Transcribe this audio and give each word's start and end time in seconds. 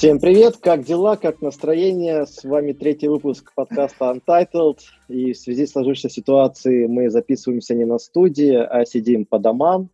Всем 0.00 0.18
привет, 0.18 0.56
как 0.56 0.84
дела, 0.84 1.16
как 1.16 1.42
настроение? 1.42 2.24
С 2.24 2.42
вами 2.42 2.72
третий 2.72 3.08
выпуск 3.08 3.52
подкаста 3.54 4.14
Untitled. 4.14 4.78
И 5.08 5.34
в 5.34 5.36
связи 5.36 5.66
с 5.66 5.72
сложившейся 5.72 6.08
ситуацией 6.08 6.86
мы 6.86 7.10
записываемся 7.10 7.74
не 7.74 7.84
на 7.84 7.98
студии, 7.98 8.54
а 8.54 8.86
сидим 8.86 9.26
по 9.26 9.38
домам. 9.38 9.90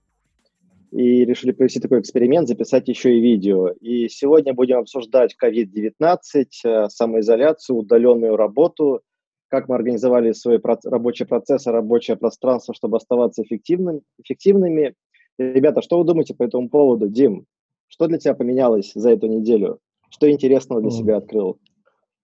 И 0.93 1.25
решили 1.25 1.51
провести 1.51 1.81
такой 1.81 1.99
эксперимент, 1.99 2.47
записать 2.47 2.87
еще 2.87 3.19
и 3.19 3.21
видео. 3.21 3.71
И 3.81 4.09
сегодня 4.09 4.55
будем 4.55 4.79
обсуждать 4.79 5.35
COVID-19, 5.43 6.45
э, 6.63 6.89
самоизоляцию, 6.89 7.79
удаленную 7.79 8.37
работу, 8.37 9.01
как 9.49 9.69
мы 9.69 9.75
организовали 9.75 10.31
свои 10.35 10.61
рабочие 10.85 11.27
процессы, 11.27 11.73
рабочее 11.73 12.17
пространство, 12.17 12.75
чтобы 12.75 12.99
оставаться 12.99 13.43
эффективным, 13.43 14.03
эффективными. 14.23 14.95
Ребята, 15.37 15.83
что 15.83 15.99
вы 15.99 16.05
думаете 16.05 16.33
по 16.37 16.45
этому 16.45 16.69
поводу? 16.69 17.09
Дим, 17.09 17.47
что 17.89 18.07
для 18.07 18.19
тебя 18.19 18.35
поменялось 18.35 18.93
за 18.95 19.11
эту 19.11 19.27
неделю? 19.27 19.81
Что 20.11 20.31
интересного 20.31 20.81
для 20.81 20.91
себя 20.91 21.17
открыл? 21.19 21.59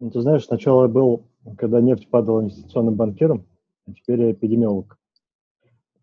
Ну, 0.01 0.11
ты 0.11 0.21
знаешь, 0.21 0.45
сначала 0.45 0.83
я 0.83 0.89
был, 0.89 1.27
когда 1.59 1.81
нефть 1.81 2.09
падала 2.09 2.41
инвестиционным 2.41 2.95
банкером, 2.95 3.47
а 3.87 3.93
теперь 3.93 4.21
я 4.21 4.33
эпидемиолог. 4.33 4.99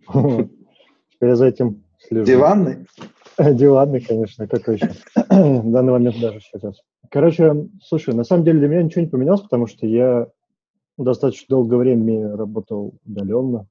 Теперь 0.10 1.30
я 1.30 1.36
за 1.36 1.48
этим 1.48 1.84
слежу. 2.00 2.26
Диванный? 2.26 2.88
Диванный, 3.38 4.02
конечно, 4.02 4.48
как 4.48 4.68
еще. 4.68 4.88
В 5.16 5.72
данный 5.72 5.92
момент 5.92 6.20
даже 6.20 6.40
сейчас. 6.40 6.82
Короче, 7.10 7.68
слушай, 7.84 8.14
на 8.14 8.24
самом 8.24 8.46
деле 8.46 8.60
для 8.60 8.68
меня 8.68 8.84
ничего 8.84 9.02
не 9.02 9.10
поменялось, 9.10 9.42
потому 9.42 9.68
что 9.68 9.86
я 9.86 10.28
достаточно 10.98 11.46
долгое 11.50 11.78
время 11.78 12.36
работал 12.36 12.96
удаленно, 13.06 13.68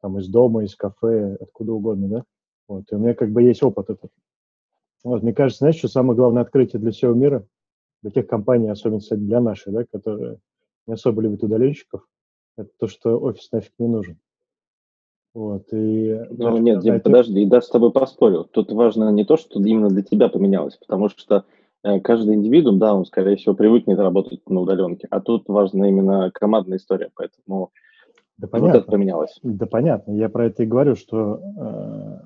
там 0.00 0.18
из 0.18 0.28
дома, 0.28 0.64
из 0.64 0.74
кафе, 0.74 1.36
откуда 1.40 1.72
угодно, 1.72 2.08
да. 2.08 2.24
Вот, 2.68 2.84
и 2.90 2.94
у 2.94 2.98
меня 2.98 3.14
как 3.14 3.32
бы 3.32 3.42
есть 3.42 3.62
опыт 3.62 3.90
этот. 3.90 4.10
Вот, 5.04 5.22
мне 5.22 5.32
кажется, 5.32 5.60
знаешь, 5.60 5.76
что 5.76 5.88
самое 5.88 6.16
главное 6.16 6.42
открытие 6.42 6.80
для 6.80 6.90
всего 6.90 7.14
мира, 7.14 7.46
для 8.02 8.10
тех 8.10 8.26
компаний, 8.26 8.68
особенно 8.68 9.00
для 9.10 9.40
нашей, 9.40 9.72
да, 9.72 9.84
которые 9.84 10.38
не 10.86 10.94
особо 10.94 11.22
любят 11.22 11.42
удаленщиков, 11.42 12.06
это 12.56 12.70
то, 12.78 12.88
что 12.88 13.18
офис 13.18 13.50
нафиг 13.52 13.72
не 13.78 13.88
нужен. 13.88 14.18
Вот, 15.34 15.66
и... 15.72 16.20
Ну, 16.30 16.56
нет, 16.58 16.80
Дим, 16.80 17.00
подожди, 17.00 17.44
даже 17.46 17.66
с 17.66 17.70
тобой 17.70 17.92
поспорил. 17.92 18.44
Тут 18.44 18.72
важно 18.72 19.10
не 19.10 19.24
то, 19.24 19.36
что 19.36 19.60
именно 19.60 19.88
для 19.88 20.02
тебя 20.02 20.28
поменялось, 20.28 20.76
потому 20.76 21.08
что 21.08 21.44
э, 21.84 22.00
каждый 22.00 22.34
индивидуум, 22.34 22.78
да, 22.78 22.94
он, 22.94 23.04
скорее 23.04 23.36
всего, 23.36 23.54
привыкнет 23.54 23.98
работать 23.98 24.48
на 24.48 24.60
удаленке, 24.60 25.06
а 25.10 25.20
тут 25.20 25.44
важна 25.46 25.88
именно 25.88 26.30
командная 26.32 26.78
история, 26.78 27.10
поэтому 27.14 27.70
да 28.38 28.48
понятно. 28.48 28.72
вот 28.72 28.82
это 28.82 28.90
поменялось. 28.90 29.38
Да 29.42 29.66
понятно, 29.66 30.12
я 30.12 30.28
про 30.28 30.46
это 30.46 30.62
и 30.62 30.66
говорю, 30.66 30.96
что 30.96 31.40
э, 31.40 32.20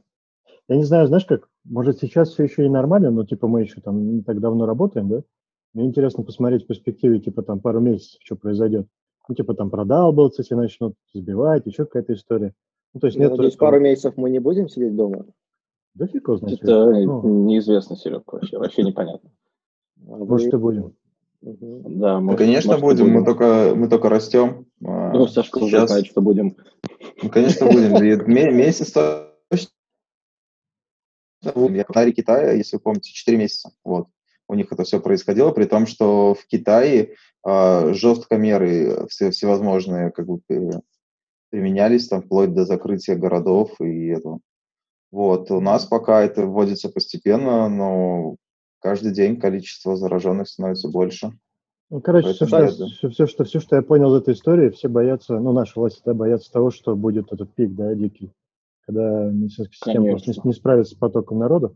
я 0.68 0.76
не 0.76 0.84
знаю, 0.84 1.06
знаешь 1.06 1.24
как, 1.24 1.48
может 1.64 1.98
сейчас 2.00 2.30
все 2.30 2.44
еще 2.44 2.66
и 2.66 2.70
нормально, 2.70 3.10
но 3.10 3.24
типа 3.24 3.48
мы 3.48 3.62
еще 3.62 3.80
там 3.80 4.16
не 4.16 4.22
так 4.22 4.40
давно 4.40 4.66
работаем, 4.66 5.08
да? 5.08 5.22
Мне 5.74 5.86
интересно 5.86 6.22
посмотреть 6.22 6.64
в 6.64 6.66
перспективе, 6.66 7.18
типа 7.18 7.42
там 7.42 7.60
пару 7.60 7.80
месяцев, 7.80 8.20
что 8.22 8.36
произойдет. 8.36 8.86
Ну, 9.28 9.34
типа 9.34 9.54
там 9.54 9.70
продалбываться, 9.70 10.42
все 10.42 10.56
начнут 10.56 10.94
сбивать, 11.14 11.66
еще 11.66 11.84
какая-то 11.84 12.12
история. 12.14 12.52
Ну, 12.92 13.00
то 13.00 13.06
есть 13.06 13.18
нет 13.18 13.30
надеюсь, 13.30 13.56
пару 13.56 13.80
месяцев 13.80 14.14
мы 14.16 14.30
не 14.30 14.38
будем 14.38 14.68
сидеть 14.68 14.94
дома? 14.94 15.26
Да 15.94 16.06
фиг 16.06 16.26
его 16.26 16.36
знает. 16.36 16.62
Это 16.62 16.90
ну. 16.90 17.44
неизвестно, 17.46 17.96
Серега, 17.96 18.22
вообще, 18.26 18.58
вообще 18.58 18.82
непонятно. 18.82 19.30
Может, 19.96 20.52
и 20.52 20.56
будем. 20.56 20.94
Да, 21.40 22.20
мы, 22.20 22.36
конечно, 22.36 22.78
будем. 22.78 23.06
будем. 23.06 23.20
Мы 23.20 23.24
только, 23.24 23.72
мы 23.74 23.88
только 23.88 24.08
растем. 24.08 24.66
А 24.84 25.12
ну, 25.12 25.26
Сашка 25.26 25.60
Сейчас... 25.60 25.66
уже 25.66 25.86
знает, 25.88 26.06
что 26.06 26.20
будем. 26.20 26.56
Ну, 27.22 27.28
конечно, 27.28 27.66
будем. 27.66 28.26
Месяц 28.26 28.92
на 31.42 32.12
Китая, 32.12 32.52
если 32.52 32.76
вы 32.76 32.82
помните, 32.82 33.12
4 33.12 33.36
месяца. 33.36 33.72
Вот. 33.84 34.08
У 34.48 34.54
них 34.54 34.70
это 34.70 34.84
все 34.84 35.00
происходило, 35.00 35.50
при 35.50 35.64
том, 35.64 35.86
что 35.86 36.34
в 36.34 36.46
Китае 36.46 37.14
э, 37.46 37.94
жестко 37.94 38.36
меры 38.36 39.06
все, 39.08 39.30
всевозможные 39.30 40.10
как 40.10 40.26
бы 40.26 40.40
применялись, 41.50 42.08
там, 42.08 42.22
вплоть 42.22 42.54
до 42.54 42.64
закрытия 42.64 43.16
городов 43.16 43.80
и 43.80 44.08
этого. 44.08 44.40
Вот. 45.10 45.50
У 45.50 45.60
нас 45.60 45.86
пока 45.86 46.22
это 46.22 46.46
вводится 46.46 46.88
постепенно, 46.88 47.68
но 47.68 48.36
каждый 48.80 49.12
день 49.12 49.38
количество 49.38 49.96
зараженных 49.96 50.48
становится 50.48 50.88
больше. 50.88 51.32
Ну, 51.90 52.00
короче, 52.00 52.32
все, 52.32 52.46
что, 52.46 52.68
все, 52.68 53.08
все, 53.10 53.26
что, 53.26 53.44
все, 53.44 53.60
что 53.60 53.76
я 53.76 53.82
понял 53.82 54.14
из 54.14 54.22
этой 54.22 54.32
истории, 54.32 54.70
все 54.70 54.88
боятся, 54.88 55.38
ну, 55.38 55.52
наши 55.52 55.78
власти 55.78 56.00
да, 56.04 56.14
боятся 56.14 56.50
того, 56.50 56.70
что 56.70 56.96
будет 56.96 57.32
этот 57.32 57.54
пик, 57.54 57.74
да, 57.74 57.94
дикий 57.94 58.32
когда 58.86 59.30
медицинская 59.30 59.74
система 59.74 60.10
просто 60.10 60.30
не, 60.32 60.40
не 60.44 60.52
справится 60.52 60.94
с 60.94 60.98
потоком 60.98 61.38
народа. 61.38 61.74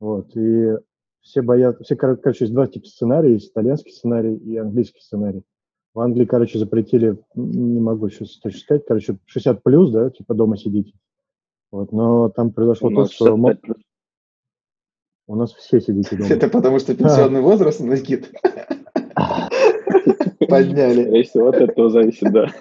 Вот, 0.00 0.36
и 0.36 0.76
все 1.20 1.42
боятся, 1.42 1.84
все, 1.84 1.96
короче, 1.96 2.44
есть 2.44 2.52
два 2.52 2.66
типа 2.66 2.86
сценария, 2.86 3.32
есть 3.32 3.50
итальянский 3.50 3.92
сценарий 3.92 4.36
и 4.36 4.56
английский 4.56 5.00
сценарий. 5.00 5.42
В 5.94 6.00
Англии, 6.00 6.24
короче, 6.24 6.58
запретили, 6.58 7.16
не 7.34 7.80
могу 7.80 8.10
сейчас 8.10 8.36
точно 8.38 8.60
сказать, 8.60 8.84
короче, 8.86 9.16
60 9.26 9.62
плюс, 9.62 9.90
да, 9.90 10.10
типа 10.10 10.34
дома 10.34 10.56
сидите. 10.56 10.92
Вот, 11.70 11.92
но 11.92 12.28
там 12.28 12.52
произошло 12.52 12.90
то, 12.90 13.06
что... 13.06 13.36
Мог... 13.36 13.54
У 15.26 15.36
нас 15.36 15.54
все 15.54 15.80
сидите 15.80 16.16
дома. 16.16 16.28
Это 16.28 16.48
потому 16.48 16.78
что 16.78 16.94
пенсионный 16.94 17.40
возраст, 17.42 17.80
Никит? 17.80 18.30
Подняли. 20.48 21.02
Скорее 21.02 21.22
всего, 21.22 21.48
от 21.48 21.56
этого 21.56 21.90
зависит, 21.90 22.32
да. 22.32 22.52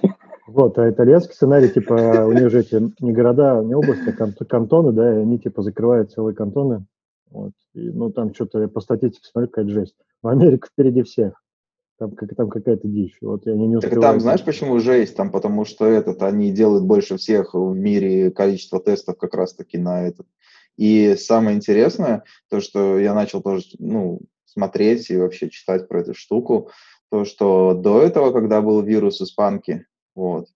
Вот, 0.45 0.77
а 0.77 0.89
итальянский 0.89 1.33
сценарий, 1.33 1.69
типа, 1.69 2.25
у 2.27 2.33
них 2.33 2.49
же 2.49 2.59
эти 2.59 2.91
не 2.99 3.13
города, 3.13 3.63
не 3.63 3.75
области, 3.75 4.09
а 4.09 4.45
кантоны, 4.45 4.91
да, 4.91 5.13
и 5.13 5.21
они, 5.21 5.39
типа, 5.39 5.61
закрывают 5.61 6.11
целые 6.11 6.35
кантоны. 6.35 6.85
Вот. 7.31 7.53
И, 7.73 7.89
ну, 7.89 8.11
там 8.11 8.33
что-то 8.33 8.67
по 8.67 8.81
статистике 8.81 9.27
смотрю, 9.27 9.49
какая 9.49 9.69
жесть. 9.69 9.95
В 10.21 10.27
Америку 10.27 10.67
впереди 10.71 11.03
всех. 11.03 11.41
Там, 11.97 12.11
как, 12.11 12.35
там 12.35 12.49
какая-то 12.49 12.87
дичь. 12.87 13.17
Вот, 13.21 13.47
и 13.47 13.51
они 13.51 13.67
не 13.67 13.79
так 13.79 13.99
там, 13.99 14.19
знаешь, 14.19 14.43
почему 14.43 14.79
жесть? 14.79 15.15
Там, 15.15 15.31
потому 15.31 15.63
что 15.63 15.85
этот, 15.85 16.21
они 16.23 16.51
делают 16.51 16.83
больше 16.83 17.17
всех 17.17 17.53
в 17.53 17.73
мире 17.73 18.31
количество 18.31 18.81
тестов 18.81 19.17
как 19.17 19.33
раз-таки 19.35 19.77
на 19.77 20.07
этот. 20.07 20.27
И 20.75 21.15
самое 21.15 21.55
интересное, 21.55 22.23
то, 22.49 22.59
что 22.59 22.97
я 22.99 23.13
начал 23.13 23.41
тоже, 23.41 23.65
ну, 23.79 24.21
смотреть 24.45 25.09
и 25.09 25.17
вообще 25.17 25.49
читать 25.49 25.87
про 25.87 26.01
эту 26.01 26.13
штуку, 26.13 26.69
то, 27.09 27.25
что 27.25 27.73
до 27.73 28.01
этого, 28.01 28.31
когда 28.31 28.61
был 28.61 28.81
вирус 28.81 29.21
испанки, 29.21 29.85
вот, 30.15 30.47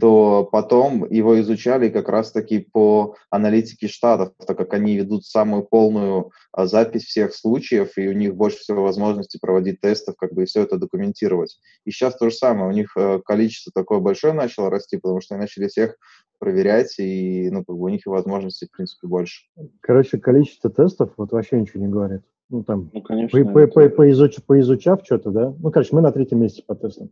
то 0.00 0.48
потом 0.50 1.08
его 1.08 1.40
изучали 1.40 1.88
как 1.90 2.08
раз-таки 2.08 2.58
по 2.58 3.14
аналитике 3.30 3.86
штатов, 3.86 4.32
так 4.44 4.58
как 4.58 4.74
они 4.74 4.96
ведут 4.96 5.24
самую 5.24 5.62
полную 5.62 6.32
а, 6.50 6.66
запись 6.66 7.04
всех 7.04 7.32
случаев, 7.32 7.96
и 7.96 8.08
у 8.08 8.12
них 8.12 8.34
больше 8.34 8.58
всего 8.58 8.82
возможности 8.82 9.38
проводить 9.40 9.80
тестов, 9.80 10.16
как 10.16 10.32
бы 10.32 10.42
и 10.42 10.46
все 10.46 10.62
это 10.62 10.76
документировать. 10.76 11.60
И 11.84 11.92
сейчас 11.92 12.16
то 12.16 12.28
же 12.28 12.34
самое, 12.34 12.68
у 12.68 12.72
них 12.72 12.96
э, 12.96 13.20
количество 13.24 13.72
такое 13.72 14.00
большое 14.00 14.32
начало 14.32 14.70
расти, 14.70 14.96
потому 14.96 15.20
что 15.20 15.36
они 15.36 15.42
начали 15.42 15.68
всех 15.68 15.96
проверять, 16.40 16.98
и 16.98 17.48
ну, 17.50 17.64
как 17.64 17.76
бы 17.76 17.84
у 17.84 17.88
них 17.88 18.06
и 18.06 18.10
возможностей, 18.10 18.66
в 18.66 18.72
принципе, 18.72 19.06
больше. 19.06 19.44
Короче, 19.80 20.18
количество 20.18 20.68
тестов 20.68 21.12
вот 21.16 21.30
вообще 21.30 21.60
ничего 21.60 21.84
не 21.84 21.88
говорит. 21.88 22.22
Ну, 22.48 22.64
там, 22.64 22.90
ну, 22.92 23.02
конечно, 23.02 23.44
по, 23.44 23.66
по, 23.66 23.66
по, 23.66 23.88
поизуч, 23.88 24.38
поизучав 24.44 25.02
что-то, 25.04 25.30
да? 25.30 25.54
Ну, 25.58 25.70
короче, 25.70 25.94
мы 25.94 26.00
на 26.00 26.10
третьем 26.10 26.40
месте 26.40 26.62
по 26.66 26.74
тестам. 26.74 27.10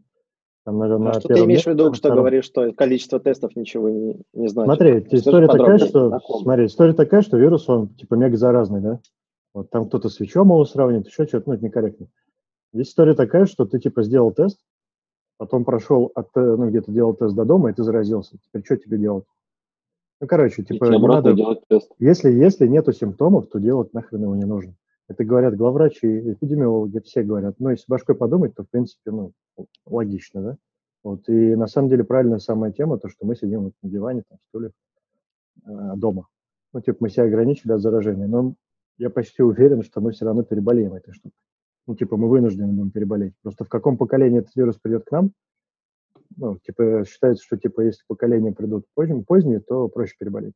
Там, 0.64 0.78
наверное, 0.78 1.12
а 1.12 1.20
что 1.20 1.28
ты 1.28 1.44
имеешь 1.44 1.64
в 1.64 1.66
виду, 1.66 1.92
что 1.92 2.08
втором... 2.08 2.19
говоришь, 2.19 2.47
что 2.47 2.72
количество 2.72 3.20
тестов 3.20 3.54
ничего 3.54 3.91
не, 3.91 4.22
не 4.32 4.48
значит? 4.48 4.75
Смотри, 4.75 5.06
история 5.10 5.47
такая, 5.47 5.78
что, 5.78 6.20
смотри, 6.42 6.66
история 6.66 6.92
такая, 6.94 7.20
что 7.20 7.36
вирус, 7.36 7.69
он 7.69 7.88
типа 7.88 8.14
мега 8.14 8.36
заразный, 8.36 8.80
да? 8.80 9.00
Вот 9.52 9.69
там 9.70 9.86
кто-то 9.86 10.08
с 10.08 10.19
ВИЧом 10.19 10.48
его 10.48 10.64
сравнит, 10.64 11.06
еще 11.06 11.26
что-то, 11.26 11.50
ну, 11.50 11.54
это 11.54 11.64
некорректно. 11.64 12.06
Здесь 12.72 12.88
история 12.88 13.14
такая, 13.14 13.44
что 13.44 13.66
ты 13.66 13.78
типа 13.78 14.02
сделал 14.02 14.32
тест, 14.32 14.58
потом 15.37 15.64
прошел 15.66 16.11
от, 16.14 16.28
э, 16.34 16.40
ну, 16.40 16.69
где-то 16.70 16.90
делал 16.90 17.14
тест 17.14 17.37
до 17.37 17.44
дома, 17.44 17.70
и 17.70 17.75
ты 17.75 17.82
заразился. 17.82 18.38
Теперь 18.38 18.64
что 18.64 18.76
тебе 18.78 18.99
делать? 18.99 19.25
Ну, 20.20 20.26
короче, 20.26 20.64
типа, 20.64 20.87
не 20.87 20.99
надо. 20.99 21.37
Если, 21.99 22.32
если 22.32 22.66
нету 22.66 22.93
симптомов, 22.93 23.49
то 23.49 23.58
делать 23.58 23.93
нахрен 23.93 24.22
его 24.22 24.34
не 24.34 24.44
нужно. 24.44 24.75
Это 25.08 25.24
говорят 25.24 25.56
главврачи, 25.56 26.32
эпидемиологи, 26.32 26.98
все 27.00 27.22
говорят. 27.22 27.56
Но 27.58 27.70
если 27.70 27.84
башкой 27.88 28.14
подумать, 28.14 28.54
то, 28.54 28.64
в 28.64 28.70
принципе, 28.70 29.10
ну, 29.10 29.32
логично, 29.84 30.42
да? 30.42 30.56
Вот, 31.02 31.28
и 31.28 31.54
на 31.54 31.66
самом 31.66 31.90
деле 31.90 32.04
правильная 32.04 32.38
самая 32.38 32.72
тема, 32.72 32.98
то, 32.98 33.08
что 33.08 33.26
мы 33.26 33.36
сидим 33.36 33.64
вот 33.64 33.74
на 33.82 33.90
диване, 33.90 34.22
там, 34.26 34.38
стуле, 34.48 34.70
э, 35.66 35.96
дома. 35.96 36.28
Ну, 36.72 36.80
типа, 36.80 36.96
мы 37.00 37.10
себя 37.10 37.24
ограничили 37.24 37.72
от 37.72 37.82
заражения, 37.82 38.26
но 38.26 38.54
я 38.96 39.10
почти 39.10 39.42
уверен, 39.42 39.82
что 39.82 40.00
мы 40.00 40.12
все 40.12 40.24
равно 40.24 40.42
переболеем 40.42 40.94
этой 40.94 41.12
штукой. 41.12 41.36
Ну, 41.86 41.94
типа, 41.94 42.16
мы 42.16 42.30
вынуждены 42.30 42.72
будем 42.72 42.90
переболеть. 42.90 43.34
Просто 43.42 43.64
в 43.64 43.68
каком 43.68 43.98
поколении 43.98 44.38
этот 44.38 44.56
вирус 44.56 44.78
придет 44.78 45.04
к 45.04 45.10
нам, 45.10 45.32
ну, 46.36 46.58
типа, 46.58 47.04
считается, 47.06 47.44
что, 47.44 47.58
типа, 47.58 47.82
если 47.82 48.02
поколения 48.08 48.52
придут 48.52 48.86
поздние, 48.94 49.22
поздние 49.22 49.60
то 49.60 49.88
проще 49.88 50.14
переболеть. 50.18 50.54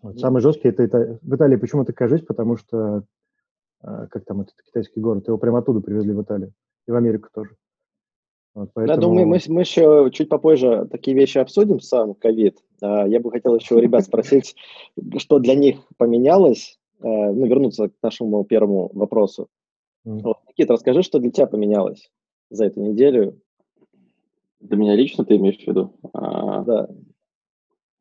Вот. 0.00 0.18
Самый 0.18 0.42
жесткий 0.42 0.68
это, 0.68 0.82
это 0.82 1.18
в 1.22 1.34
Италии 1.34 1.56
почему 1.56 1.84
такая 1.84 2.08
жизнь, 2.08 2.24
потому 2.26 2.56
что 2.56 3.04
как 3.82 4.24
там 4.24 4.40
этот 4.40 4.54
китайский 4.64 5.00
город, 5.00 5.26
его 5.26 5.38
прямо 5.38 5.58
оттуда 5.58 5.80
привезли 5.80 6.12
в 6.12 6.22
Италию. 6.22 6.52
И 6.86 6.90
в 6.90 6.96
Америку 6.96 7.28
тоже. 7.32 7.56
Вот 8.54 8.70
поэтому... 8.74 8.96
Я 8.96 9.00
думаю, 9.00 9.26
мы, 9.26 9.38
мы 9.48 9.60
еще 9.60 10.10
чуть 10.12 10.28
попозже 10.28 10.88
такие 10.90 11.16
вещи 11.16 11.38
обсудим, 11.38 11.80
сам 11.80 12.14
ковид. 12.14 12.58
А, 12.82 13.06
я 13.06 13.20
бы 13.20 13.30
хотел 13.30 13.54
еще 13.54 13.76
у 13.76 13.78
ребят 13.78 14.04
спросить, 14.04 14.56
что 15.18 15.38
для 15.38 15.54
них 15.54 15.78
поменялось, 15.96 16.78
а, 17.00 17.06
ну, 17.06 17.46
вернуться 17.46 17.88
к 17.88 17.92
нашему 18.02 18.42
первому 18.44 18.90
вопросу. 18.92 19.48
Вот, 20.04 20.38
Никита, 20.48 20.72
расскажи, 20.72 21.02
что 21.02 21.18
для 21.18 21.30
тебя 21.30 21.46
поменялось 21.46 22.10
за 22.50 22.64
эту 22.64 22.80
неделю? 22.80 23.40
Для 24.60 24.76
меня 24.76 24.96
лично 24.96 25.24
ты 25.24 25.36
имеешь 25.36 25.62
в 25.62 25.66
виду? 25.66 25.92
А, 26.12 26.62
да. 26.62 26.88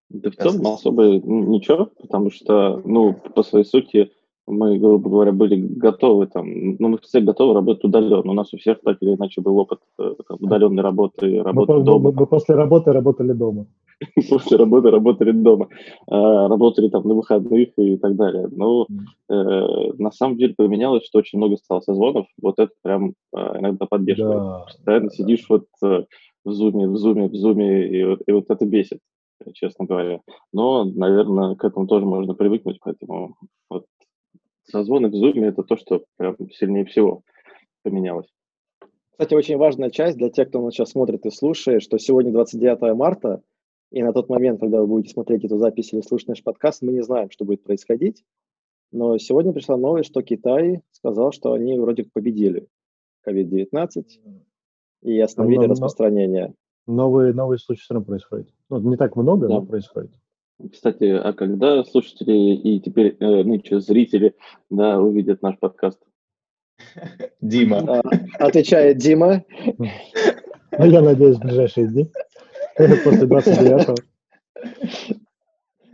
Да 0.09 0.31
в 0.31 0.35
целом 0.35 0.65
особо 0.67 1.03
ничего, 1.03 1.87
потому 1.99 2.31
что, 2.31 2.81
ну, 2.85 3.13
по 3.13 3.43
своей 3.43 3.65
сути, 3.65 4.11
мы, 4.47 4.79
грубо 4.79 5.09
говоря, 5.09 5.31
были 5.33 5.57
готовы 5.57 6.27
там, 6.27 6.47
ну, 6.79 6.87
мы 6.87 6.97
все 6.99 7.19
готовы 7.19 7.53
работать 7.53 7.83
удаленно. 7.83 8.31
У 8.31 8.33
нас 8.33 8.53
у 8.53 8.57
всех 8.57 8.79
так 8.81 8.97
или 9.01 9.15
иначе 9.15 9.41
был 9.41 9.57
опыт 9.57 9.79
э, 9.99 10.13
там, 10.27 10.37
удаленной 10.39 10.81
работы, 10.81 11.43
работы 11.43 11.73
мы, 11.73 11.83
дома. 11.83 12.11
Мы, 12.11 12.19
мы 12.19 12.25
после 12.27 12.55
работы 12.55 12.93
работали 12.93 13.33
дома. 13.33 13.65
после 14.29 14.57
работы 14.57 14.89
работали 14.89 15.31
дома, 15.31 15.67
а, 16.07 16.47
работали 16.47 16.87
там 16.89 17.07
на 17.07 17.15
выходных 17.15 17.69
и 17.77 17.97
так 17.97 18.15
далее. 18.15 18.47
Но 18.51 18.87
э, 19.29 19.33
на 19.97 20.11
самом 20.11 20.37
деле 20.37 20.53
поменялось, 20.55 21.05
что 21.05 21.19
очень 21.19 21.39
много 21.39 21.57
стало 21.57 21.81
созвонов. 21.81 22.27
Вот 22.41 22.59
это 22.59 22.71
прям 22.83 23.13
э, 23.35 23.59
иногда 23.59 23.85
подбешивает. 23.85 24.37
Да, 24.37 24.59
Постоянно 24.59 25.09
да, 25.09 25.15
сидишь 25.15 25.45
вот 25.49 25.65
э, 25.83 26.03
в 26.45 26.51
зуме, 26.51 26.87
в 26.87 26.95
зуме, 26.97 27.27
в 27.27 27.35
зуме, 27.35 27.87
и, 27.87 28.17
и 28.27 28.31
вот 28.31 28.45
это 28.49 28.65
бесит 28.65 28.99
честно 29.53 29.85
говоря. 29.85 30.21
Но, 30.51 30.83
наверное, 30.83 31.55
к 31.55 31.63
этому 31.63 31.87
тоже 31.87 32.05
можно 32.05 32.33
привыкнуть, 32.33 32.79
поэтому 32.81 33.35
вот 33.69 33.85
созвоны 34.69 35.09
в 35.09 35.13
Zoom– 35.13 35.43
это 35.45 35.63
то, 35.63 35.77
что 35.77 36.03
прям 36.17 36.35
сильнее 36.51 36.85
всего 36.85 37.23
поменялось. 37.83 38.27
Кстати, 39.11 39.33
очень 39.33 39.57
важная 39.57 39.89
часть 39.89 40.17
для 40.17 40.29
тех, 40.29 40.49
кто 40.49 40.61
нас 40.61 40.73
сейчас 40.73 40.91
смотрит 40.91 41.25
и 41.25 41.31
слушает, 41.31 41.81
что 41.81 41.97
сегодня 41.97 42.31
29 42.31 42.95
марта, 42.95 43.41
и 43.91 44.03
на 44.03 44.13
тот 44.13 44.29
момент, 44.29 44.59
когда 44.59 44.81
вы 44.81 44.87
будете 44.87 45.13
смотреть 45.13 45.45
эту 45.45 45.57
запись 45.57 45.93
или 45.93 46.01
слушать 46.01 46.27
наш 46.27 46.43
подкаст, 46.43 46.81
мы 46.81 46.91
не 46.91 47.01
знаем, 47.01 47.31
что 47.31 47.45
будет 47.45 47.63
происходить. 47.63 48.23
Но 48.91 49.17
сегодня 49.17 49.53
пришла 49.53 49.77
новость, 49.77 50.09
что 50.09 50.21
Китай 50.21 50.81
сказал, 50.91 51.31
что 51.31 51.53
они 51.53 51.77
вроде 51.79 52.03
как 52.03 52.13
победили 52.13 52.67
COVID-19 53.27 54.05
и 55.03 55.19
остановили 55.19 55.65
но, 55.65 55.71
распространение. 55.71 56.53
Новые, 56.85 57.33
новые 57.33 57.59
случаи 57.59 57.81
все 57.81 57.93
равно 57.95 58.05
происходят. 58.05 58.47
Ну, 58.69 58.79
не 58.81 58.97
так 58.97 59.15
много, 59.15 59.47
да. 59.47 59.55
но 59.55 59.65
происходит. 59.65 60.11
Кстати, 60.71 61.03
а 61.03 61.33
когда 61.33 61.83
слушатели 61.83 62.55
и 62.55 62.79
теперь 62.79 63.15
э, 63.19 63.43
нынче 63.43 63.79
зрители 63.79 64.35
да, 64.69 64.99
увидят 64.99 65.41
наш 65.41 65.57
подкаст? 65.59 65.99
Дима. 67.41 67.79
А, 67.79 68.01
отвечает 68.39 68.97
Дима. 68.97 69.43
А 70.71 70.87
я 70.87 71.01
надеюсь, 71.01 71.37
в 71.37 71.41
ближайшие 71.41 71.87
дни. 71.87 72.11
После 72.75 73.27
29-го. 73.27 73.95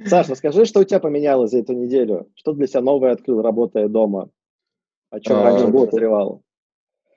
Саша, 0.05 0.35
скажи, 0.35 0.65
что 0.65 0.81
у 0.81 0.83
тебя 0.83 0.99
поменялось 0.99 1.51
за 1.51 1.59
эту 1.59 1.73
неделю? 1.73 2.29
Что 2.35 2.53
для 2.53 2.67
себя 2.67 2.81
новое 2.81 3.11
открыл, 3.11 3.41
работая 3.41 3.87
дома? 3.87 4.29
О 5.09 5.19
чем 5.19 5.37
а, 5.37 5.43
раньше 5.43 5.67
подозревал? 5.67 6.41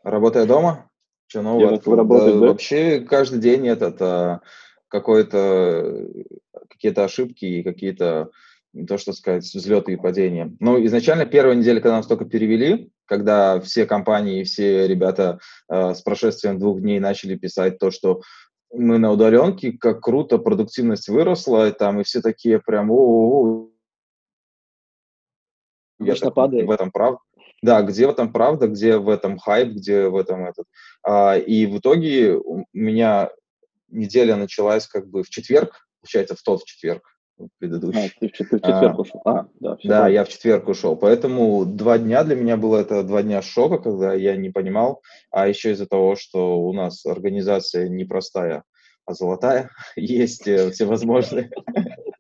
Работая 0.03 0.47
дома? 0.47 0.91
Что 1.27 1.43
нового 1.43 1.75
открыл? 1.75 1.97
Работать, 1.97 2.35
да, 2.35 2.47
Вообще 2.47 3.01
каждый 3.01 3.41
день 3.41 3.67
этот 3.67 4.01
а, 4.01 4.41
какой-то 4.89 6.09
какие-то 6.69 7.05
ошибки 7.05 7.45
и 7.45 7.63
какие-то, 7.63 8.31
то 8.87 8.99
что 8.99 9.13
сказать, 9.13 9.45
взлеты 9.45 9.93
и 9.93 9.97
падения. 9.97 10.55
Ну, 10.61 10.85
изначально 10.87 11.27
первая 11.27 11.57
неделя, 11.57 11.81
когда 11.81 11.97
нас 11.97 12.07
только 12.07 12.25
перевели, 12.25 12.91
когда 13.07 13.61
все 13.61 13.87
компании 13.87 14.45
все 14.45 14.87
ребята 14.87 15.39
э, 15.69 15.95
с 15.95 16.03
прошествием 16.03 16.59
двух 16.59 16.81
дней 16.81 17.01
начали 17.01 17.37
писать 17.37 17.79
то, 17.79 17.91
что 17.91 18.21
мы 18.73 18.99
на 18.99 19.13
удаленке, 19.13 19.73
как 19.73 20.01
круто, 20.01 20.39
продуктивность 20.39 21.09
выросла, 21.09 21.69
и 21.69 21.73
там, 21.73 22.01
и 22.01 22.05
все 22.05 22.21
такие 22.21 22.61
прям, 22.61 22.91
о, 22.91 23.71
Конечно, 25.99 26.31
падает. 26.31 26.67
В 26.67 26.71
этом 26.71 26.91
правда. 26.91 27.19
Да, 27.63 27.83
где 27.83 28.07
в 28.07 28.11
этом 28.11 28.33
правда, 28.33 28.69
где 28.69 28.99
в 28.99 29.09
этом 29.09 29.39
хайп, 29.39 29.71
где 29.71 30.09
в 30.09 30.17
этом 30.17 30.45
этот. 30.45 30.67
А, 31.03 31.37
и 31.37 31.67
в 31.67 31.79
итоге 31.79 32.35
у 32.37 32.67
меня 32.75 33.31
неделя 33.89 34.37
началась 34.37 34.87
как 34.87 35.09
бы 35.09 35.23
в 35.23 35.31
четверг, 35.31 35.87
получается, 36.01 36.35
в 36.35 36.43
тот 36.43 36.65
четверг 36.65 37.03
предыдущий. 37.59 38.07
А, 38.07 38.11
ты, 38.21 38.29
в 38.29 38.33
четверг 38.33 38.65
а, 38.65 39.01
ушел. 39.01 39.23
А, 39.25 39.49
да, 39.61 39.79
да 39.85 40.09
я 40.09 40.25
в 40.25 40.29
четверг 40.29 40.69
ушел. 40.69 40.97
Поэтому 40.97 41.65
два 41.65 41.99
дня 41.99 42.25
для 42.25 42.35
меня 42.35 42.57
было 42.57 42.79
это 42.79 43.03
два 43.03 43.23
дня 43.23 43.43
шока, 43.43 43.79
когда 43.79 44.15
я 44.15 44.37
не 44.37 44.51
понимал. 44.51 45.03
А 45.31 45.49
еще 45.49 45.73
из-за 45.73 45.87
того, 45.87 46.17
что 46.17 46.61
у 46.61 46.73
нас 46.73 47.05
организация 47.05 47.89
непростая, 47.89 48.65
а 49.05 49.15
золотая. 49.15 49.71
Есть 49.97 50.49
э, 50.49 50.71
всевозможные, 50.71 51.51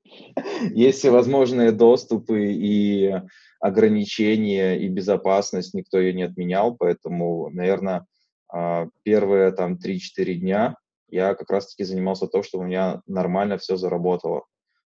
есть 0.75 0.99
всевозможные 0.99 1.73
доступы 1.73 2.53
и 2.53 3.15
ограничения, 3.61 4.79
и 4.79 4.89
безопасность. 4.89 5.75
Никто 5.75 5.99
ее 5.99 6.13
не 6.13 6.23
отменял. 6.23 6.77
Поэтому, 6.77 7.51
наверное, 7.51 8.07
а, 8.49 8.87
первые 9.03 9.51
там 9.53 9.75
3-4 9.75 10.35
дня 10.35 10.77
я 11.09 11.35
как 11.35 11.51
раз-таки 11.51 11.85
занимался 11.85 12.27
то, 12.27 12.43
что 12.43 12.59
у 12.59 12.63
меня 12.63 13.03
нормально 13.07 13.59
все 13.59 13.77
заработало. 13.77 14.45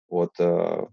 Вот, 0.09 0.31
э, 0.39 0.87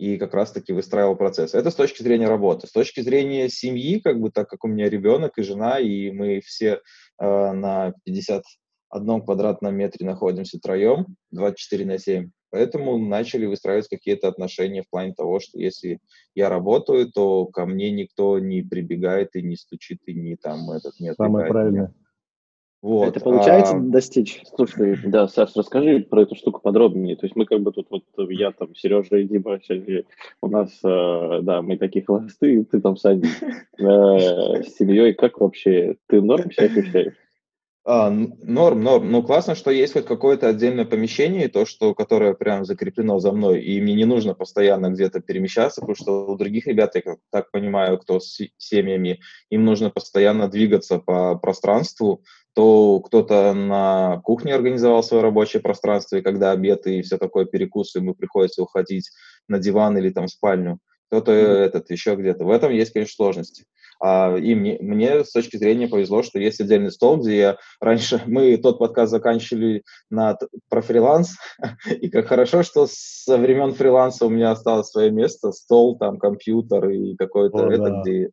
и 0.00 0.16
как 0.16 0.32
раз-таки 0.32 0.72
выстраивал 0.72 1.14
процесс. 1.14 1.52
Это 1.52 1.70
с 1.70 1.74
точки 1.74 2.02
зрения 2.02 2.26
работы. 2.26 2.66
С 2.66 2.72
точки 2.72 3.00
зрения 3.00 3.50
семьи, 3.50 4.00
как 4.00 4.18
бы 4.18 4.30
так 4.30 4.48
как 4.48 4.64
у 4.64 4.68
меня 4.68 4.88
ребенок 4.88 5.36
и 5.36 5.42
жена, 5.42 5.78
и 5.78 6.10
мы 6.10 6.40
все 6.40 6.80
э, 7.20 7.52
на 7.52 7.92
51 8.04 9.22
квадратном 9.22 9.74
метре 9.74 10.06
находимся 10.06 10.56
втроем, 10.56 11.16
24 11.32 11.84
на 11.84 11.98
7, 11.98 12.30
поэтому 12.50 12.96
начали 12.96 13.44
выстраивать 13.44 13.88
какие-то 13.88 14.28
отношения 14.28 14.82
в 14.82 14.88
плане 14.88 15.12
того, 15.12 15.38
что 15.38 15.58
если 15.58 15.98
я 16.34 16.48
работаю, 16.48 17.12
то 17.12 17.44
ко 17.44 17.66
мне 17.66 17.90
никто 17.90 18.38
не 18.38 18.62
прибегает 18.62 19.36
и 19.36 19.42
не 19.42 19.56
стучит, 19.56 19.98
и 20.06 20.14
не 20.14 20.36
там 20.36 20.70
этот 20.70 20.98
не 20.98 21.12
Самое 21.12 21.46
правильное. 21.46 21.88
Меня. 21.88 21.94
Вот. 22.82 23.08
Это 23.08 23.20
получается 23.20 23.76
а, 23.76 23.80
достичь? 23.80 24.40
Слушай, 24.56 24.98
да, 25.04 25.28
Саш, 25.28 25.54
расскажи 25.54 26.00
про 26.00 26.22
эту 26.22 26.34
штуку 26.34 26.60
подробнее. 26.62 27.14
То 27.16 27.26
есть 27.26 27.36
мы 27.36 27.44
как 27.44 27.60
бы 27.60 27.72
тут 27.72 27.88
вот, 27.90 28.04
я 28.30 28.52
там, 28.52 28.74
Сережа 28.74 29.18
и 29.18 29.24
Дима, 29.24 29.60
у 30.40 30.48
нас, 30.48 30.70
э, 30.82 31.40
да, 31.42 31.60
мы 31.60 31.76
такие 31.76 32.04
холостые, 32.04 32.64
ты 32.64 32.80
там, 32.80 32.96
Саня, 32.96 33.28
э, 33.78 34.62
с 34.62 34.76
семьей. 34.76 35.12
Как 35.12 35.40
вообще, 35.40 35.96
ты 36.06 36.22
норм 36.22 36.50
себя 36.50 36.66
ощущаешь? 36.66 37.14
А, 37.84 38.10
норм, 38.10 38.82
норм. 38.82 39.10
Ну, 39.10 39.22
классно, 39.22 39.54
что 39.54 39.70
есть 39.70 39.94
хоть 39.94 40.04
какое-то 40.04 40.48
отдельное 40.48 40.84
помещение, 40.84 41.48
то, 41.48 41.64
что, 41.64 41.94
которое 41.94 42.34
прям 42.34 42.66
закреплено 42.66 43.18
за 43.20 43.32
мной, 43.32 43.62
и 43.62 43.80
мне 43.80 43.94
не 43.94 44.04
нужно 44.04 44.34
постоянно 44.34 44.90
где-то 44.90 45.20
перемещаться, 45.20 45.80
потому 45.80 45.96
что 45.96 46.26
у 46.26 46.36
других 46.36 46.66
ребят, 46.66 46.94
я 46.94 47.16
так 47.30 47.50
понимаю, 47.50 47.98
кто 47.98 48.20
с 48.20 48.38
семьями, 48.58 49.20
им 49.48 49.64
нужно 49.64 49.88
постоянно 49.88 50.48
двигаться 50.48 50.98
по 50.98 51.36
пространству, 51.36 52.22
то 52.60 53.00
кто-то 53.00 53.54
на 53.54 54.20
кухне 54.22 54.54
организовал 54.54 55.02
свое 55.02 55.22
рабочее 55.22 55.62
пространство, 55.62 56.16
и 56.16 56.20
когда 56.20 56.50
обед 56.50 56.86
и 56.86 57.00
все 57.00 57.16
такое 57.16 57.46
перекус, 57.46 57.94
ему 57.94 58.14
приходится 58.14 58.62
уходить 58.62 59.08
на 59.48 59.58
диван 59.58 59.96
или 59.96 60.10
там 60.10 60.26
в 60.26 60.30
спальню, 60.30 60.78
кто-то 61.06 61.32
mm-hmm. 61.32 61.64
этот 61.64 61.90
еще 61.90 62.16
где-то. 62.16 62.44
В 62.44 62.50
этом 62.50 62.70
есть, 62.70 62.92
конечно, 62.92 63.14
сложности. 63.14 63.64
А, 63.98 64.36
и 64.36 64.54
мне, 64.54 64.76
мне 64.78 65.24
с 65.24 65.32
точки 65.32 65.56
зрения 65.56 65.88
повезло, 65.88 66.22
что 66.22 66.38
есть 66.38 66.60
отдельный 66.60 66.92
стол, 66.92 67.16
где 67.16 67.38
я 67.38 67.56
раньше, 67.80 68.20
мы 68.26 68.54
тот 68.58 68.78
подкаст 68.78 69.10
заканчивали 69.10 69.82
на, 70.10 70.36
про 70.68 70.82
фриланс, 70.82 71.36
и 71.90 72.10
как 72.10 72.26
хорошо, 72.26 72.62
что 72.62 72.86
со 72.90 73.38
времен 73.38 73.72
фриланса 73.72 74.26
у 74.26 74.28
меня 74.28 74.50
осталось 74.50 74.90
свое 74.90 75.10
место, 75.10 75.52
стол, 75.52 75.96
там, 75.96 76.18
компьютер 76.18 76.90
и 76.90 77.16
какое-то 77.16 77.64
О, 77.64 77.72
это, 77.72 77.84
да. 77.84 78.02
где 78.02 78.32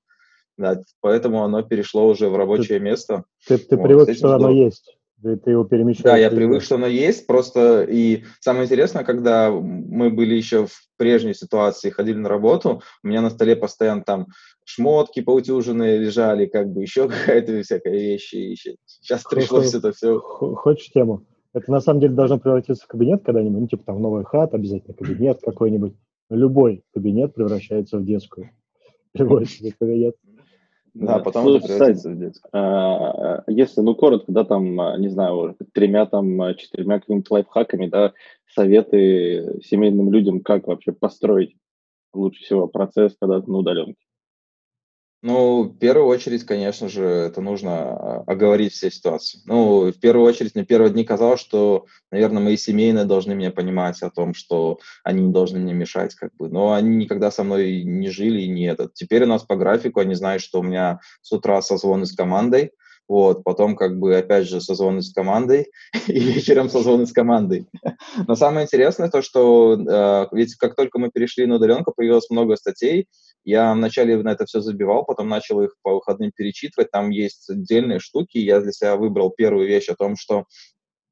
да, 0.57 0.81
поэтому 1.01 1.43
оно 1.43 1.61
перешло 1.61 2.07
уже 2.07 2.29
в 2.29 2.35
рабочее 2.35 2.79
ты, 2.79 2.83
место. 2.83 3.23
Ты, 3.47 3.57
ты 3.57 3.77
вот, 3.77 3.83
привык, 3.83 4.09
что 4.15 4.35
оно 4.35 4.49
есть. 4.49 4.97
Ты, 5.21 5.35
ты 5.37 5.51
его 5.51 5.63
перемещаешь. 5.63 6.03
Да, 6.03 6.17
я 6.17 6.29
привык, 6.29 6.61
что 6.61 6.75
оно 6.75 6.87
есть. 6.87 7.25
Просто 7.25 7.83
и 7.83 8.23
самое 8.39 8.65
интересное, 8.65 9.03
когда 9.03 9.51
мы 9.51 10.09
были 10.09 10.35
еще 10.35 10.67
в 10.67 10.73
прежней 10.97 11.33
ситуации, 11.33 11.89
ходили 11.89 12.17
на 12.17 12.29
работу, 12.29 12.81
у 13.03 13.07
меня 13.07 13.21
на 13.21 13.29
столе 13.29 13.55
постоянно 13.55 14.03
там 14.03 14.27
шмотки 14.63 15.21
поутюженные 15.21 15.97
лежали, 15.97 16.45
как 16.45 16.69
бы 16.69 16.81
еще 16.81 17.07
какая-то 17.09 17.61
всякая 17.63 17.93
вещь. 17.93 18.33
И 18.33 18.55
сейчас 18.55 19.23
пришлось 19.23 19.73
это 19.73 19.91
все. 19.91 20.19
Хочешь 20.19 20.91
тему? 20.91 21.25
Это 21.53 21.71
на 21.71 21.79
самом 21.79 22.01
деле 22.01 22.13
должно 22.13 22.37
превратиться 22.37 22.83
в 22.83 22.87
кабинет 22.87 23.23
когда-нибудь, 23.23 23.61
ну, 23.61 23.67
типа 23.67 23.83
там 23.85 24.01
новая 24.01 24.23
хата, 24.23 24.57
обязательно 24.57 24.93
кабинет 24.93 25.39
какой-нибудь. 25.41 25.95
Любой 26.29 26.83
кабинет 26.93 27.33
превращается 27.33 27.97
в 27.97 28.05
детскую. 28.05 28.51
Любой 29.15 29.47
кабинет. 29.79 30.15
Да, 30.99 31.19
потом 31.19 31.47
это 31.49 31.67
превратится 31.67 32.09
в 32.09 32.17
детскую. 32.17 32.49
А, 32.53 33.43
если, 33.47 33.81
ну, 33.81 33.93
коротко, 33.93 34.31
да, 34.31 34.43
там, 34.43 34.79
а, 34.81 34.97
не 34.97 35.09
знаю, 35.09 35.55
тремя, 35.73 36.05
там, 36.05 36.41
а, 36.41 36.53
четырьмя 36.55 36.99
какими-то 36.99 37.33
лайфхаками, 37.35 37.87
да, 37.87 38.13
советы 38.53 39.59
семейным 39.63 40.11
людям, 40.11 40.39
как 40.39 40.67
вообще 40.67 40.91
построить 40.91 41.55
лучше 42.13 42.43
всего 42.43 42.67
процесс, 42.67 43.15
когда 43.19 43.41
ты 43.41 43.51
на 43.51 43.57
удаленке. 43.57 44.06
Ну, 45.23 45.63
в 45.63 45.77
первую 45.79 46.05
очередь, 46.07 46.45
конечно 46.45 46.89
же, 46.89 47.03
это 47.03 47.41
нужно 47.41 47.71
а, 47.71 48.23
оговорить 48.27 48.73
все 48.73 48.91
ситуации. 48.91 49.39
Ну, 49.45 49.91
в 49.91 49.99
первую 49.99 50.27
очередь, 50.27 50.53
мне 50.53 50.63
первые 50.63 50.91
дни 50.91 51.03
казалось, 51.03 51.39
что, 51.39 51.87
наверное, 52.11 52.41
мои 52.41 52.55
семейные 52.55 53.05
должны 53.05 53.33
меня 53.33 53.49
понимать 53.49 54.01
о 54.03 54.11
том, 54.11 54.35
что 54.35 54.79
они 55.03 55.23
не 55.23 55.33
должны 55.33 55.57
мне 55.59 55.73
мешать, 55.73 56.13
как 56.13 56.35
бы. 56.35 56.49
Но 56.49 56.73
они 56.73 56.95
никогда 56.95 57.31
со 57.31 57.43
мной 57.43 57.81
не 57.83 58.09
жили 58.09 58.41
и 58.41 58.47
не 58.47 58.65
этот. 58.65 58.93
Теперь 58.93 59.23
у 59.23 59.27
нас 59.27 59.43
по 59.43 59.55
графику, 59.55 60.01
они 60.01 60.13
знают, 60.13 60.43
что 60.43 60.59
у 60.59 60.63
меня 60.63 60.99
с 61.23 61.31
утра 61.31 61.63
созвоны 61.63 62.05
с 62.05 62.13
командой, 62.13 62.71
вот, 63.07 63.43
потом 63.43 63.75
как 63.75 63.97
бы 63.97 64.17
опять 64.17 64.47
же 64.47 64.59
созвоны 64.59 65.01
с 65.01 65.13
командой 65.13 65.71
и 66.07 66.19
вечером 66.19 66.69
созвоны 66.69 67.07
с 67.07 67.13
командой. 67.13 67.65
Но 68.27 68.35
самое 68.35 68.65
интересное 68.65 69.09
то, 69.09 69.21
что 69.21 69.73
э, 69.79 70.27
ведь 70.35 70.55
как 70.55 70.75
только 70.75 70.99
мы 70.99 71.09
перешли 71.09 71.45
на 71.45 71.55
удаленку, 71.55 71.93
появилось 71.95 72.29
много 72.29 72.55
статей, 72.57 73.07
я 73.47 73.73
вначале 73.73 74.21
на 74.21 74.33
это 74.33 74.45
все 74.45 74.59
забивал, 74.59 75.05
потом 75.05 75.29
начал 75.29 75.61
их 75.61 75.75
по 75.81 75.95
выходным 75.95 76.31
перечитывать, 76.35 76.91
там 76.91 77.11
есть 77.11 77.49
отдельные 77.49 77.99
штуки, 77.99 78.37
я 78.37 78.59
для 78.59 78.73
себя 78.73 78.97
выбрал 78.97 79.29
первую 79.29 79.67
вещь 79.67 79.87
о 79.87 79.95
том, 79.95 80.17
что 80.17 80.43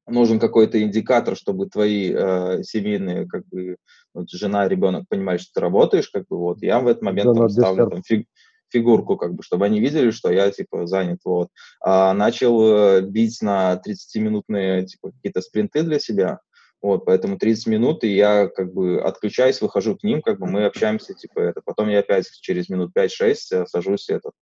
нужен 0.06 0.38
какой-то 0.38 0.82
индикатор, 0.82 1.38
чтобы 1.38 1.70
твои 1.70 2.12
э, 2.14 2.62
семейные, 2.64 3.26
как 3.26 3.48
бы, 3.48 3.78
вот, 4.14 4.30
жена, 4.30 4.68
ребенок 4.68 5.06
понимали, 5.08 5.38
что 5.38 5.52
ты 5.54 5.62
работаешь, 5.62 6.10
как 6.10 6.28
бы, 6.28 6.38
вот, 6.38 6.62
я 6.62 6.82
в 6.82 6.88
этот 6.88 7.04
момент 7.04 7.34
да, 7.34 7.40
там, 7.40 7.50
ставлю 7.50 7.90
там, 7.90 8.04
фиг, 8.04 8.28
фигурку, 8.68 9.16
как 9.16 9.34
бы, 9.34 9.42
чтобы 9.42 9.64
они 9.64 9.80
видели, 9.80 10.12
что 10.12 10.30
я, 10.30 10.52
типа, 10.52 10.88
занят, 10.88 11.20
вот. 11.24 11.48
А, 11.80 12.14
начал 12.14 12.98
э, 12.98 13.02
бить 13.02 13.42
на 13.42 13.82
30-минутные, 13.82 14.86
типа, 14.86 15.12
какие-то 15.12 15.40
спринты 15.40 15.84
для 15.84 16.00
себя, 16.00 16.42
вот, 16.86 17.04
поэтому 17.04 17.40
30 17.40 17.66
минут, 17.66 18.04
и 18.04 18.14
я, 18.14 18.48
как 18.48 18.72
бы, 18.72 19.02
отключаюсь, 19.02 19.60
выхожу 19.60 19.98
к 19.98 20.04
ним, 20.04 20.22
как 20.22 20.40
бы, 20.40 20.46
мы 20.46 20.66
общаемся, 20.66 21.16
типа, 21.16 21.40
это. 21.40 21.62
Потом 21.66 21.90
я 21.90 21.98
опять 21.98 22.30
через 22.42 22.70
минут 22.70 22.96
5-6 22.96 23.36
э, 23.54 23.66
сажусь, 23.66 24.08
этот. 24.08 24.34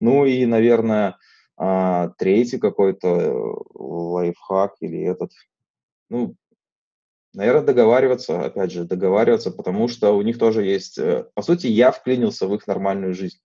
Ну, 0.00 0.24
и, 0.24 0.46
наверное, 0.46 1.18
а, 1.58 2.08
третий 2.16 2.58
какой-то 2.58 3.06
э, 3.06 3.32
лайфхак 3.74 4.76
или 4.80 5.02
этот, 5.02 5.32
ну, 6.08 6.36
Наверное, 7.34 7.66
договариваться, 7.66 8.46
опять 8.46 8.72
же, 8.72 8.84
договариваться, 8.84 9.50
потому 9.50 9.86
что 9.86 10.16
у 10.16 10.22
них 10.22 10.38
тоже 10.38 10.64
есть... 10.64 10.98
По 11.34 11.42
сути, 11.42 11.66
я 11.66 11.92
вклинился 11.92 12.48
в 12.48 12.54
их 12.54 12.66
нормальную 12.66 13.14
жизнь. 13.14 13.38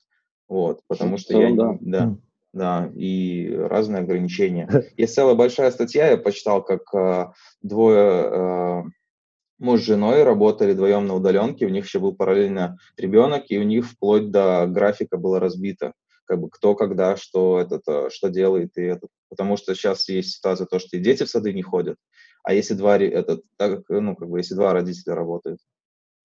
Вот, 0.47 0.81
потому 0.87 1.17
что 1.17 1.39
я, 1.39 1.53
да. 1.53 1.77
да, 1.81 2.17
да, 2.55 2.89
и 2.95 3.53
разные 3.53 4.01
ограничения. 4.01 4.69
Есть 4.97 5.13
целая 5.13 5.35
большая 5.35 5.71
статья, 5.71 6.09
я 6.09 6.17
почитал, 6.17 6.63
как 6.63 6.81
э, 6.95 7.33
двое 7.61 8.29
э, 8.31 8.83
муж 9.59 9.81
с 9.81 9.83
женой 9.83 10.23
работали 10.23 10.71
вдвоем 10.71 11.05
на 11.05 11.15
удаленке, 11.15 11.65
у 11.65 11.69
них 11.69 11.85
еще 11.85 11.99
был 11.99 12.15
параллельно 12.15 12.77
ребенок, 12.95 13.43
и 13.49 13.59
у 13.59 13.63
них 13.63 13.85
вплоть 13.85 14.31
до 14.31 14.65
графика 14.67 15.17
было 15.17 15.41
разбито, 15.41 15.91
как 16.23 16.39
бы 16.39 16.49
кто, 16.49 16.75
когда, 16.75 17.17
что, 17.17 17.59
этот, 17.59 17.83
э, 17.89 18.09
что 18.09 18.29
делает, 18.29 18.77
и 18.77 18.83
этот. 18.83 19.09
Потому 19.29 19.57
что 19.57 19.75
сейчас 19.75 20.07
есть 20.07 20.37
ситуация, 20.37 20.65
то, 20.65 20.79
что 20.79 20.95
и 20.95 21.01
дети 21.01 21.23
в 21.23 21.29
сады 21.29 21.51
не 21.51 21.61
ходят, 21.61 21.97
а 22.41 22.53
если 22.53 22.73
два, 22.73 22.97
этот, 22.97 23.43
так, 23.57 23.81
ну, 23.89 24.15
как 24.15 24.29
бы, 24.29 24.39
если 24.39 24.55
два 24.55 24.71
родителя 24.71 25.13
работают, 25.13 25.59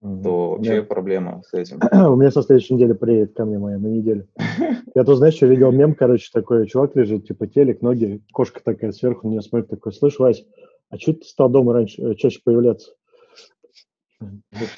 то 0.01 0.51
вообще 0.51 0.81
да. 0.81 0.87
проблема 0.87 1.43
с 1.45 1.53
этим. 1.53 1.79
У 2.11 2.15
меня 2.15 2.31
со 2.31 2.41
следующей 2.41 2.73
недели 2.73 2.93
приедет 2.93 3.35
ко 3.35 3.45
мне 3.45 3.59
моя 3.59 3.77
на 3.77 3.87
неделю. 3.87 4.27
Я 4.95 5.03
тут, 5.03 5.17
знаешь, 5.17 5.35
что 5.35 5.45
видел 5.45 5.71
мем, 5.71 5.93
короче, 5.93 6.29
такой 6.33 6.65
чувак 6.67 6.95
лежит, 6.95 7.27
типа 7.27 7.45
телек, 7.47 7.81
ноги, 7.81 8.23
кошка 8.33 8.61
такая 8.63 8.91
сверху 8.93 9.27
на 9.27 9.33
нее 9.33 9.41
смотрит, 9.41 9.69
такой, 9.69 9.93
слышь, 9.93 10.17
Вась, 10.17 10.43
а 10.89 10.97
что 10.97 11.13
ты 11.13 11.23
стал 11.25 11.49
дома 11.49 11.73
раньше, 11.73 12.01
э, 12.01 12.15
чаще 12.15 12.41
появляться? 12.43 12.93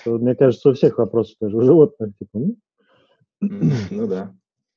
Мне 0.05 0.35
кажется, 0.35 0.69
у 0.69 0.73
всех 0.73 0.97
вопросов 0.97 1.35
даже, 1.39 1.55
у 1.57 1.61
животных, 1.61 2.11
типа, 2.19 2.39
ну? 2.39 2.55
Ну 3.39 4.07
да. 4.07 4.33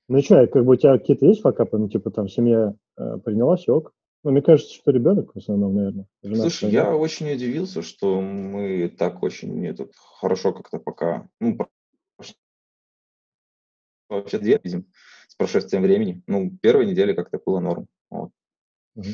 Ну 0.09 0.21
что, 0.23 0.47
как 0.47 0.65
бы 0.65 0.75
у 0.75 0.77
тебя 0.77 0.97
какие-то 0.97 1.27
есть 1.27 1.41
факапы, 1.41 1.79
ну, 1.79 1.89
типа, 1.89 2.11
там, 2.13 2.29
семья 2.29 2.75
э, 2.97 3.19
приняла, 3.25 3.57
все 3.57 3.75
ок? 3.75 3.93
Ну, 4.27 4.33
мне 4.33 4.43
кажется, 4.43 4.75
что 4.75 4.91
ребенок 4.91 5.33
в 5.33 5.39
основном, 5.39 5.77
наверное. 5.77 6.07
Жена 6.25 6.37
Слушай, 6.51 6.73
я 6.73 6.97
очень 6.97 7.33
удивился, 7.33 7.83
что 7.83 8.21
мы 8.21 8.89
так 8.89 9.23
очень 9.23 9.65
этот, 9.65 9.93
хорошо 9.95 10.53
как-то 10.53 10.81
пока, 10.81 11.29
ну, 11.39 11.57
вообще 14.09 14.39
две 14.39 14.59
видим 14.65 14.87
с 15.29 15.37
прошествием 15.37 15.85
времени. 15.85 16.25
Ну, 16.27 16.51
первой 16.61 16.87
недели 16.87 17.13
как-то 17.13 17.39
было 17.47 17.61
норм. 17.61 17.87
Вот. 18.11 18.31
Угу. 18.97 19.07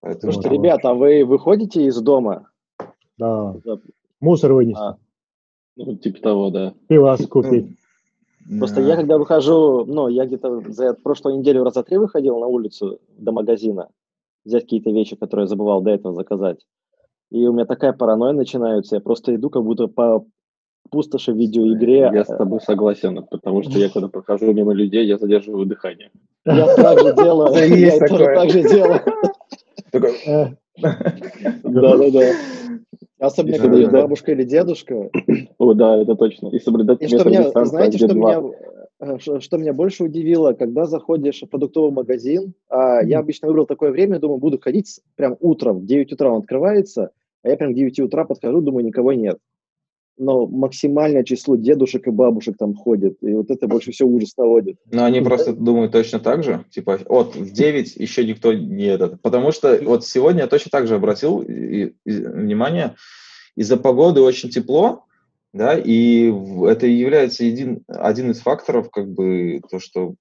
Поэтому, 0.00 0.32
Слушайте, 0.32 0.48
там... 0.48 0.64
ребята, 0.64 0.88
а 0.88 0.94
вы 0.94 1.22
выходите 1.22 1.84
из 1.84 2.00
дома? 2.00 2.48
Да. 3.18 3.54
Мусор 4.20 4.54
вынести. 4.54 4.80
А. 4.80 4.96
Ну, 5.76 5.94
типа 5.94 6.22
того, 6.22 6.48
да. 6.48 6.72
Пивас 6.88 7.26
купить. 7.26 7.76
Просто 8.58 8.80
я 8.80 8.96
когда 8.96 9.18
выхожу, 9.18 9.84
ну, 9.84 10.08
я 10.08 10.24
где-то 10.24 10.72
за 10.72 10.94
прошлую 10.94 11.40
неделю 11.40 11.64
раза 11.64 11.82
три 11.82 11.98
выходил 11.98 12.38
на 12.38 12.46
улицу 12.46 12.98
до 13.18 13.32
магазина, 13.32 13.90
взять 14.46 14.62
какие-то 14.62 14.90
вещи, 14.90 15.16
которые 15.16 15.44
я 15.44 15.48
забывал 15.48 15.82
до 15.82 15.90
этого 15.90 16.14
заказать. 16.14 16.64
И 17.30 17.46
у 17.46 17.52
меня 17.52 17.66
такая 17.66 17.92
паранойя 17.92 18.32
начинается, 18.32 18.96
я 18.96 19.00
просто 19.00 19.34
иду 19.34 19.50
как 19.50 19.64
будто 19.64 19.88
по 19.88 20.24
пустоши 20.90 21.32
в 21.32 21.36
видеоигре. 21.36 22.10
Я 22.12 22.24
с 22.24 22.28
тобой 22.28 22.60
согласен, 22.60 23.24
потому 23.30 23.62
что 23.62 23.78
я 23.78 23.88
когда 23.90 24.08
прохожу 24.08 24.52
мимо 24.52 24.72
людей, 24.72 25.06
я 25.06 25.18
задерживаю 25.18 25.66
дыхание. 25.66 26.10
Я 26.44 26.74
так 26.76 27.00
же 27.00 27.14
делаю. 27.14 27.52
Я 27.76 27.98
тоже 28.06 28.24
так 28.24 28.50
же 28.50 28.62
делаю. 28.62 29.00
Да-да-да. 31.64 32.32
Особенно, 33.18 33.58
когда 33.58 33.78
есть 33.78 33.90
бабушка 33.90 34.32
или 34.32 34.44
дедушка. 34.44 35.10
О, 35.58 35.72
да, 35.72 35.96
это 35.96 36.14
точно. 36.16 36.48
И 36.48 36.58
соблюдать 36.58 37.00
и 37.00 37.08
что 37.08 37.28
меня, 37.28 37.50
Знаете, 37.64 37.96
что 37.96 38.14
меня, 38.14 38.40
э, 38.40 38.75
что 39.18 39.58
меня 39.58 39.72
больше 39.72 40.04
удивило, 40.04 40.52
когда 40.52 40.86
заходишь 40.86 41.42
в 41.42 41.46
продуктовый 41.46 41.92
магазин, 41.92 42.54
а 42.68 43.02
я 43.02 43.18
обычно 43.18 43.48
выбрал 43.48 43.66
такое 43.66 43.90
время, 43.90 44.18
думаю, 44.18 44.38
буду 44.38 44.58
ходить 44.58 45.00
прям 45.16 45.36
утром, 45.40 45.80
в 45.80 45.86
9 45.86 46.12
утра 46.12 46.30
он 46.30 46.40
открывается, 46.40 47.10
а 47.42 47.50
я 47.50 47.56
прям 47.56 47.72
в 47.72 47.76
9 47.76 48.00
утра 48.00 48.24
подхожу, 48.24 48.60
думаю, 48.60 48.84
никого 48.86 49.12
нет. 49.12 49.38
Но 50.18 50.46
максимальное 50.46 51.24
число 51.24 51.56
дедушек 51.56 52.06
и 52.06 52.10
бабушек 52.10 52.56
там 52.56 52.74
ходит, 52.74 53.18
и 53.20 53.34
вот 53.34 53.50
это 53.50 53.68
больше 53.68 53.92
всего 53.92 54.08
ужас 54.08 54.34
наводит. 54.38 54.78
Но 54.90 55.04
они 55.04 55.20
просто 55.20 55.52
думают 55.52 55.92
точно 55.92 56.20
так 56.20 56.42
же, 56.42 56.64
типа, 56.70 57.00
вот 57.06 57.36
в 57.36 57.52
9 57.52 57.96
еще 57.96 58.24
никто 58.24 58.54
не 58.54 58.84
этот. 58.84 59.20
Потому 59.20 59.52
что 59.52 59.78
вот 59.82 60.06
сегодня 60.06 60.40
я 60.42 60.46
точно 60.46 60.70
так 60.70 60.86
же 60.86 60.94
обратил 60.94 61.44
внимание, 62.06 62.94
из-за 63.56 63.76
погоды 63.76 64.22
очень 64.22 64.48
тепло, 64.48 65.05
да, 65.56 65.78
и 65.78 66.32
это 66.66 66.86
является 66.86 67.44
един, 67.44 67.82
один 67.88 68.30
из 68.30 68.40
факторов, 68.40 68.90
как 68.90 69.08
бы, 69.08 69.60
то, 69.70 69.78
что, 69.78 70.14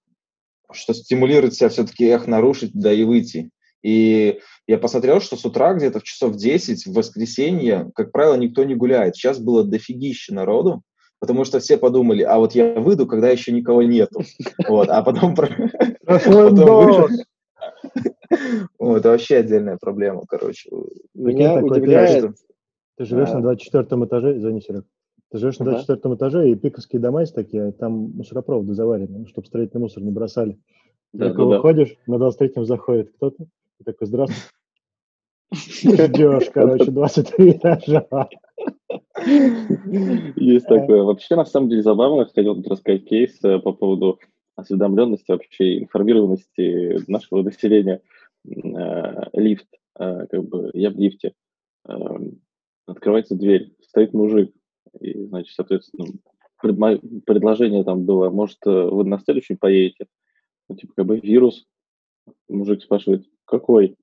что 0.72 0.94
стимулирует 0.94 1.54
себя 1.54 1.70
все-таки 1.70 2.06
эх 2.06 2.28
нарушить, 2.28 2.72
да 2.74 2.94
и 2.94 3.04
выйти. 3.04 3.50
И 3.84 4.40
я 4.66 4.78
посмотрел, 4.78 5.22
что 5.22 5.36
с 5.36 5.46
утра 5.46 5.74
где-то 5.74 6.00
в 6.00 6.04
часов 6.04 6.36
10 6.36 6.88
в 6.88 6.94
воскресенье, 6.94 7.92
как 7.94 8.12
правило, 8.12 8.36
никто 8.36 8.64
не 8.64 8.76
гуляет. 8.76 9.16
Сейчас 9.16 9.38
было 9.38 9.64
дофигище 9.64 10.34
народу, 10.34 10.82
потому 11.20 11.46
что 11.46 11.60
все 11.60 11.78
подумали, 11.78 12.24
а 12.24 12.38
вот 12.38 12.56
я 12.56 12.74
выйду, 12.80 13.06
когда 13.06 13.30
еще 13.30 13.52
никого 13.52 13.84
нету. 13.84 14.22
Вот, 14.68 14.90
а 14.90 15.04
потом... 15.04 15.36
Вот, 18.80 18.98
это 18.98 19.10
вообще 19.10 19.38
отдельная 19.38 19.78
проблема, 19.78 20.24
короче. 20.28 20.70
Меня 21.14 21.64
удивляет... 21.64 22.36
Ты 22.98 23.06
живешь 23.06 23.30
на 23.30 23.42
24 23.42 24.06
этаже, 24.06 24.38
извини, 24.38 24.62
Серег. 24.62 24.86
Ты 25.32 25.40
живешь 25.40 25.60
на 25.60 25.66
24 25.66 26.16
этаже, 26.16 26.50
и 26.50 26.56
пиковские 26.56 27.02
дома 27.02 27.22
есть 27.22 27.36
такие, 27.36 27.72
там 27.74 28.12
мусоропроводы 28.12 28.74
заварены, 28.74 29.28
чтобы 29.28 29.48
строительный 29.48 29.82
мусор 29.82 30.04
не 30.04 30.12
бросали. 30.12 30.60
Только 31.18 31.46
выходишь, 31.46 31.96
на 32.08 32.16
23-м 32.16 32.66
заходит 32.66 33.12
кто-то, 33.16 33.46
и 33.80 33.84
такой, 33.84 34.08
здравствуй. 34.08 34.38
Ждешь, 35.54 36.50
короче, 36.54 36.92
23 36.92 37.52
этажа. 37.52 38.30
Есть 40.36 40.68
такое. 40.68 41.04
Вообще, 41.04 41.36
на 41.36 41.46
самом 41.46 41.70
деле, 41.70 41.82
забавно. 41.82 42.26
Хотел 42.26 42.56
тут 42.56 42.68
рассказать 42.68 43.06
кейс 43.06 43.40
э, 43.44 43.60
по 43.60 43.72
поводу 43.72 44.20
осведомленности, 44.56 45.32
вообще 45.32 45.80
информированности 45.80 47.10
нашего 47.10 47.44
населения. 47.44 48.02
Э, 48.46 49.30
лифт, 49.34 49.68
э, 49.98 50.28
как 50.28 50.44
бы, 50.48 50.70
я 50.74 50.90
в 50.90 50.96
лифте. 50.96 51.34
Эм, 51.88 52.42
открывается 52.88 53.36
дверь, 53.36 53.74
стоит 53.82 54.14
мужик, 54.14 54.54
и, 55.00 55.26
значит, 55.26 55.54
соответственно, 55.56 56.08
предложение 56.62 57.84
там 57.84 58.06
было, 58.06 58.30
может, 58.30 58.60
вы 58.66 59.04
на 59.04 59.20
следующий 59.20 59.56
поедете? 59.56 60.08
Ну, 60.70 60.76
типа, 60.76 60.94
как 60.96 61.06
бы 61.06 61.20
вирус. 61.20 61.66
Мужик 62.50 62.82
спрашивает, 62.82 63.26
какой? 63.46 63.96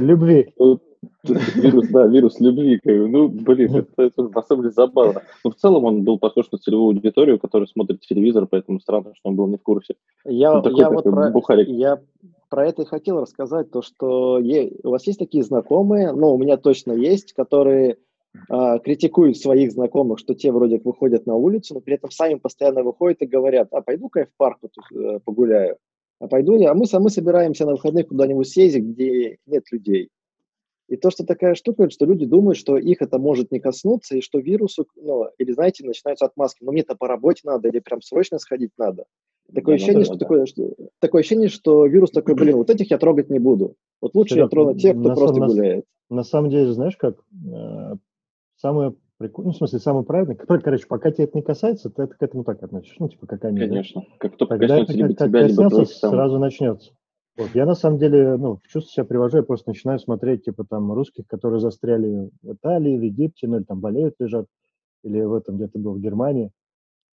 Любви. 0.00 0.52
Вирус, 1.24 1.88
да, 1.88 2.06
вирус 2.06 2.40
любви. 2.40 2.80
Ну, 2.84 3.28
блин, 3.28 3.76
это, 3.76 4.02
это 4.02 4.28
на 4.28 4.42
самом 4.42 4.62
деле 4.62 4.72
забавно. 4.72 5.22
Но 5.44 5.50
в 5.50 5.54
целом 5.54 5.84
он 5.84 6.02
был 6.02 6.18
похож 6.18 6.50
на 6.50 6.58
целевую 6.58 6.96
аудиторию, 6.96 7.38
которая 7.38 7.68
смотрит 7.68 8.00
телевизор, 8.00 8.46
поэтому 8.50 8.80
странно, 8.80 9.14
что 9.14 9.28
он 9.28 9.36
был 9.36 9.46
не 9.46 9.56
в 9.56 9.62
курсе. 9.62 9.94
Я, 10.24 10.60
такой, 10.60 10.80
я 10.80 10.90
вот 10.90 11.04
про, 11.04 11.62
я 11.62 12.00
про 12.52 12.68
это 12.68 12.82
и 12.82 12.84
хотел 12.84 13.18
рассказать, 13.18 13.70
то, 13.70 13.80
что 13.80 14.38
е, 14.38 14.72
у 14.84 14.90
вас 14.90 15.06
есть 15.06 15.18
такие 15.18 15.42
знакомые, 15.42 16.12
ну, 16.12 16.34
у 16.34 16.38
меня 16.38 16.58
точно 16.58 16.92
есть, 16.92 17.32
которые 17.32 17.96
а, 18.50 18.78
критикуют 18.78 19.38
своих 19.38 19.72
знакомых, 19.72 20.18
что 20.18 20.34
те 20.34 20.52
вроде 20.52 20.76
как 20.76 20.84
выходят 20.84 21.24
на 21.24 21.34
улицу, 21.34 21.72
но 21.72 21.80
при 21.80 21.94
этом 21.94 22.10
сами 22.10 22.34
постоянно 22.34 22.82
выходят 22.82 23.22
и 23.22 23.26
говорят, 23.26 23.68
а 23.72 23.80
пойду-ка 23.80 24.20
я 24.20 24.26
в 24.26 24.36
парк 24.36 24.58
тут, 24.60 24.72
э, 24.94 25.20
погуляю, 25.24 25.78
а 26.20 26.28
пойду 26.28 26.58
я, 26.58 26.72
а 26.72 26.74
мы, 26.74 26.84
а 26.92 27.00
мы 27.00 27.08
собираемся 27.08 27.64
на 27.64 27.72
выходных 27.72 28.08
куда-нибудь 28.08 28.46
съездить, 28.46 28.84
где 28.84 29.38
нет 29.46 29.64
людей. 29.72 30.10
И 30.92 30.98
то, 30.98 31.08
что 31.10 31.24
такая 31.24 31.54
штука, 31.54 31.88
что 31.88 32.04
люди 32.04 32.26
думают, 32.26 32.58
что 32.58 32.76
их 32.76 33.00
это 33.00 33.18
может 33.18 33.50
не 33.50 33.60
коснуться, 33.60 34.14
и 34.14 34.20
что 34.20 34.38
вирусу, 34.40 34.86
ну, 34.94 35.26
или, 35.38 35.50
знаете, 35.52 35.86
начинаются 35.86 36.26
отмазки, 36.26 36.62
ну, 36.62 36.70
мне-то 36.70 36.94
по 36.94 37.08
работе 37.08 37.40
надо, 37.44 37.68
или 37.68 37.78
прям 37.78 38.02
срочно 38.02 38.38
сходить 38.38 38.72
надо. 38.76 39.04
Такое, 39.54 39.72
да, 39.72 39.76
ощущение, 39.76 40.00
ну, 40.00 40.04
что, 40.04 40.14
да. 40.16 40.18
такое, 40.18 40.44
что, 40.44 40.74
такое 40.98 41.20
ощущение, 41.20 41.48
что 41.48 41.86
вирус 41.86 42.10
такой, 42.10 42.34
блин, 42.34 42.56
вот 42.56 42.68
этих 42.68 42.90
я 42.90 42.98
трогать 42.98 43.30
не 43.30 43.38
буду. 43.38 43.76
Вот 44.02 44.14
лучше 44.14 44.34
Серег, 44.34 44.44
я 44.44 44.48
трону 44.50 44.74
тех, 44.74 45.00
кто 45.00 45.14
просто 45.14 45.40
на, 45.40 45.46
гуляет. 45.46 45.86
На 46.10 46.24
самом 46.24 46.50
деле, 46.50 46.70
знаешь, 46.72 46.98
как 46.98 47.16
э, 47.42 47.94
самое 48.56 48.94
прикольное, 49.16 49.52
ну, 49.52 49.54
в 49.54 49.56
смысле, 49.56 49.78
самое 49.78 50.04
правильное, 50.04 50.36
который, 50.36 50.60
короче, 50.60 50.86
пока 50.86 51.10
тебе 51.10 51.24
это 51.24 51.38
не 51.38 51.42
касается, 51.42 51.88
ты 51.88 52.02
это 52.02 52.14
к 52.16 52.22
этому 52.22 52.44
так 52.44 52.62
относишься, 52.62 52.96
ну, 52.98 53.08
типа, 53.08 53.26
как 53.26 53.42
они. 53.46 53.60
Конечно. 53.60 54.04
Как 54.18 54.36
только 54.36 54.58
Тогда 54.58 54.78
это, 54.78 54.92
либо 54.92 55.14
как, 55.14 55.28
тебя, 55.28 55.40
как 55.40 55.50
либо 55.52 55.70
коснется, 55.70 56.10
сразу 56.10 56.38
начнется. 56.38 56.92
Вот. 57.36 57.50
Я 57.54 57.64
на 57.64 57.74
самом 57.74 57.98
деле, 57.98 58.36
ну, 58.36 58.58
чувство 58.68 58.92
себя 58.92 59.04
привожу, 59.04 59.38
я 59.38 59.42
просто 59.42 59.70
начинаю 59.70 59.98
смотреть, 59.98 60.44
типа, 60.44 60.64
там, 60.68 60.92
русских, 60.92 61.26
которые 61.26 61.60
застряли 61.60 62.30
в 62.42 62.52
Италии, 62.52 62.98
в 62.98 63.02
Египте, 63.02 63.48
ну, 63.48 63.56
или 63.56 63.64
там 63.64 63.80
болеют, 63.80 64.16
лежат, 64.18 64.46
или 65.02 65.20
в 65.22 65.32
этом 65.32 65.56
где-то 65.56 65.78
был 65.78 65.94
в 65.94 66.00
Германии. 66.00 66.50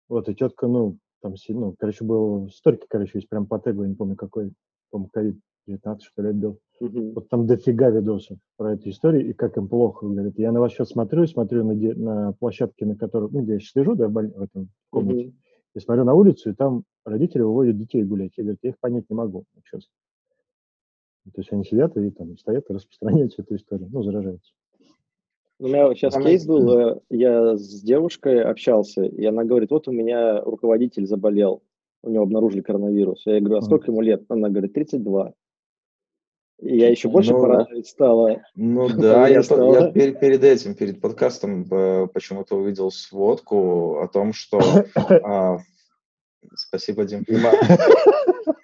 Вот, 0.09 0.29
и 0.29 0.35
тетка, 0.35 0.69
ну, 0.69 0.99
там, 1.21 1.35
ну, 1.49 1.75
короче, 1.79 2.05
был, 2.05 2.49
сторики, 2.51 2.87
короче, 2.89 3.13
есть 3.15 3.29
прям 3.29 3.47
по 3.47 3.59
тегу, 3.59 3.83
я 3.83 3.89
не 3.89 3.95
помню 3.95 4.17
какой, 4.17 4.53
по-моему, 4.91 5.11
ковид-19, 5.13 5.99
что 6.01 6.23
ли, 6.23 6.33
был. 6.33 6.59
Uh-huh. 6.81 7.13
Вот 7.15 7.29
там 7.29 7.47
дофига 7.47 7.91
видосов 7.91 8.39
про 8.57 8.75
эту 8.75 8.91
историю 8.91 9.29
и 9.29 9.33
как 9.33 9.57
им 9.57 9.67
плохо. 9.67 10.07
Говорит, 10.07 10.39
я 10.39 10.53
на 10.53 10.61
вас 10.61 10.73
сейчас 10.73 10.91
смотрю, 10.91 11.27
смотрю 11.27 11.65
на, 11.65 11.75
на 11.75 12.33
площадке, 12.35 12.87
на 12.87 12.97
которой, 12.97 13.31
ну, 13.31 13.43
где 13.43 13.55
я 13.55 13.59
сейчас 13.59 13.75
лежу, 13.77 13.95
да, 13.97 14.09
в 14.09 14.19
этом 14.19 14.69
комнате, 14.91 15.29
uh-huh. 15.29 15.35
и 15.75 15.81
смотрю 15.81 16.05
на 16.05 16.15
улицу, 16.15 16.51
и 16.51 16.55
там 16.55 16.85
родители 17.05 17.43
выводят 17.43 17.79
детей 17.79 18.03
гулять. 18.03 18.33
Я 18.37 18.45
говорю, 18.45 18.59
я 18.63 18.71
их 18.71 18.79
понять 18.79 19.05
не 19.11 19.17
могу, 19.17 19.45
сейчас. 19.65 19.89
То 21.35 21.41
есть 21.41 21.53
они 21.53 21.65
сидят 21.65 21.97
и 21.97 22.11
там 22.11 22.37
стоят 22.39 22.71
и 22.71 22.73
распространяют 22.73 23.39
эту 23.39 23.57
историю, 23.57 23.89
ну, 23.93 24.03
заражаются. 24.03 24.53
У 25.59 25.69
меня 25.69 25.93
сейчас 25.95 26.15
она... 26.15 26.27
кейс 26.27 26.45
был, 26.45 26.79
э, 26.79 27.01
я 27.09 27.57
с 27.57 27.81
девушкой 27.81 28.43
общался, 28.43 29.05
и 29.05 29.25
она 29.25 29.45
говорит, 29.45 29.71
вот 29.71 29.89
у 29.89 29.93
меня 29.93 30.43
руководитель 30.43 31.07
заболел, 31.07 31.63
у 32.03 32.11
него 32.11 32.25
обнаружили 32.25 32.61
коронавирус. 32.61 33.23
Я 33.25 33.41
говорю, 33.41 33.59
а 33.59 33.63
сколько 33.63 33.91
ему 33.91 34.03
лет? 34.03 34.25
Она 34.29 34.51
говорит, 34.51 34.75
32. 34.75 35.33
И 36.61 36.79
я 36.79 36.91
еще 36.91 37.09
больше 37.09 37.33
ну, 37.33 37.41
порадовать 37.41 37.87
стала. 37.87 38.43
Ну 38.55 38.89
да, 38.99 39.29
я, 39.29 39.41
я 39.41 39.91
перед, 39.93 40.21
перед 40.21 40.45
этим, 40.45 40.75
перед 40.75 41.01
подкастом 41.01 41.67
э, 41.71 42.07
почему-то 42.13 42.57
увидел 42.57 42.91
сводку 42.91 43.99
о 44.01 44.09
том, 44.09 44.33
что... 44.33 44.61
А, 45.25 45.59
спасибо, 46.55 47.05
Дим. 47.05 47.25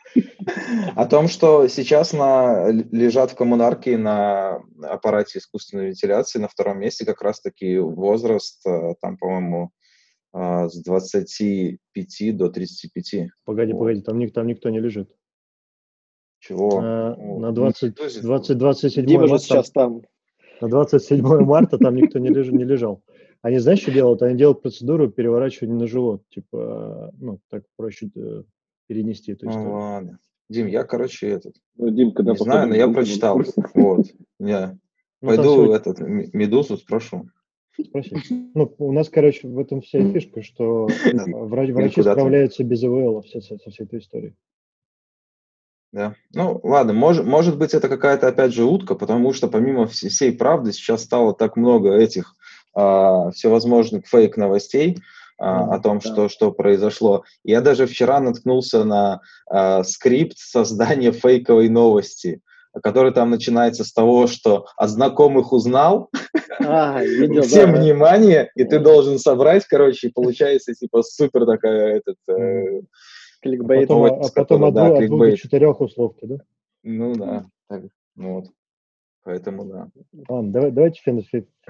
О 0.97 1.07
том, 1.07 1.29
что 1.29 1.69
сейчас 1.69 2.13
на, 2.13 2.71
лежат 2.71 3.33
в 3.33 3.37
коммунарке 3.37 3.97
на 3.97 4.63
аппарате 4.83 5.39
искусственной 5.39 5.89
вентиляции 5.89 6.39
на 6.39 6.49
втором 6.49 6.81
месте 6.81 7.05
как 7.05 7.23
раз-таки 7.23 7.79
возраст, 7.79 8.67
э, 8.67 8.95
там, 9.01 9.17
по-моему, 9.17 9.71
э, 10.35 10.69
с 10.69 10.83
25 10.83 12.37
до 12.37 12.49
35. 12.49 13.31
Погоди, 13.45 13.73
вот. 13.73 13.79
погоди, 13.79 14.01
там, 14.03 14.31
там 14.31 14.47
никто 14.47 14.71
не 14.71 14.81
лежит. 14.81 15.11
Чего? 16.39 16.81
На, 16.81 17.17
ну, 17.17 17.39
на 17.39 17.53
20, 17.53 17.95
20, 18.23 18.59
27 18.59 19.07
Дима 19.07 19.27
марта, 19.27 19.39
сейчас 19.39 19.71
там. 19.71 20.03
На 20.61 20.69
27 20.69 21.23
марта 21.45 21.79
там 21.79 21.95
никто 21.95 22.19
не, 22.19 22.31
леж, 22.31 22.49
не 22.49 22.65
лежал. 22.65 23.03
Они, 23.43 23.59
знаешь, 23.59 23.81
что 23.81 23.91
делают? 23.91 24.23
Они 24.23 24.37
делают 24.37 24.63
процедуру 24.63 25.11
переворачивания 25.11 25.77
на 25.77 25.87
живот. 25.87 26.23
Типа, 26.31 27.13
ну, 27.19 27.41
так 27.49 27.65
проще 27.77 28.09
э, 28.15 28.43
перенести 28.87 29.33
эту 29.33 29.47
историю. 29.47 29.69
Ну, 29.69 29.75
ладно. 29.75 30.19
Дим, 30.49 30.67
я, 30.67 30.85
короче, 30.85 31.29
этот... 31.29 31.55
Ну, 31.77 31.91
Дим, 31.91 32.13
когда 32.13 32.33
не 32.33 32.39
знаю, 32.39 32.69
но 32.69 32.75
я 32.75 32.89
прочитал. 32.89 33.43
Вот. 33.75 34.07
Я 34.39 34.77
ну, 35.21 35.29
пойду 35.29 35.45
сегодня... 35.45 35.77
этот, 35.77 36.01
Медузу 36.01 36.77
спрошу. 36.77 37.29
Спроси. 37.81 38.17
Ну, 38.55 38.75
у 38.79 38.93
нас, 38.93 39.09
короче, 39.09 39.47
в 39.47 39.59
этом 39.59 39.81
вся 39.81 40.01
фишка, 40.13 40.43
что 40.43 40.89
врач, 41.05 41.71
врачи 41.71 42.03
справляются 42.03 42.65
без 42.65 42.83
ИВЛ 42.83 43.23
со, 43.25 43.41
со 43.41 43.71
всей 43.71 43.85
этой 43.85 44.01
историей. 44.01 44.35
Да. 45.93 46.15
Ну, 46.35 46.59
ладно, 46.63 46.95
может, 46.95 47.27
может 47.27 47.59
быть, 47.59 47.75
это 47.75 47.89
какая-то, 47.89 48.27
опять 48.27 48.55
же, 48.55 48.65
утка, 48.65 48.95
потому 48.95 49.33
что 49.33 49.47
помимо 49.49 49.87
всей 49.87 50.33
правды 50.33 50.73
сейчас 50.73 51.03
стало 51.03 51.35
так 51.35 51.57
много 51.57 51.95
этих 51.95 52.35
а, 52.75 53.31
всевозможных 53.31 54.07
фейк-новостей, 54.07 54.99
о 55.39 55.79
том, 55.81 55.99
да. 55.99 56.13
что, 56.13 56.29
что 56.29 56.53
произошло. 56.53 57.25
Я 57.43 57.61
даже 57.61 57.87
вчера 57.87 58.21
наткнулся 58.21 58.85
на 58.85 59.21
а, 59.51 59.83
скрипт 59.83 60.39
создания 60.39 61.13
фейковой 61.13 61.69
новости, 61.69 62.41
который 62.83 63.13
там 63.13 63.31
начинается 63.31 63.85
с 63.85 63.93
того, 63.93 64.27
что 64.27 64.67
от 64.77 64.91
знакомых 64.91 65.53
узнал, 65.53 66.11
а, 66.61 67.03
видел, 67.03 67.43
всем 67.43 67.73
да, 67.73 67.81
внимание, 67.81 68.51
да. 68.55 68.63
и 68.63 68.67
ты 68.67 68.79
должен 68.79 69.19
собрать, 69.19 69.67
короче, 69.67 70.09
и 70.09 70.13
получается 70.13 70.75
типа 70.75 71.03
супер 71.03 71.45
такая 71.47 71.97
этот... 71.97 72.17
Э, 72.29 72.81
кликбейт. 73.43 73.91
А 73.91 73.95
потом, 73.95 74.05
а 74.05 74.29
потом 74.35 74.65
от, 74.65 74.75
да, 74.75 74.87
от 74.87 75.07
двух 75.07 75.21
до 75.21 75.37
четырех 75.37 75.81
условки, 75.81 76.25
да? 76.25 76.37
Ну 76.85 77.15
да, 77.15 77.45
так, 77.69 77.83
ну 78.15 78.35
вот. 78.37 78.47
Поэтому 79.25 79.65
да. 79.65 79.89
Ладно, 80.29 80.53
давай, 80.53 80.71
давайте 80.73 81.01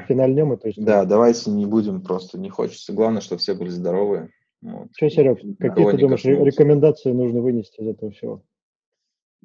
финальнем 0.08 0.52
это. 0.52 0.70
Да, 0.76 1.04
давайте 1.04 1.50
не 1.50 1.66
будем 1.66 2.02
просто, 2.02 2.38
не 2.38 2.48
хочется. 2.48 2.92
Главное, 2.92 3.20
чтобы 3.20 3.40
все 3.40 3.54
были 3.54 3.68
здоровы. 3.68 4.30
Вот. 4.62 4.88
Что, 4.96 5.10
Серег, 5.10 5.38
какие 5.58 5.90
ты 5.90 5.98
думаешь, 5.98 6.22
коснулся. 6.22 6.44
рекомендации 6.44 7.12
нужно 7.12 7.40
вынести 7.40 7.80
из 7.80 7.88
этого 7.88 8.12
всего? 8.12 8.42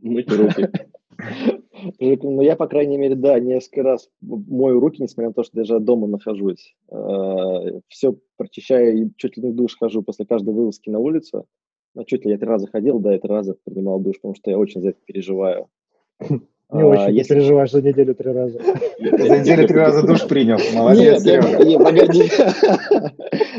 Мыть 0.02 0.32
руки. 0.32 0.70
Ну, 2.00 2.42
я, 2.42 2.56
по 2.56 2.68
крайней 2.68 2.98
мере, 2.98 3.14
да, 3.16 3.40
несколько 3.40 3.84
раз 3.84 4.10
мою 4.22 4.80
руки, 4.80 5.02
несмотря 5.02 5.28
на 5.30 5.34
то, 5.34 5.44
что 5.44 5.58
даже 5.58 5.80
дома 5.80 6.08
нахожусь. 6.08 6.76
Э, 6.90 7.80
Все 7.88 8.18
прочищаю 8.36 8.98
и 8.98 9.12
чуть 9.16 9.38
ли 9.38 9.44
не 9.44 9.52
в 9.52 9.56
душ 9.56 9.78
хожу 9.78 10.02
после 10.02 10.26
каждой 10.26 10.56
вылазки 10.56 10.90
на 10.90 10.98
улицу. 10.98 11.46
Ну, 11.94 12.04
чуть 12.04 12.26
ли 12.26 12.32
я 12.32 12.40
три 12.40 12.48
раза 12.48 12.68
ходил, 12.68 13.00
да, 13.00 13.18
три 13.18 13.30
раза 13.30 13.56
принимал 13.64 14.00
душ, 14.00 14.16
потому 14.18 14.34
что 14.34 14.50
я 14.50 14.58
очень 14.58 14.82
за 14.82 14.90
это 14.90 15.00
переживаю. 15.06 15.68
Не 16.70 16.82
а, 16.82 16.86
очень 16.86 17.16
если... 17.16 17.36
переживаешь 17.36 17.72
за 17.72 17.82
неделю 17.82 18.14
три 18.14 18.32
раза. 18.32 18.60
За 18.60 19.40
неделю 19.40 19.68
три 19.68 19.78
раза 19.78 20.06
душ 20.06 20.28
принял. 20.28 20.58
Молодец, 20.76 21.24
Нет, 21.24 21.44
я, 21.66 21.80
погоди. 21.80 22.30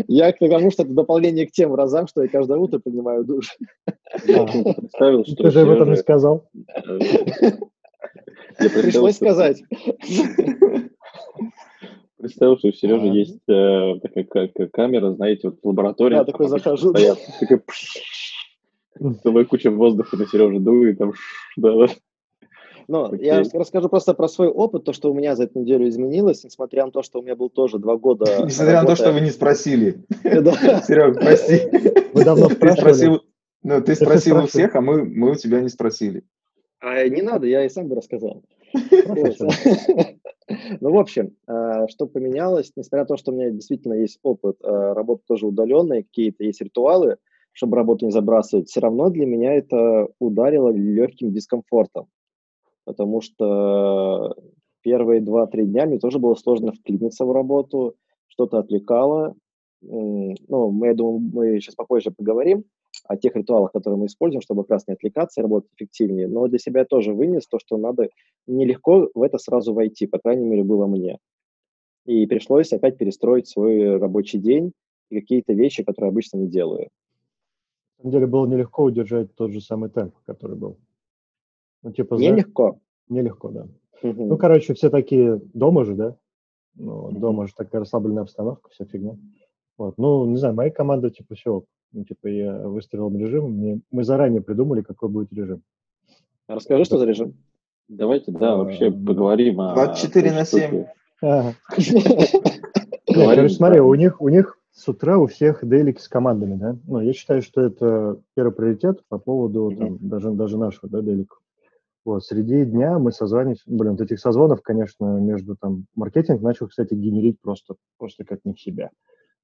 Я 0.09 0.33
к 0.33 0.39
тому, 0.39 0.71
что 0.71 0.83
это 0.83 0.93
дополнение 0.93 1.47
к 1.47 1.51
тем 1.51 1.75
разам, 1.75 2.07
что 2.07 2.23
я 2.23 2.29
каждое 2.29 2.57
утро 2.59 2.79
принимаю 2.79 3.25
душ. 3.25 3.57
Представил, 4.05 5.25
что 5.25 5.37
Ты 5.37 5.51
же 5.51 5.61
об 5.63 5.71
этом 5.71 5.91
не 5.91 5.97
сказал. 5.97 6.49
Пришлось 8.57 9.17
сказать. 9.17 9.63
Представил, 12.19 12.59
что 12.59 12.69
у 12.69 12.73
Сережи 12.73 13.07
есть 13.07 13.49
э, 13.49 14.01
такая 14.03 14.51
камера, 14.73 15.13
знаете, 15.13 15.49
вот 15.49 15.59
в 15.63 15.69
лаборатории. 15.69 16.17
Да, 16.17 16.25
такой 16.25 16.49
захожу. 16.49 16.93
Такая, 16.93 17.17
целая 19.23 19.45
куча 19.45 19.71
воздуха 19.71 20.17
на 20.17 20.27
Сережу 20.27 20.59
дует, 20.59 20.99
там, 20.99 21.13
да, 21.57 21.75
да. 21.75 21.87
Но 22.89 23.11
okay. 23.13 23.23
я 23.23 23.43
расскажу 23.53 23.91
просто 23.91 24.15
про 24.15 24.29
свой 24.29 24.49
опыт, 24.49 24.85
то, 24.85 24.95
что 24.95 25.11
у 25.11 25.15
меня 25.15 25.37
за 25.37 25.45
эту 25.45 25.61
неделю 25.61 25.87
изменилось, 25.89 26.43
несмотря 26.43 26.87
на 26.87 26.91
то, 26.91 27.03
что 27.03 27.21
у 27.21 27.23
меня 27.23 27.37
был 27.37 27.51
тоже 27.51 27.79
два 27.79 27.99
года... 27.99 28.25
Несмотря 28.45 28.81
на 28.81 28.87
то, 28.87 28.97
что 28.97 29.13
вы 29.13 29.21
не 29.21 29.31
спросили. 29.31 30.03
Серег, 30.23 31.21
прости. 31.21 31.69
Вы 32.15 32.25
давно 32.25 32.49
спрашивали. 32.49 33.21
Ну, 33.63 33.83
ты 33.83 33.95
спросил 33.95 34.39
у 34.39 34.47
всех, 34.47 34.75
а 34.75 34.81
мы, 34.81 35.05
мы 35.05 35.33
у 35.33 35.35
тебя 35.35 35.61
не 35.61 35.69
спросили. 35.69 36.23
А 36.81 37.07
не 37.07 37.21
надо, 37.21 37.47
я 37.47 37.65
и 37.65 37.69
сам 37.69 37.89
бы 37.89 37.95
рассказал. 37.95 38.43
Ну, 40.81 40.93
в 40.93 40.99
общем, 40.99 41.37
а, 41.47 41.87
что 41.89 42.07
поменялось, 42.07 42.73
несмотря 42.75 43.03
на 43.03 43.09
то, 43.09 43.17
что 43.19 43.33
у 43.33 43.35
меня 43.35 43.51
действительно 43.51 43.93
есть 43.93 44.19
опыт 44.23 44.57
а, 44.63 44.95
работы 44.95 45.21
тоже 45.29 45.47
удаленной, 45.47 46.05
какие-то 46.05 46.43
есть 46.43 46.63
ритуалы, 46.63 47.19
чтобы 47.53 47.77
работу 47.77 48.07
не 48.07 48.13
забрасывать, 48.13 48.69
все 48.71 48.81
равно 48.81 49.11
для 49.11 49.27
меня 49.27 49.53
это 49.53 50.09
ударило 50.19 50.71
легким 50.71 51.35
дискомфортом 51.35 52.09
потому 52.89 53.21
что 53.21 54.35
первые 54.81 55.21
два-три 55.21 55.67
дня 55.67 55.85
мне 55.85 55.99
тоже 55.99 56.19
было 56.19 56.35
сложно 56.35 56.73
вклиниться 56.73 57.27
в 57.27 57.33
работу, 57.33 57.97
что-то 58.29 58.61
отвлекало. 58.61 59.35
Ну, 59.83 60.71
мы, 60.71 60.87
я 60.87 60.95
думаю, 60.95 61.21
мы 61.21 61.61
сейчас 61.61 61.75
попозже 61.75 62.11
поговорим 62.11 62.65
о 63.05 63.19
тех 63.19 63.37
ритуалах, 63.37 63.73
которые 63.73 64.01
мы 64.01 64.07
используем, 64.07 64.41
чтобы 64.41 64.63
как 64.63 64.71
раз 64.71 64.87
не 64.89 64.95
отвлекаться 64.95 65.41
и 65.41 65.43
работать 65.43 65.71
эффективнее. 65.77 66.29
Но 66.29 66.49
для 66.49 66.59
себя 66.59 66.87
тоже 66.87 67.13
вынес 67.13 67.47
то, 67.47 67.59
что 67.59 67.77
надо 67.77 68.09
нелегко 68.47 69.11
в 69.13 69.23
это 69.23 69.37
сразу 69.37 69.75
войти, 69.75 70.07
по 70.07 70.19
крайней 70.19 70.47
мере, 70.47 70.65
было 70.65 70.87
мне. 70.87 71.19
И 72.07 72.27
пришлось 72.27 72.73
опять 72.73 72.97
перестроить 72.97 73.49
свой 73.49 73.99
рабочий 73.99 74.39
день 74.39 74.73
и 75.11 75.21
какие-то 75.21 75.53
вещи, 75.53 75.85
которые 75.85 76.09
обычно 76.09 76.39
не 76.39 76.49
делаю. 76.49 76.89
На 77.99 78.05
самом 78.05 78.13
деле 78.13 78.27
было 78.27 78.47
нелегко 78.47 78.85
удержать 78.85 79.35
тот 79.35 79.51
же 79.51 79.61
самый 79.61 79.91
темп, 79.91 80.15
который 80.25 80.57
был. 80.57 80.79
Ну, 81.83 81.93
типа, 81.93 82.15
Нелегко. 82.15 82.81
Нелегко, 83.09 83.51
да. 83.51 83.67
Угу. 84.03 84.27
Ну, 84.27 84.37
короче, 84.37 84.75
все 84.75 84.91
такие 84.91 85.41
дома 85.55 85.85
же, 85.85 85.95
да? 85.95 86.17
Ну, 86.75 87.11
дома 87.13 87.47
же 87.47 87.55
такая 87.57 87.81
расслабленная 87.81 88.23
обстановка, 88.23 88.71
вся 88.71 88.85
фигня. 88.85 89.17
Вот. 89.77 89.99
Ну, 89.99 90.27
не 90.27 90.37
знаю, 90.37 90.55
моя 90.55 90.71
команда, 90.71 91.11
типа, 91.11 91.35
все, 91.35 91.65
ну, 91.93 92.05
типа, 92.05 92.29
я 92.29 92.69
выстроил 92.69 93.15
режим, 93.17 93.53
мне, 93.53 93.81
мы 93.91 94.05
заранее 94.05 94.43
придумали, 94.43 94.83
какой 94.83 95.09
будет 95.09 95.33
режим. 95.33 95.63
Расскажи, 96.47 96.85
что 96.85 96.99
за 96.99 97.07
режим? 97.07 97.35
Давайте, 97.89 98.33
да, 98.33 98.57
вообще 98.57 98.91
поговорим 98.91 99.61
о... 99.61 99.75
24 99.75 100.33
на 100.33 100.45
7. 100.45 100.85
Короче, 103.07 103.49
смотри, 103.49 103.81
у 103.81 103.95
них, 103.95 104.21
у 104.21 104.29
них 104.29 104.59
с 104.73 104.87
утра 104.87 105.19
у 105.19 105.27
всех 105.27 105.67
делики 105.67 106.01
с 106.01 106.09
командами, 106.09 106.55
да? 106.55 106.77
Ну, 106.87 107.01
я 107.01 107.13
считаю, 107.13 107.43
что 107.43 107.63
это 107.63 108.21
первый 108.35 108.53
приоритет 108.53 109.03
по 109.09 109.19
поводу 109.19 109.75
там, 109.77 109.99
даже, 110.01 110.31
даже 110.31 110.57
нашего, 110.59 110.89
да, 110.89 111.01
делика. 111.01 111.37
Вот, 112.09 112.25
среди 112.25 112.65
дня 112.65 112.99
мы 112.99 113.13
созваниваемся, 113.13 113.65
блин, 113.67 113.91
вот 113.93 114.01
этих 114.01 114.19
созвонов, 114.19 114.63
конечно, 114.63 115.19
между 115.19 115.57
там, 115.57 115.85
маркетинг 115.95 116.41
начал, 116.41 116.67
кстати, 116.67 116.95
генерить 116.95 117.39
просто, 117.43 117.75
просто 117.99 118.25
как 118.25 118.39
не 118.47 118.55
в 118.55 118.61
себя. 118.63 118.89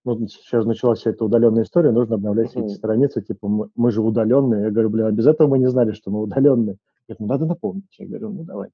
Ну, 0.07 0.27
сейчас 0.29 0.65
началась 0.65 1.01
вся 1.01 1.11
эта 1.11 1.27
удаленная 1.27 1.65
история, 1.65 1.91
нужно 1.91 2.15
обновлять 2.15 2.57
uh-huh. 2.57 2.65
эти 2.65 2.73
страницы, 2.73 3.21
типа, 3.21 3.49
мы, 3.49 3.69
мы 3.77 3.91
же 3.91 4.01
удаленные. 4.01 4.63
Я 4.63 4.71
говорю, 4.71 4.89
блин, 4.89 5.05
а 5.05 5.13
без 5.13 5.27
этого 5.27 5.47
мы 5.47 5.59
не 5.59 5.69
знали, 5.69 5.93
что 5.93 6.11
мы 6.11 6.23
удаленные. 6.23 6.79
Говорит, 7.07 7.21
ну, 7.21 7.27
надо 7.27 7.45
напомнить. 7.45 7.95
Я 7.99 8.07
говорю, 8.07 8.31
ну, 8.31 8.45
давайте. 8.45 8.73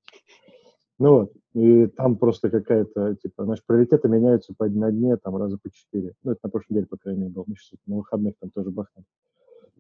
Ну 1.01 1.11
вот, 1.11 1.33
и 1.55 1.89
там 1.89 2.15
просто 2.15 2.49
какая-то, 2.49 3.17
типа, 3.17 3.45
наши 3.45 3.65
приоритеты 3.67 4.09
меняются 4.09 4.55
по, 4.57 4.69
на 4.69 4.93
дне, 4.93 5.17
там, 5.17 5.37
раза 5.37 5.59
по 5.61 5.69
четыре. 5.69 6.13
Ну, 6.23 6.31
это 6.31 6.39
на 6.45 6.51
прошлой 6.51 6.75
неделе, 6.75 6.87
по 6.87 6.97
крайней 6.97 7.23
мере, 7.23 7.33
было. 7.33 7.43
Мы 7.49 7.57
сейчас 7.57 7.81
на 7.89 7.97
выходных 7.97 8.35
там 8.39 8.51
тоже 8.51 8.71
бахнем. 8.71 9.03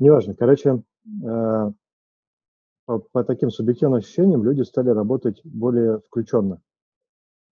Неважно. 0.00 0.34
Короче, 0.34 0.82
э, 1.24 1.72
по, 2.98 3.24
таким 3.24 3.50
субъективным 3.50 3.98
ощущениям 3.98 4.42
люди 4.44 4.62
стали 4.62 4.90
работать 4.90 5.40
более 5.44 6.00
включенно. 6.00 6.60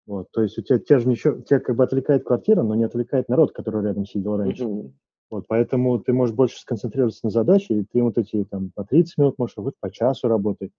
Вот, 0.06 0.28
то 0.32 0.42
есть 0.42 0.58
у 0.58 0.62
тебя, 0.62 0.78
тебя 0.78 1.00
же 1.00 1.08
ничего, 1.08 1.40
тебя 1.42 1.60
как 1.60 1.76
бы 1.76 1.84
отвлекает 1.84 2.24
квартира, 2.24 2.62
но 2.62 2.74
не 2.74 2.84
отвлекает 2.84 3.28
народ, 3.28 3.52
который 3.52 3.84
рядом 3.84 4.06
сидел 4.06 4.38
раньше. 4.38 4.64
Mm-hmm. 4.64 4.92
Вот, 5.30 5.44
поэтому 5.46 5.98
ты 5.98 6.14
можешь 6.14 6.34
больше 6.34 6.58
сконцентрироваться 6.58 7.26
на 7.26 7.30
задаче, 7.30 7.74
и 7.74 7.84
ты 7.84 8.02
вот 8.02 8.16
эти 8.16 8.44
там 8.44 8.70
по 8.74 8.84
30 8.84 9.18
минут 9.18 9.34
можешь, 9.36 9.56
вот 9.58 9.74
по 9.78 9.90
часу 9.90 10.28
работать. 10.28 10.70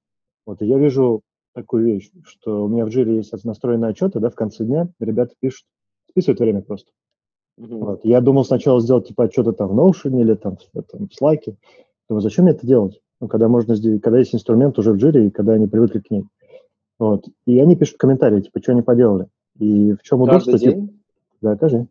Вот, 0.48 0.64
и 0.64 0.66
я 0.66 0.80
вижу 0.80 1.22
такую 1.54 1.86
вещь, 1.86 2.10
что 2.24 2.66
у 2.66 2.68
меня 2.68 2.86
в 2.86 2.92
жире 2.92 3.18
есть 3.18 3.32
настроенные 3.44 3.92
отчеты, 3.92 4.20
да, 4.20 4.32
в 4.32 4.36
конце 4.36 4.66
дня 4.66 4.90
ребята 5.00 5.36
пишут, 5.40 5.68
списывают 6.10 6.40
время 6.40 6.64
просто. 6.64 6.92
Mm-hmm. 7.60 7.78
Вот. 7.78 8.06
Я 8.06 8.22
думал 8.22 8.46
сначала 8.46 8.82
сделать 8.82 9.08
типа 9.08 9.26
отчеты 9.26 9.52
там 9.52 9.68
в 9.68 9.80
Notion 9.80 10.20
или 10.20 10.34
там, 10.34 10.58
там 10.74 11.08
в 11.08 11.22
Slack. 11.22 11.56
Думаю, 12.10 12.22
зачем 12.22 12.46
мне 12.46 12.54
это 12.54 12.66
делать? 12.66 13.00
Ну, 13.22 13.28
когда 13.28 13.48
можно 13.48 13.76
сделать, 13.76 14.02
когда 14.02 14.20
есть 14.20 14.34
инструмент 14.34 14.78
уже 14.80 14.94
в 14.94 15.00
жире, 15.00 15.28
и 15.28 15.30
когда 15.30 15.54
они 15.54 15.68
привыкли 15.68 16.00
к 16.00 16.10
ней. 16.10 16.26
Вот. 16.98 17.26
И 17.46 17.60
они 17.60 17.76
пишут 17.76 17.98
комментарии, 17.98 18.42
типа, 18.42 18.62
что 18.62 18.72
они 18.72 18.82
поделали. 18.82 19.28
И 19.58 19.94
в 19.94 20.04
чем 20.04 20.22
удобство? 20.22 20.58
День? 20.58 20.88
Типа, 20.88 20.94
да, 21.42 21.56
каждый 21.56 21.88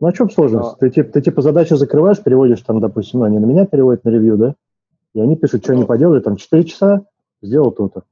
Ну, 0.00 0.06
а 0.06 0.12
чем 0.12 0.30
сложность? 0.30 0.72
Но... 0.72 0.76
Ты, 0.78 0.90
ты, 0.90 1.04
ты, 1.04 1.22
типа, 1.22 1.42
задачу 1.42 1.76
закрываешь, 1.76 2.22
переводишь 2.22 2.60
там, 2.62 2.80
допустим, 2.80 3.20
ну, 3.20 3.26
они 3.26 3.38
на 3.38 3.46
меня 3.46 3.66
переводят 3.66 4.04
на 4.04 4.10
ревью, 4.10 4.36
да? 4.36 4.54
И 5.14 5.20
они 5.20 5.36
пишут, 5.36 5.64
что 5.64 5.74
они 5.74 5.84
поделали, 5.84 6.20
там, 6.20 6.36
4 6.36 6.64
часа, 6.64 7.04
сделал 7.42 7.70
то-то. 7.70 8.04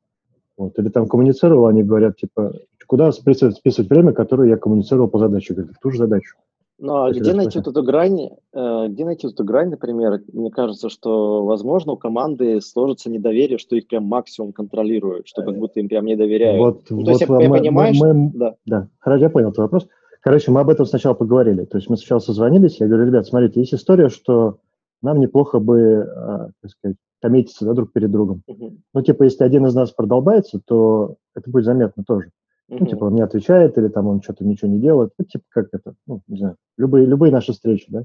Вот. 0.57 0.79
Или 0.79 0.89
там 0.91 1.07
коммуницировал, 1.07 1.67
они 1.67 1.83
говорят, 1.83 2.17
типа, 2.17 2.53
куда 2.87 3.13
списывать, 3.13 3.57
списывать 3.57 3.89
время, 3.89 4.13
которое 4.13 4.51
я 4.51 4.57
коммуницировал 4.57 5.09
по 5.09 5.19
задаче. 5.19 5.55
Говорят, 5.55 5.77
в 5.77 5.81
ту 5.81 5.91
же 5.91 5.99
задачу. 5.99 6.37
Ну, 6.81 7.05
а 7.05 7.11
где 7.13 7.35
найти 7.35 7.59
вот 7.59 7.69
эту 7.69 7.83
грань, 7.83 8.31
э, 8.53 8.87
где 8.89 9.05
найти 9.05 9.27
вот 9.27 9.35
эту 9.35 9.45
грань, 9.45 9.69
например, 9.69 10.23
мне 10.33 10.51
кажется, 10.51 10.89
что, 10.89 11.45
возможно, 11.45 11.93
у 11.93 11.97
команды 11.97 12.61
сложится 12.63 13.11
недоверие, 13.11 13.59
что 13.59 13.77
их 13.77 13.87
прям 13.87 14.05
максимум 14.05 14.53
контролируют, 14.53 15.29
что 15.29 15.43
как 15.43 15.57
будто 15.59 15.79
им 15.79 15.89
прям 15.89 16.07
не 16.07 16.17
доверяют. 16.17 16.59
Вот, 16.59 16.83
ну, 16.89 16.97
вот 16.97 17.05
то 17.05 17.11
есть, 17.11 17.29
мы, 17.29 17.43
я 17.43 17.51
понимаю, 17.51 17.95
мы, 17.99 18.15
мы, 18.15 18.31
да. 18.35 18.55
да, 18.65 18.89
хорошо, 18.99 19.25
я 19.25 19.31
понял 19.31 19.53
твой 19.53 19.67
вопрос. 19.67 19.87
Короче, 20.23 20.51
мы 20.51 20.61
об 20.61 20.71
этом 20.71 20.87
сначала 20.87 21.15
поговорили. 21.15 21.65
То 21.65 21.79
есть 21.79 21.89
мы 21.91 21.97
сначала 21.97 22.19
созвонились, 22.19 22.81
я 22.81 22.87
говорю, 22.87 23.07
ребят, 23.07 23.27
смотрите, 23.27 23.61
есть 23.61 23.75
история, 23.75 24.09
что 24.09 24.59
нам 25.03 25.21
неплохо 25.21 25.59
бы, 25.59 25.79
э, 25.79 26.49
так 26.63 26.71
сказать, 26.71 26.97
коммититься 27.21 27.67
да, 27.67 27.75
друг 27.75 27.93
перед 27.93 28.11
другом. 28.11 28.43
Uh-huh. 28.49 28.77
Ну, 28.95 29.03
типа, 29.03 29.25
если 29.25 29.45
один 29.45 29.67
из 29.67 29.75
нас 29.75 29.91
продолбается, 29.91 30.61
то 30.65 31.17
это 31.35 31.51
будет 31.51 31.65
заметно 31.65 32.05
тоже. 32.07 32.31
Ну, 32.79 32.87
типа, 32.87 33.05
он 33.05 33.15
не 33.15 33.23
отвечает, 33.23 33.77
или 33.79 33.89
там 33.89 34.07
он 34.07 34.23
что-то 34.23 34.45
ничего 34.45 34.71
не 34.71 34.79
делает. 34.79 35.13
Ну, 35.19 35.25
типа, 35.25 35.45
как 35.49 35.69
это, 35.73 35.95
ну, 36.07 36.23
не 36.29 36.39
знаю, 36.39 36.57
любые, 36.77 37.07
любые 37.07 37.33
наши 37.33 37.53
встречи, 37.53 37.87
да. 37.89 38.05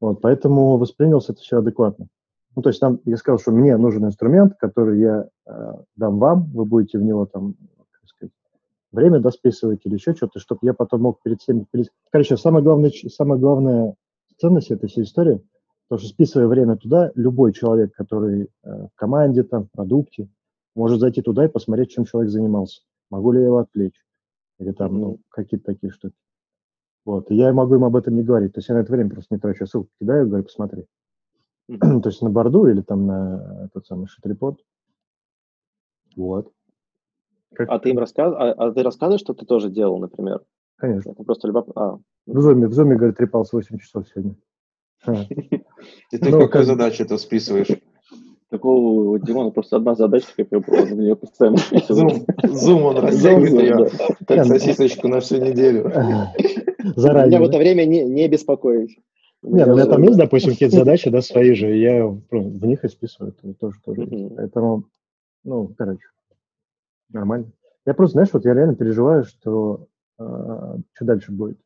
Вот, 0.00 0.20
поэтому 0.20 0.76
воспринялся 0.76 1.32
это 1.32 1.40
все 1.40 1.58
адекватно. 1.58 2.06
Ну, 2.56 2.62
то 2.62 2.68
есть 2.70 2.80
там 2.80 3.00
я 3.04 3.16
сказал, 3.16 3.38
что 3.38 3.52
мне 3.52 3.76
нужен 3.76 4.04
инструмент, 4.04 4.54
который 4.58 5.00
я 5.00 5.28
э, 5.46 5.72
дам 5.96 6.18
вам, 6.18 6.50
вы 6.52 6.64
будете 6.64 6.98
в 6.98 7.02
него 7.02 7.26
там, 7.26 7.54
как 7.90 8.08
сказать, 8.08 8.32
время 8.92 9.20
да, 9.20 9.30
списывать 9.30 9.80
или 9.84 9.94
еще 9.94 10.14
что-то, 10.14 10.40
чтобы 10.40 10.60
я 10.62 10.74
потом 10.74 11.02
мог 11.02 11.22
перед 11.22 11.40
всеми... 11.40 11.64
Перед... 11.70 11.88
Короче, 12.10 12.36
самое 12.36 12.64
главное, 12.64 12.90
самая 12.90 13.38
главная 13.38 13.94
ценность 14.38 14.70
этой 14.70 14.88
всей 14.88 15.04
истории– 15.04 15.40
Потому 15.90 16.06
что 16.06 16.14
списывая 16.14 16.46
время 16.46 16.76
туда, 16.76 17.10
любой 17.16 17.52
человек, 17.52 17.92
который 17.96 18.42
э, 18.42 18.46
в 18.62 18.90
команде, 18.94 19.42
там, 19.42 19.64
в 19.64 19.72
продукте, 19.72 20.28
может 20.76 21.00
зайти 21.00 21.20
туда 21.20 21.44
и 21.44 21.48
посмотреть, 21.48 21.90
чем 21.90 22.04
человек 22.04 22.30
занимался. 22.30 22.82
Могу 23.10 23.32
ли 23.32 23.40
я 23.40 23.46
его 23.46 23.58
отвлечь? 23.58 24.04
Или 24.58 24.72
там, 24.72 25.00
ну, 25.00 25.20
какие-то 25.30 25.66
такие 25.66 25.90
штуки. 25.90 26.14
Вот. 27.04 27.30
И 27.30 27.34
я 27.34 27.52
могу 27.52 27.74
им 27.74 27.84
об 27.84 27.96
этом 27.96 28.14
не 28.14 28.22
говорить. 28.22 28.52
То 28.52 28.58
есть 28.58 28.68
я 28.68 28.74
на 28.74 28.80
это 28.80 28.92
время 28.92 29.10
просто 29.10 29.34
не 29.34 29.40
трачу. 29.40 29.66
Ссылку 29.66 29.90
кидаю, 30.00 30.28
говорю, 30.28 30.44
посмотри. 30.44 30.86
То 31.68 32.02
есть 32.04 32.22
на 32.22 32.30
борду 32.30 32.66
или 32.66 32.82
там 32.82 33.06
на 33.06 33.64
этот 33.66 33.86
самый 33.86 34.06
шитрепорт. 34.06 34.58
Вот. 36.16 36.52
Как... 37.54 37.68
А 37.68 37.78
ты 37.78 37.90
им 37.90 37.98
рассказываешь, 37.98 38.54
а, 38.58 38.68
а 38.68 38.72
ты 38.72 38.82
рассказываешь, 38.82 39.20
что 39.20 39.34
ты 39.34 39.46
тоже 39.46 39.70
делал, 39.70 39.98
например? 39.98 40.42
Конечно. 40.76 41.10
Это 41.10 41.24
просто 41.24 41.48
любопытно. 41.48 41.82
А. 41.82 41.98
В 42.26 42.38
Zoom, 42.38 42.66
в 42.66 42.78
Zoom, 42.78 42.94
говорит, 42.94 43.16
трепался 43.16 43.56
8 43.56 43.78
часов 43.78 44.06
сегодня. 44.08 44.36
Ты 45.04 46.18
ну, 46.20 46.30
какую 46.32 46.50
как... 46.50 46.64
задачу 46.64 47.04
это 47.04 47.16
списываешь? 47.16 47.68
Такого 48.50 49.12
у 49.12 49.18
Димона 49.18 49.50
просто 49.50 49.76
одна 49.76 49.94
задача, 49.94 50.26
как 50.36 50.48
я 50.50 50.58
был, 50.58 50.74
на 50.74 50.94
нее 50.94 51.16
постоянно 51.16 51.58
Зум, 51.88 52.26
зум 52.42 52.82
он 52.82 52.98
растягивает 52.98 53.52
ее, 53.52 54.08
как 54.26 54.44
сосисочку 54.46 55.08
на 55.08 55.20
всю 55.20 55.36
неделю. 55.36 55.84
Заранее. 56.96 57.38
Меня 57.38 57.46
в 57.46 57.48
это 57.48 57.58
время 57.58 57.84
не, 57.84 58.04
не 58.04 58.28
беспокоить. 58.28 58.98
Нет, 59.42 59.66
ну, 59.66 59.72
у 59.72 59.76
меня 59.76 59.86
там 59.86 60.02
есть, 60.02 60.18
допустим, 60.18 60.52
какие-то 60.52 60.76
задачи, 60.78 61.10
да, 61.10 61.22
свои 61.22 61.54
же, 61.54 61.74
я 61.76 62.04
ну, 62.04 62.22
в 62.30 62.66
них 62.66 62.84
и 62.84 62.88
списываю, 62.88 63.34
это 63.38 63.54
тоже, 63.54 63.78
тоже. 63.84 64.06
Поэтому, 64.36 64.84
ну, 65.44 65.72
короче, 65.78 66.06
нормально. 67.10 67.52
Я 67.86 67.94
просто, 67.94 68.14
знаешь, 68.14 68.30
вот 68.32 68.44
я 68.44 68.54
реально 68.54 68.74
переживаю, 68.74 69.24
что 69.24 69.86
э, 70.18 70.24
что 70.92 71.04
дальше 71.04 71.32
будет 71.32 71.58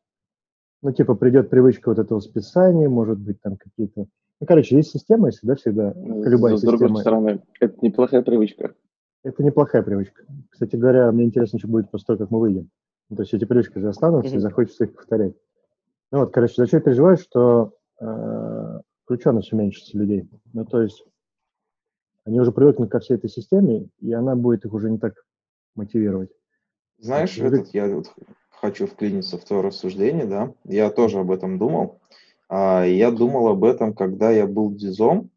ну, 0.85 0.91
типа, 0.91 1.15
придет 1.15 1.49
привычка 1.49 1.89
вот 1.89 1.97
этого 1.97 2.19
списания, 2.19 2.87
может 2.87 3.17
быть, 3.17 3.41
там 3.41 3.57
какие-то... 3.57 4.05
Ну, 4.39 4.47
короче, 4.47 4.75
есть 4.75 4.91
система, 4.91 5.29
и 5.29 5.31
всегда, 5.31 5.55
всегда, 5.55 5.93
любая 5.95 6.55
С 6.55 6.61
система. 6.61 6.77
другой 6.77 7.01
стороны, 7.01 7.41
это 7.59 7.75
неплохая 7.81 8.21
привычка. 8.21 8.75
Это 9.23 9.43
неплохая 9.43 9.81
привычка. 9.81 10.23
Кстати 10.49 10.75
говоря, 10.75 11.11
мне 11.11 11.25
интересно, 11.25 11.57
что 11.57 11.67
будет 11.67 11.89
после 11.89 12.05
того, 12.05 12.19
как 12.19 12.31
мы 12.31 12.39
выйдем. 12.39 12.69
Ну, 13.09 13.15
то 13.15 13.23
есть 13.23 13.33
эти 13.33 13.45
привычки 13.45 13.79
же 13.79 13.87
останутся, 13.89 14.33
mm-hmm. 14.33 14.37
и 14.37 14.41
захочется 14.41 14.83
их 14.83 14.95
повторять. 14.95 15.33
Ну 16.11 16.19
вот, 16.19 16.33
короче, 16.33 16.53
зачем 16.57 16.79
я 16.79 16.83
переживаю, 16.83 17.17
что 17.17 17.73
э, 17.99 18.79
включенность 19.03 19.53
уменьшится 19.53 19.97
людей. 19.97 20.29
Ну, 20.53 20.65
то 20.65 20.81
есть 20.81 21.03
они 22.25 22.39
уже 22.39 22.51
привыкнут 22.51 22.89
ко 22.89 22.99
всей 22.99 23.15
этой 23.15 23.29
системе, 23.29 23.89
и 23.99 24.11
она 24.11 24.35
будет 24.35 24.65
их 24.65 24.73
уже 24.73 24.89
не 24.89 24.97
так 24.97 25.13
мотивировать. 25.75 26.31
Знаешь, 26.97 27.37
этот, 27.37 27.67
я 27.69 27.87
вот 27.87 28.11
хочу 28.51 28.87
вклиниться 28.87 29.37
в 29.37 29.45
то 29.45 29.61
рассуждение, 29.61 30.25
да, 30.25 30.53
я 30.63 30.89
тоже 30.89 31.19
об 31.19 31.31
этом 31.31 31.57
думал. 31.57 31.99
А, 31.99 32.05
я 32.49 33.11
думал 33.11 33.47
об 33.47 33.63
этом, 33.63 33.93
когда 33.93 34.31
я 34.31 34.47
был 34.47 34.71
дизом, 34.73 35.31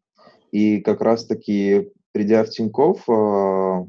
и 0.51 0.79
как 0.79 1.01
раз-таки, 1.01 1.91
придя 2.11 2.43
в 2.43 2.49
Тинькофф, 2.49 3.09
а, 3.09 3.87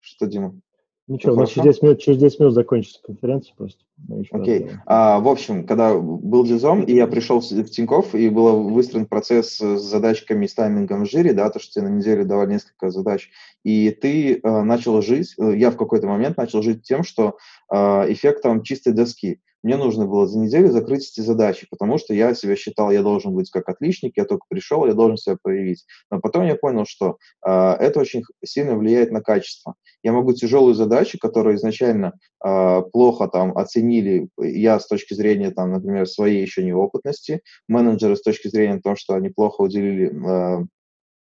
что, 0.00 0.26
Дима? 0.26 0.58
Ничего, 1.06 1.32
у 1.32 1.36
нас 1.36 1.50
через 1.50 1.74
10 1.74 1.82
минут, 1.82 1.98
через 1.98 2.18
10 2.18 2.38
минут 2.38 2.54
закончится 2.54 3.02
конференция 3.02 3.54
просто. 3.56 3.82
Окей. 4.30 4.60
Okay. 4.60 4.70
А, 4.86 5.18
в 5.18 5.28
общем, 5.28 5.66
когда 5.66 5.98
был 5.98 6.44
дизом, 6.44 6.84
и 6.84 6.94
я 6.94 7.08
пришел 7.08 7.40
в 7.40 7.44
Тинькофф, 7.44 8.14
и 8.14 8.28
был 8.28 8.68
выстроен 8.70 9.06
процесс 9.06 9.56
с 9.56 9.80
задачками 9.80 10.46
с 10.46 10.54
таймингом 10.54 11.04
в 11.04 11.10
жире, 11.10 11.32
да, 11.32 11.50
то, 11.50 11.58
что 11.58 11.72
тебе 11.72 11.88
на 11.88 11.96
неделю 11.96 12.24
давали 12.24 12.52
несколько 12.52 12.90
задач, 12.90 13.28
и 13.64 13.90
ты 13.90 14.38
а, 14.42 14.62
начал 14.62 15.02
жить, 15.02 15.34
э, 15.36 15.56
я 15.56 15.72
в 15.72 15.76
какой-то 15.76 16.06
момент 16.06 16.36
начал 16.36 16.62
жить 16.62 16.84
тем, 16.84 17.02
что 17.02 17.38
а, 17.68 18.04
эффектом 18.08 18.62
чистой 18.62 18.92
доски. 18.92 19.40
Мне 19.62 19.76
нужно 19.76 20.06
было 20.06 20.26
за 20.26 20.38
неделю 20.38 20.70
закрыть 20.70 21.10
эти 21.10 21.20
задачи, 21.20 21.66
потому 21.70 21.98
что 21.98 22.14
я 22.14 22.34
себя 22.34 22.56
считал, 22.56 22.90
я 22.90 23.02
должен 23.02 23.34
быть 23.34 23.50
как 23.50 23.68
отличник, 23.68 24.16
я 24.16 24.24
только 24.24 24.46
пришел, 24.48 24.86
я 24.86 24.94
должен 24.94 25.16
себя 25.16 25.36
проявить. 25.40 25.84
Но 26.10 26.20
потом 26.20 26.46
я 26.46 26.54
понял, 26.54 26.86
что 26.86 27.18
э, 27.44 27.50
это 27.50 28.00
очень 28.00 28.22
сильно 28.44 28.76
влияет 28.76 29.10
на 29.10 29.20
качество. 29.20 29.74
Я 30.02 30.12
могу 30.12 30.32
тяжелую 30.32 30.74
задачу, 30.74 31.18
которую 31.20 31.56
изначально 31.56 32.14
э, 32.44 32.82
плохо 32.92 33.28
там 33.28 33.56
оценили, 33.56 34.28
я 34.38 34.80
с 34.80 34.86
точки 34.86 35.14
зрения, 35.14 35.50
там, 35.50 35.72
например, 35.72 36.06
своей 36.06 36.40
еще 36.40 36.64
неопытности, 36.64 37.42
менеджеры 37.68 38.16
с 38.16 38.22
точки 38.22 38.48
зрения 38.48 38.80
того, 38.80 38.96
что 38.96 39.14
они 39.14 39.28
плохо 39.28 39.60
уделили 39.60 40.10
э, 40.10 40.64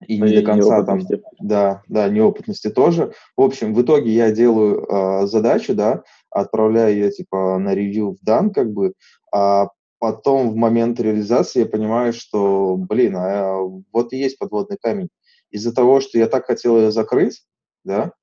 и 0.08 0.20
не 0.20 0.36
до 0.36 0.44
конца 0.44 0.84
там, 0.84 1.02
да, 1.40 1.84
да, 1.88 2.08
неопытности 2.08 2.70
тоже. 2.70 3.14
В 3.36 3.42
общем, 3.42 3.74
в 3.74 3.82
итоге 3.82 4.12
я 4.12 4.32
делаю 4.32 4.86
э, 4.86 5.28
задачу, 5.28 5.76
да, 5.76 6.04
отправляю 6.32 6.94
ее 6.96 7.12
типа 7.12 7.58
на 7.58 7.74
ревью 7.74 8.12
в 8.12 8.24
дан, 8.24 8.52
как 8.52 8.72
бы, 8.72 8.94
а 9.34 9.70
потом 10.00 10.50
в 10.50 10.56
момент 10.56 11.00
реализации 11.00 11.60
я 11.60 11.66
понимаю, 11.66 12.14
что, 12.14 12.76
блин, 12.78 13.16
а 13.18 13.60
вот 13.92 14.14
и 14.14 14.18
есть 14.18 14.40
подводный 14.40 14.78
камень. 14.82 15.10
Из-за 15.52 15.74
того, 15.74 16.00
что 16.00 16.18
я 16.18 16.28
так 16.28 16.46
хотел 16.46 16.78
ее 16.78 16.92
закрыть, 16.92 17.44
да, 17.84 18.14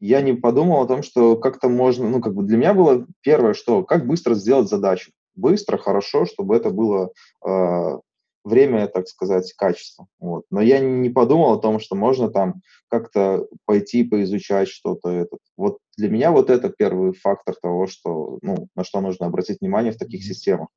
я 0.00 0.20
не 0.20 0.34
подумал 0.34 0.82
о 0.82 0.86
том, 0.86 1.02
что 1.02 1.36
как-то 1.36 1.68
можно, 1.68 2.08
ну, 2.08 2.20
как 2.20 2.34
бы 2.34 2.42
для 2.42 2.56
меня 2.56 2.74
было 2.74 3.06
первое, 3.22 3.54
что 3.54 3.82
как 3.82 4.06
быстро 4.06 4.34
сделать 4.34 4.68
задачу. 4.68 5.12
Быстро, 5.34 5.78
хорошо, 5.78 6.24
чтобы 6.24 6.56
это 6.56 6.70
было 6.70 7.10
э, 7.46 7.98
время, 8.46 8.86
так 8.86 9.08
сказать, 9.08 9.52
качество. 9.54 10.06
Вот. 10.20 10.44
Но 10.50 10.60
я 10.60 10.78
не 10.78 11.10
подумал 11.10 11.52
о 11.52 11.60
том, 11.60 11.80
что 11.80 11.96
можно 11.96 12.30
там 12.30 12.62
как-то 12.88 13.46
пойти 13.64 14.04
поизучать 14.04 14.68
что-то. 14.68 15.10
Этот. 15.10 15.40
Вот 15.56 15.78
для 15.96 16.08
меня 16.08 16.30
вот 16.30 16.48
это 16.48 16.68
первый 16.68 17.12
фактор 17.12 17.56
того, 17.60 17.86
что, 17.86 18.38
ну, 18.42 18.68
на 18.76 18.84
что 18.84 19.00
нужно 19.00 19.26
обратить 19.26 19.60
внимание 19.60 19.92
в 19.92 19.98
таких 19.98 20.24
системах. 20.24 20.68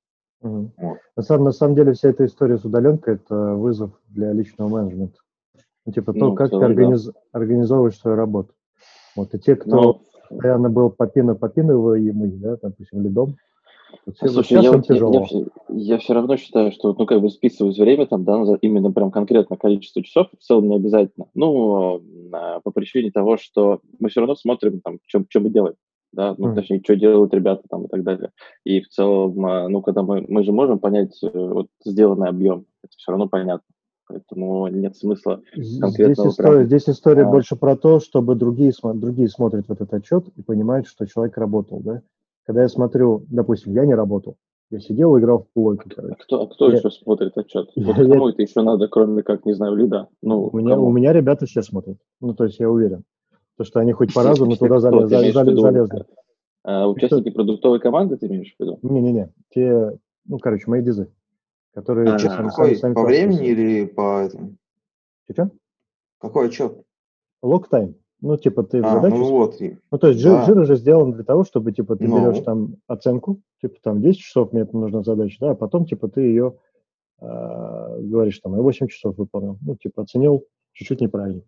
Угу. 0.42 0.74
Вот. 0.78 0.98
На, 1.16 1.24
самом, 1.24 1.44
на 1.46 1.52
самом 1.52 1.76
деле 1.76 1.94
вся 1.94 2.10
эта 2.10 2.26
история 2.26 2.58
с 2.58 2.66
удаленкой– 2.66 3.16
это 3.16 3.54
вызов 3.54 3.92
для 4.08 4.34
личного 4.34 4.70
менеджмента. 4.70 5.20
Ну, 5.86 5.94
типа 5.94 6.14
то, 6.14 6.20
ну, 6.20 6.36
как 6.36 6.50
целом, 6.50 6.62
ты 6.62 6.72
организ... 6.72 7.04
да. 7.06 7.14
организовываешь 7.34 8.00
свою 8.00 8.18
работу. 8.18 8.54
Вот, 9.16 9.34
и 9.34 9.40
те, 9.40 9.56
кто 9.56 9.70
Но... 9.70 10.02
постоянно 10.30 10.70
был 10.70 10.90
попино-попиновый, 10.90 12.12
да, 12.14 12.58
допустим, 12.62 13.02
лидом, 13.02 13.36
Слушай, 14.18 14.62
я. 14.62 14.72
Я, 14.72 14.82
я, 14.90 15.46
я 15.70 15.98
все 15.98 16.14
равно 16.14 16.38
считаю, 16.38 16.72
что 16.72 16.96
ну 16.98 17.06
как 17.06 17.22
бы 17.22 17.30
списывать 17.30 17.78
время 17.78 18.06
там, 18.06 18.24
да, 18.24 18.44
именно 18.62 18.92
прям 18.92 19.12
конкретно 19.12 19.58
количество 19.58 20.04
часов 20.04 20.28
в 20.38 20.44
целом 20.44 20.70
не 20.70 20.76
обязательно. 20.76 21.28
Ну, 21.34 22.02
по 22.64 22.72
причине 22.72 23.12
того, 23.12 23.38
что 23.38 23.82
мы 24.00 24.10
все 24.10 24.22
равно 24.22 24.36
смотрим 24.36 24.82
там, 24.82 25.00
что, 25.08 25.24
что 25.30 25.40
мы 25.40 25.50
делаем 25.50 25.76
да, 26.12 26.36
ну, 26.38 26.52
mm. 26.52 26.56
точнее, 26.56 26.82
что 26.84 26.96
делают 26.96 27.34
ребята 27.34 27.64
там 27.70 27.86
и 27.86 27.88
так 27.88 28.04
далее. 28.04 28.32
И 28.64 28.82
в 28.82 28.90
целом, 28.90 29.46
а, 29.46 29.68
ну, 29.70 29.82
когда 29.82 30.02
мы, 30.02 30.26
мы 30.28 30.44
же 30.44 30.52
можем 30.52 30.80
понять 30.80 31.18
э, 31.22 31.30
вот 31.32 31.68
сделанный 31.84 32.30
объем, 32.30 32.66
это 32.84 32.94
все 32.98 33.12
равно 33.12 33.28
понятно. 33.28 33.66
Поэтому 34.08 34.68
нет 34.68 34.98
смысла 34.98 35.42
конкретного... 35.80 35.92
Здесь 35.92 36.34
история, 36.34 36.58
прям... 36.58 36.66
здесь 36.66 36.90
история 36.90 37.24
а... 37.24 37.30
больше 37.30 37.56
про 37.56 37.76
то, 37.76 38.00
чтобы 38.00 38.36
другие, 38.36 38.74
другие 38.96 39.30
смотрят 39.30 39.68
в 39.68 39.72
этот 39.72 39.94
отчет 39.94 40.28
и 40.36 40.42
понимают, 40.42 40.88
что 40.88 41.06
человек 41.06 41.38
работал, 41.38 41.80
да? 41.80 42.02
Когда 42.50 42.64
я 42.64 42.68
смотрю, 42.68 43.28
допустим, 43.30 43.74
я 43.74 43.86
не 43.86 43.94
работал, 43.94 44.36
я 44.72 44.80
сидел 44.80 45.16
и 45.16 45.20
играл 45.20 45.44
в 45.44 45.54
плойку. 45.54 45.88
А 45.98 46.16
кто, 46.16 46.48
кто 46.48 46.72
я... 46.72 46.78
еще 46.78 46.90
смотрит 46.90 47.38
отчет? 47.38 47.70
Вот 47.76 47.96
я... 47.96 48.10
кому 48.12 48.30
это 48.30 48.42
еще 48.42 48.64
надо, 48.64 48.88
кроме 48.88 49.22
как, 49.22 49.46
не 49.46 49.54
знаю, 49.54 49.76
лида? 49.76 50.08
Ну, 50.24 50.50
у, 50.52 50.58
меня, 50.58 50.76
у 50.76 50.92
меня 50.92 51.14
ребята 51.14 51.46
все 51.46 51.62
смотрят. 51.62 52.00
Ну, 52.20 52.34
то 52.34 52.46
есть 52.46 52.58
я 52.58 52.68
уверен. 52.68 53.04
То, 53.56 53.66
что 53.66 53.80
они 53.82 53.92
хоть 53.92 54.16
по 54.16 54.24
разу, 54.24 54.48
но 54.48 54.56
туда 54.56 54.80
залез, 54.80 55.10
залез, 55.10 55.36
залез, 55.36 55.60
залезли. 55.60 56.06
А, 56.64 56.90
участники 56.90 57.30
продуктовой 57.30 57.80
команды 57.80 58.18
ты 58.18 58.26
имеешь 58.26 58.56
в 58.58 58.60
виду? 58.60 58.80
Не-не-не, 58.82 59.32
те, 59.54 60.00
ну, 60.26 60.40
короче, 60.40 60.64
мои 60.72 60.82
дизы, 60.82 61.14
которые... 61.76 62.16
А, 62.16 62.18
сами, 62.18 62.48
какой, 62.48 62.76
сами, 62.78 62.96
по 62.96 63.04
времени 63.04 63.46
или 63.46 63.86
по 63.86 64.22
этому? 64.22 64.56
Что? 65.32 65.52
Какой 66.18 66.48
отчет? 66.48 66.82
Лог-тайм. 67.44 67.94
Ну, 68.22 68.38
типа, 68.38 68.64
ты 68.64 68.80
а, 68.80 68.96
задачу... 68.96 69.16
Ну, 69.16 69.30
вот. 69.30 69.56
Ну, 69.60 69.98
то 69.98 70.08
есть 70.08 70.24
да. 70.24 70.44
жир, 70.44 70.46
жир 70.46 70.60
уже 70.60 70.76
сделан 70.76 71.14
для 71.14 71.24
того, 71.24 71.46
чтобы, 71.46 71.72
типа, 71.72 71.96
ты 71.96 72.08
ну. 72.08 72.20
берешь 72.20 72.44
там 72.44 72.76
оценку, 72.88 73.40
типа, 73.62 73.76
там 73.82 74.02
10 74.02 74.20
часов 74.20 74.52
мне 74.52 74.64
это 74.64 74.78
нужна 74.78 75.04
задача, 75.04 75.38
да, 75.40 75.52
а 75.52 75.56
потом, 75.56 75.86
типа, 75.86 76.10
ты 76.10 76.22
ее 76.22 76.56
э, 77.22 77.26
а, 77.26 77.98
говоришь, 78.00 78.40
там, 78.40 78.56
я 78.56 78.62
8 78.62 78.88
часов 78.88 79.18
выполнил. 79.18 79.58
Ну, 79.62 79.76
типа, 79.76 80.04
оценил 80.04 80.44
чуть-чуть 80.74 81.02
неправильно. 81.02 81.44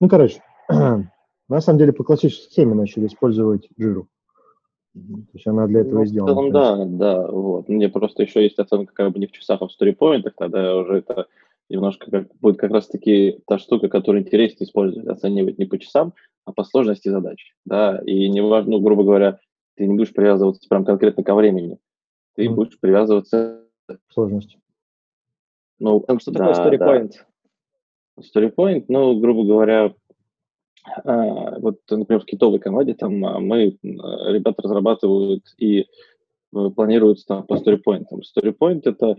Ну, 0.00 0.08
короче, 0.08 0.40
На 1.48 1.60
самом 1.60 1.78
деле 1.78 1.92
по 1.92 2.04
классической 2.04 2.50
схеме 2.50 2.74
начали 2.74 3.06
использовать 3.06 3.68
жиру. 3.76 4.08
То 4.94 5.00
есть 5.34 5.46
она 5.46 5.66
для 5.66 5.80
этого 5.80 5.98
ну, 5.98 6.02
и 6.04 6.06
сделана. 6.06 6.32
Целом, 6.32 6.52
да, 6.52 6.84
да, 6.86 7.26
вот. 7.30 7.68
Мне 7.68 7.88
просто 7.88 8.22
еще 8.22 8.42
есть 8.42 8.58
оценка 8.58 8.94
как 8.94 9.12
бы 9.12 9.18
не 9.18 9.26
в 9.26 9.32
часах, 9.32 9.60
а 9.60 9.68
в 9.68 9.72
сторипоинтах, 9.72 10.34
тогда 10.36 10.74
уже 10.76 10.98
это 10.98 11.26
немножко 11.68 12.10
как, 12.10 12.34
будет 12.36 12.58
как 12.58 12.70
раз-таки 12.70 13.40
та 13.46 13.58
штука, 13.58 13.88
которую 13.88 14.22
интереснее 14.22 14.66
использовать, 14.66 15.08
оценивать 15.08 15.58
не 15.58 15.64
по 15.64 15.78
часам, 15.78 16.14
а 16.44 16.52
по 16.52 16.64
сложности 16.64 17.08
задач, 17.08 17.54
да, 17.64 18.00
и 18.04 18.28
не 18.28 18.40
важно, 18.40 18.72
ну, 18.72 18.80
грубо 18.80 19.02
говоря, 19.02 19.40
ты 19.74 19.86
не 19.86 19.94
будешь 19.94 20.12
привязываться 20.12 20.68
прям 20.68 20.84
конкретно 20.84 21.24
ко 21.24 21.34
времени, 21.34 21.78
ты 22.34 22.46
mm. 22.46 22.54
будешь 22.54 22.78
привязываться 22.78 23.62
к 23.88 23.98
сложности. 24.12 24.60
Ну, 25.78 26.00
Там 26.00 26.20
что 26.20 26.30
да, 26.30 26.52
такое 26.54 27.04
story 27.04 27.10
Да. 28.16 28.22
Story 28.22 28.84
ну, 28.88 29.18
грубо 29.20 29.44
говоря, 29.44 29.94
а, 31.04 31.58
вот, 31.58 31.80
например, 31.90 32.22
в 32.22 32.26
китовой 32.26 32.58
команде 32.58 32.94
там 32.94 33.24
а, 33.24 33.40
мы, 33.40 33.76
а, 33.84 34.32
ребята 34.32 34.62
разрабатывают 34.62 35.42
и 35.58 35.80
э, 35.80 35.84
планируют 36.74 37.24
там 37.26 37.44
по 37.44 37.54
storypoint. 37.54 38.06
Storypoint 38.36 38.82
это, 38.84 39.16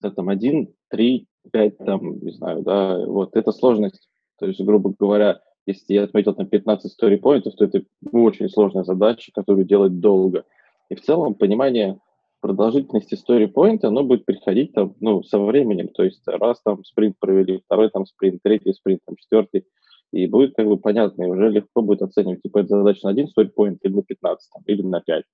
это 0.00 0.10
там 0.10 0.28
один, 0.28 0.74
три, 0.88 1.28
пять, 1.50 1.78
там, 1.78 2.20
не 2.20 2.32
знаю, 2.32 2.62
да, 2.62 2.98
вот, 3.04 3.36
это 3.36 3.52
сложность. 3.52 4.08
То 4.38 4.46
есть, 4.46 4.60
грубо 4.60 4.94
говоря, 4.98 5.40
если 5.66 5.94
я 5.94 6.04
отметил 6.04 6.34
там 6.34 6.46
15 6.46 6.96
storypointов, 7.00 7.54
то 7.54 7.64
это 7.64 7.82
очень 8.12 8.48
сложная 8.48 8.84
задача, 8.84 9.32
которую 9.34 9.64
делать 9.64 10.00
долго. 10.00 10.44
И 10.88 10.94
в 10.94 11.02
целом 11.02 11.34
понимание 11.34 11.98
продолжительности 12.40 13.14
storypoint, 13.14 13.80
оно 13.84 14.02
будет 14.02 14.24
приходить 14.24 14.72
там, 14.72 14.94
ну, 15.00 15.22
со 15.22 15.38
временем. 15.38 15.88
То 15.88 16.02
есть 16.02 16.22
раз 16.26 16.60
там 16.62 16.84
спринт 16.84 17.16
провели, 17.20 17.62
второй 17.64 17.90
там 17.90 18.04
спринт, 18.06 18.40
третий 18.42 18.72
спринт, 18.72 19.00
там 19.06 19.16
четвертый– 19.16 19.66
и 20.12 20.26
будет 20.26 20.54
как 20.54 20.66
бы 20.66 20.76
понятно, 20.76 21.24
и 21.24 21.26
уже 21.26 21.48
легко 21.48 21.82
будет 21.82 22.02
оценивать, 22.02 22.42
типа, 22.42 22.58
это 22.58 22.68
задача 22.68 23.00
на 23.04 23.10
один 23.10 23.26
story 23.26 23.50
или 23.82 23.94
на 23.94 24.02
15, 24.02 24.50
там, 24.52 24.62
или 24.66 24.82
на 24.82 25.00
5. 25.00 25.24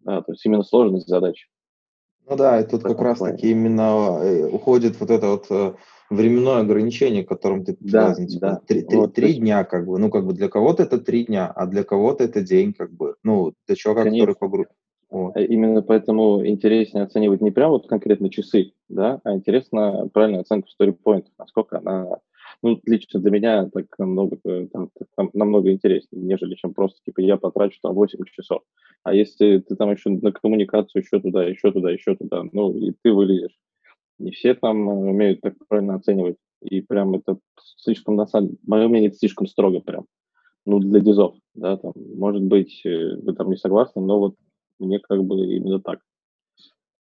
Да, 0.00 0.22
то 0.22 0.32
есть 0.32 0.44
именно 0.44 0.64
сложность 0.64 1.06
задач. 1.06 1.48
Ну 2.28 2.36
да, 2.36 2.60
и 2.60 2.66
тут 2.66 2.82
как 2.82 3.00
раз-таки 3.00 3.50
именно 3.50 4.18
э, 4.22 4.46
уходит 4.46 5.00
вот 5.00 5.10
это 5.10 5.28
вот 5.28 5.46
э, 5.50 5.72
временное 6.10 6.60
ограничение, 6.60 7.24
которым 7.24 7.64
ты 7.64 7.76
да, 7.80 8.14
типа, 8.14 8.40
да. 8.40 8.60
Три, 8.66 8.82
три, 8.82 8.96
вот, 8.96 9.14
три 9.14 9.34
дня, 9.34 9.64
как 9.64 9.86
бы. 9.86 9.98
Ну, 9.98 10.10
как 10.10 10.26
бы 10.26 10.34
для 10.34 10.48
кого-то 10.48 10.82
это 10.82 10.98
три 10.98 11.24
дня, 11.24 11.50
а 11.54 11.66
для 11.66 11.84
кого-то 11.84 12.24
это 12.24 12.42
день, 12.42 12.74
как 12.74 12.92
бы. 12.92 13.16
Ну, 13.22 13.54
для 13.66 13.76
человека, 13.76 14.04
Конечно. 14.04 14.26
который 14.26 14.38
погрузен. 14.38 14.72
Вот. 15.10 15.36
Э, 15.36 15.44
именно 15.44 15.82
поэтому 15.82 16.46
интереснее 16.46 17.04
оценивать 17.04 17.40
не 17.40 17.50
прямо 17.50 17.72
вот 17.72 17.88
конкретно 17.88 18.30
часы, 18.30 18.72
да, 18.88 19.20
а 19.24 19.34
интересно 19.34 20.08
правильную 20.12 20.42
оценку 20.42 20.68
story 20.68 20.94
насколько 21.38 21.78
она 21.78 22.18
ну, 22.62 22.80
лично 22.86 23.20
для 23.20 23.30
меня 23.30 23.68
так 23.68 23.86
намного, 23.98 24.38
э, 24.44 24.66
там, 24.72 24.90
там, 25.16 25.30
намного 25.32 25.70
интереснее, 25.72 26.22
нежели 26.22 26.54
чем 26.54 26.74
просто, 26.74 27.00
типа, 27.04 27.20
я 27.20 27.36
потрачу 27.36 27.78
там 27.82 27.94
8 27.94 28.18
часов. 28.32 28.62
А 29.04 29.14
если 29.14 29.58
ты 29.58 29.76
там 29.76 29.90
еще 29.92 30.10
на 30.10 30.32
коммуникацию 30.32 31.02
еще 31.02 31.20
туда, 31.20 31.44
еще 31.44 31.70
туда, 31.72 31.90
еще 31.90 32.16
туда, 32.16 32.44
ну, 32.52 32.72
и 32.76 32.92
ты 33.02 33.12
вылезешь. 33.12 33.56
Не 34.18 34.32
все 34.32 34.54
там 34.54 34.88
э, 34.88 34.92
умеют 34.92 35.40
так 35.40 35.54
правильно 35.68 35.94
оценивать. 35.94 36.36
И 36.60 36.80
прям 36.80 37.14
это 37.14 37.38
слишком, 37.76 38.16
на 38.16 38.26
самом 38.26 38.48
деле, 38.48 38.58
мое 38.66 38.88
мнение, 38.88 39.10
это 39.10 39.18
слишком 39.18 39.46
строго 39.46 39.80
прям. 39.80 40.06
Ну, 40.66 40.80
для 40.80 41.00
дизов, 41.00 41.36
да, 41.54 41.76
там, 41.76 41.92
может 42.16 42.42
быть, 42.42 42.84
э, 42.84 43.16
вы 43.22 43.32
там 43.34 43.50
не 43.50 43.56
согласны, 43.56 44.02
но 44.02 44.18
вот 44.18 44.34
мне 44.80 44.98
как 44.98 45.22
бы 45.22 45.46
именно 45.46 45.80
так. 45.80 46.00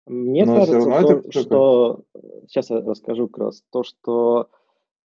Мне 0.05 0.45
Но 0.45 0.57
кажется, 0.57 1.21
то, 1.21 1.41
что... 1.41 2.03
Сейчас 2.47 2.69
я 2.69 2.81
расскажу 2.81 3.27
как 3.27 3.45
раз. 3.45 3.63
То, 3.71 3.83
что 3.83 4.49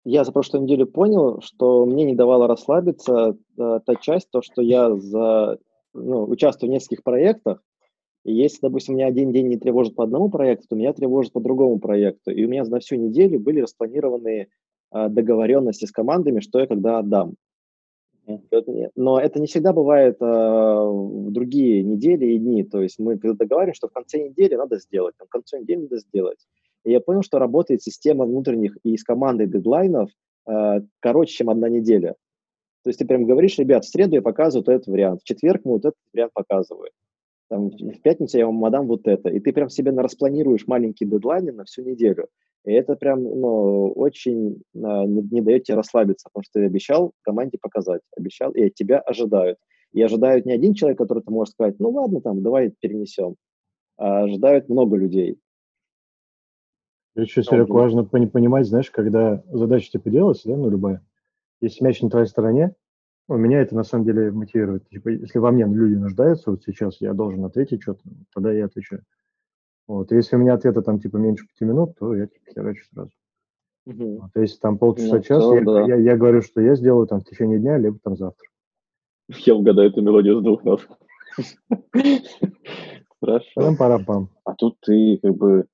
я 0.05 0.23
за 0.23 0.31
прошлую 0.31 0.63
неделю 0.63 0.87
понял, 0.87 1.41
что 1.41 1.85
мне 1.85 2.05
не 2.05 2.15
давало 2.15 2.47
расслабиться 2.47 3.37
э, 3.57 3.79
та 3.85 3.95
часть, 3.95 4.29
то, 4.31 4.41
что 4.41 4.61
я 4.61 4.95
за, 4.95 5.57
ну, 5.93 6.23
участвую 6.23 6.69
в 6.69 6.73
нескольких 6.73 7.03
проектах, 7.03 7.61
и 8.25 8.33
если, 8.33 8.59
допустим, 8.61 8.95
меня 8.95 9.07
один 9.07 9.31
день 9.31 9.47
не 9.47 9.57
тревожит 9.57 9.95
по 9.95 10.03
одному 10.03 10.29
проекту, 10.29 10.67
то 10.69 10.75
меня 10.75 10.93
тревожит 10.93 11.31
по 11.31 11.39
другому 11.39 11.79
проекту. 11.79 12.31
И 12.31 12.45
у 12.45 12.49
меня 12.49 12.63
на 12.65 12.79
всю 12.79 12.95
неделю 12.95 13.39
были 13.39 13.61
распланированы 13.61 14.47
э, 14.91 15.09
договоренности 15.09 15.85
с 15.85 15.91
командами, 15.91 16.39
что 16.39 16.59
я 16.59 16.67
когда 16.67 16.99
отдам. 16.99 17.35
Но 18.95 19.19
это 19.19 19.39
не 19.39 19.47
всегда 19.47 19.73
бывает 19.73 20.17
э, 20.21 20.25
в 20.25 21.31
другие 21.31 21.81
недели 21.83 22.33
и 22.33 22.37
дни. 22.37 22.63
То 22.63 22.81
есть 22.81 22.99
мы 22.99 23.15
договариваем, 23.15 23.73
что 23.73 23.87
в 23.87 23.93
конце 23.93 24.19
недели 24.19 24.55
надо 24.55 24.77
сделать, 24.77 25.15
а 25.19 25.25
в 25.25 25.29
конце 25.29 25.59
недели 25.59 25.81
надо 25.81 25.97
сделать. 25.97 26.39
И 26.85 26.91
я 26.91 26.99
понял, 26.99 27.21
что 27.21 27.39
работает 27.39 27.81
система 27.81 28.25
внутренних 28.25 28.77
и 28.83 28.97
с 28.97 29.03
командой 29.03 29.47
дедлайнов 29.47 30.09
э, 30.47 30.81
короче, 30.99 31.33
чем 31.33 31.49
одна 31.49 31.69
неделя. 31.69 32.15
То 32.83 32.89
есть 32.89 32.99
ты 32.99 33.05
прям 33.05 33.25
говоришь, 33.25 33.57
ребят, 33.57 33.83
в 33.83 33.89
среду 33.89 34.15
я 34.15 34.21
показываю 34.21 34.63
вот 34.65 34.73
этот 34.73 34.87
вариант, 34.87 35.21
в 35.21 35.25
четверг 35.25 35.61
мы 35.65 35.73
вот 35.73 35.85
этот 35.85 35.99
вариант 36.13 36.33
показываем. 36.33 36.93
Там, 37.49 37.69
в 37.69 38.01
пятницу 38.01 38.37
я 38.37 38.45
вам 38.45 38.63
отдам 38.63 38.87
вот 38.87 39.07
это. 39.07 39.29
И 39.29 39.39
ты 39.39 39.51
прям 39.51 39.69
себе 39.69 39.91
распланируешь 39.91 40.67
маленькие 40.67 41.09
дедлайны 41.09 41.51
на 41.51 41.65
всю 41.65 41.81
неделю. 41.81 42.27
И 42.65 42.71
это 42.71 42.95
прям 42.95 43.23
ну, 43.23 43.91
очень 43.93 44.61
а, 44.75 45.05
не, 45.05 45.21
не 45.21 45.41
дает 45.41 45.63
тебе 45.63 45.77
расслабиться, 45.77 46.29
потому 46.29 46.43
что 46.43 46.59
ты 46.59 46.65
обещал 46.65 47.13
команде 47.21 47.57
показать, 47.59 48.01
обещал, 48.15 48.51
и 48.51 48.65
от 48.65 48.75
тебя 48.75 48.99
ожидают. 48.99 49.57
И 49.93 50.01
ожидают 50.01 50.45
не 50.45 50.53
один 50.53 50.75
человек, 50.75 50.99
который 50.99 51.23
ты 51.23 51.31
можешь 51.31 51.53
сказать, 51.53 51.79
ну 51.79 51.89
ладно, 51.89 52.21
там, 52.21 52.43
давай 52.43 52.71
перенесем, 52.79 53.35
а 53.97 54.23
ожидают 54.23 54.69
много 54.69 54.97
людей. 54.97 55.39
Еще, 57.21 57.43
Серег, 57.43 57.69
важно 57.69 58.03
понимать, 58.03 58.67
знаешь, 58.67 58.91
когда 58.91 59.43
задача 59.51 59.91
типа 59.91 60.09
делается, 60.09 60.49
да, 60.49 60.55
ну, 60.55 60.69
любая, 60.69 61.05
если 61.61 61.83
мяч 61.83 62.01
на 62.01 62.09
твоей 62.09 62.27
стороне, 62.27 62.75
ну, 63.27 63.37
меня 63.37 63.61
это 63.61 63.75
на 63.75 63.83
самом 63.83 64.05
деле 64.05 64.31
мотивирует. 64.31 64.89
Типа, 64.89 65.09
если 65.09 65.37
во 65.37 65.51
мне 65.51 65.65
люди 65.65 65.95
нуждаются, 65.95 66.49
вот 66.49 66.63
сейчас 66.65 66.99
я 66.99 67.13
должен 67.13 67.45
ответить 67.45 67.83
что-то, 67.83 68.01
тогда 68.33 68.51
я 68.51 68.65
отвечаю. 68.65 69.03
Вот. 69.87 70.11
Если 70.11 70.35
у 70.35 70.39
меня 70.39 70.53
ответа 70.53 70.81
там 70.81 70.99
типа 70.99 71.17
меньше 71.17 71.47
пяти 71.47 71.65
минут, 71.65 71.95
то 71.99 72.15
я 72.15 72.27
типа 72.27 72.45
херачу 72.51 72.85
сразу. 72.91 73.11
Угу. 73.85 74.19
Вот, 74.21 74.31
если 74.35 74.59
там 74.59 74.77
полчаса, 74.77 75.15
ну, 75.17 75.21
час, 75.21 75.43
я, 75.43 75.61
да. 75.61 75.81
я, 75.85 75.95
я 75.95 76.17
говорю, 76.17 76.41
что 76.41 76.61
я 76.61 76.75
сделаю 76.75 77.07
там 77.07 77.21
в 77.21 77.25
течение 77.25 77.59
дня, 77.59 77.77
либо 77.77 77.97
там 78.03 78.15
завтра. 78.15 78.47
Я 79.29 79.55
угадаю 79.55 79.89
эту 79.89 80.01
мелодию 80.01 80.39
с 80.39 80.43
двух 80.43 80.63
нот. 80.63 80.87
Хорошо. 83.21 83.75
пара 83.77 83.99
пам 83.99 84.29
А 84.43 84.53
тут 84.55 84.79
ты 84.81 85.19
как 85.21 85.35
бы 85.35 85.65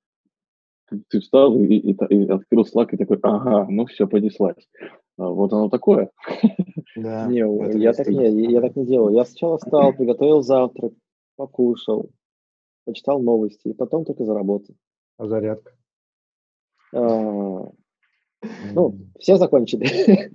ты, 1.10 1.20
встал 1.20 1.56
и, 1.58 1.76
и, 1.76 1.92
и 1.92 2.30
открыл 2.30 2.64
Slack 2.64 2.90
и 2.92 2.98
такой, 2.98 3.20
ага, 3.24 3.66
ну 3.70 3.86
все, 3.86 4.08
понеслась. 4.08 4.68
А 5.18 5.30
вот 5.30 5.54
оно 5.54 5.70
такое. 5.70 6.10
Да. 6.96 7.26
Не, 7.30 7.40
я 7.80 7.94
так 7.94 8.08
не, 8.08 8.52
я 8.52 8.62
так 8.62 8.76
не 8.76 8.86
делаю. 8.86 9.16
Я 9.16 9.26
сначала 9.26 9.58
встал, 9.58 9.94
приготовил 9.94 10.42
завтрак, 10.42 10.94
покушал, 11.36 12.10
почитал 12.86 13.22
новости, 13.22 13.70
и 13.70 13.74
потом 13.74 14.06
только 14.06 14.26
заработал. 14.26 14.76
А 15.18 15.28
зарядка? 15.28 15.74
А, 16.94 17.72
ну, 18.74 18.98
все 19.20 19.38
закончили. 19.38 20.32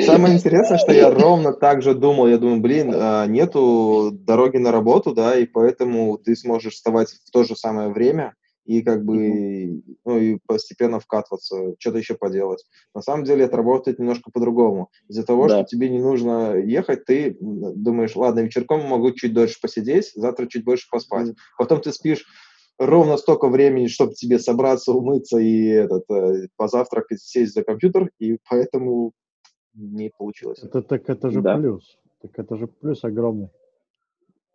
Самое 0.00 0.34
интересное, 0.34 0.78
что 0.78 0.92
я 0.92 1.10
ровно 1.10 1.52
так 1.52 1.82
же 1.82 1.94
думал. 1.94 2.28
Я 2.28 2.38
думаю, 2.38 2.60
блин, 2.60 2.92
а, 2.94 3.26
нету 3.26 4.10
дороги 4.12 4.58
на 4.58 4.72
работу, 4.72 5.14
да, 5.14 5.38
и 5.38 5.46
поэтому 5.46 6.18
ты 6.18 6.36
сможешь 6.36 6.74
вставать 6.74 7.08
в 7.10 7.30
то 7.30 7.44
же 7.44 7.56
самое 7.56 7.90
время 7.90 8.34
и 8.70 8.82
как 8.82 9.04
бы, 9.04 9.82
ну, 10.04 10.18
и 10.18 10.38
постепенно 10.46 11.00
вкатываться, 11.00 11.74
что-то 11.78 11.98
еще 11.98 12.14
поделать. 12.14 12.64
На 12.94 13.02
самом 13.02 13.24
деле 13.24 13.46
это 13.46 13.56
работает 13.56 13.98
немножко 13.98 14.30
по-другому. 14.30 14.90
Из-за 15.08 15.24
того, 15.24 15.48
да. 15.48 15.56
что 15.56 15.64
тебе 15.64 15.88
не 15.88 16.00
нужно 16.00 16.54
ехать, 16.56 17.04
ты 17.04 17.36
думаешь, 17.40 18.14
ладно, 18.14 18.40
вечерком 18.40 18.86
могу 18.86 19.10
чуть 19.12 19.32
дольше 19.32 19.58
посидеть, 19.60 20.12
завтра 20.14 20.46
чуть 20.46 20.64
больше 20.64 20.86
поспать. 20.88 21.30
Mm-hmm. 21.30 21.58
Потом 21.58 21.80
ты 21.80 21.92
спишь 21.92 22.24
ровно 22.80 23.18
столько 23.18 23.48
времени, 23.48 23.86
чтобы 23.86 24.14
тебе 24.14 24.38
собраться, 24.38 24.92
умыться 24.92 25.38
и 25.38 25.66
этот, 25.66 26.10
э, 26.10 26.48
позавтракать, 26.56 27.20
сесть 27.20 27.52
за 27.54 27.62
компьютер, 27.62 28.10
и 28.18 28.38
поэтому 28.48 29.12
не 29.74 30.10
получилось. 30.16 30.60
Это 30.62 30.82
так 30.82 31.08
это 31.08 31.30
же 31.30 31.42
да. 31.42 31.56
плюс. 31.56 31.98
Так 32.22 32.32
это 32.38 32.56
же 32.56 32.66
плюс 32.66 33.04
огромный. 33.04 33.50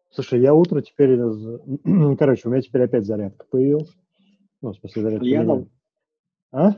Слушай, 0.10 0.42
я 0.42 0.54
утро 0.54 0.82
теперь, 0.82 1.18
короче, 2.18 2.48
у 2.48 2.52
меня 2.52 2.62
теперь 2.62 2.84
опять 2.84 3.06
зарядка 3.06 3.46
появилась. 3.50 3.94
Ну, 4.62 4.72
в 4.72 4.78
смысле 4.78 5.02
зарядка. 5.04 5.26
С 5.26 5.30
кальяном? 5.30 5.70
А? 6.52 6.72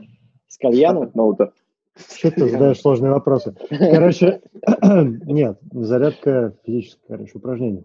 С 0.46 0.58
кальяном? 0.58 1.10
Ну, 1.14 1.32
да. 1.32 1.52
Что 1.96 2.30
ты 2.30 2.48
задаешь 2.48 2.80
сложные 2.80 3.10
вопросы? 3.10 3.56
Короче, 3.70 4.42
нет, 4.82 5.58
зарядка 5.72 6.54
физическая, 6.64 7.16
короче, 7.16 7.32
упражнение. 7.38 7.84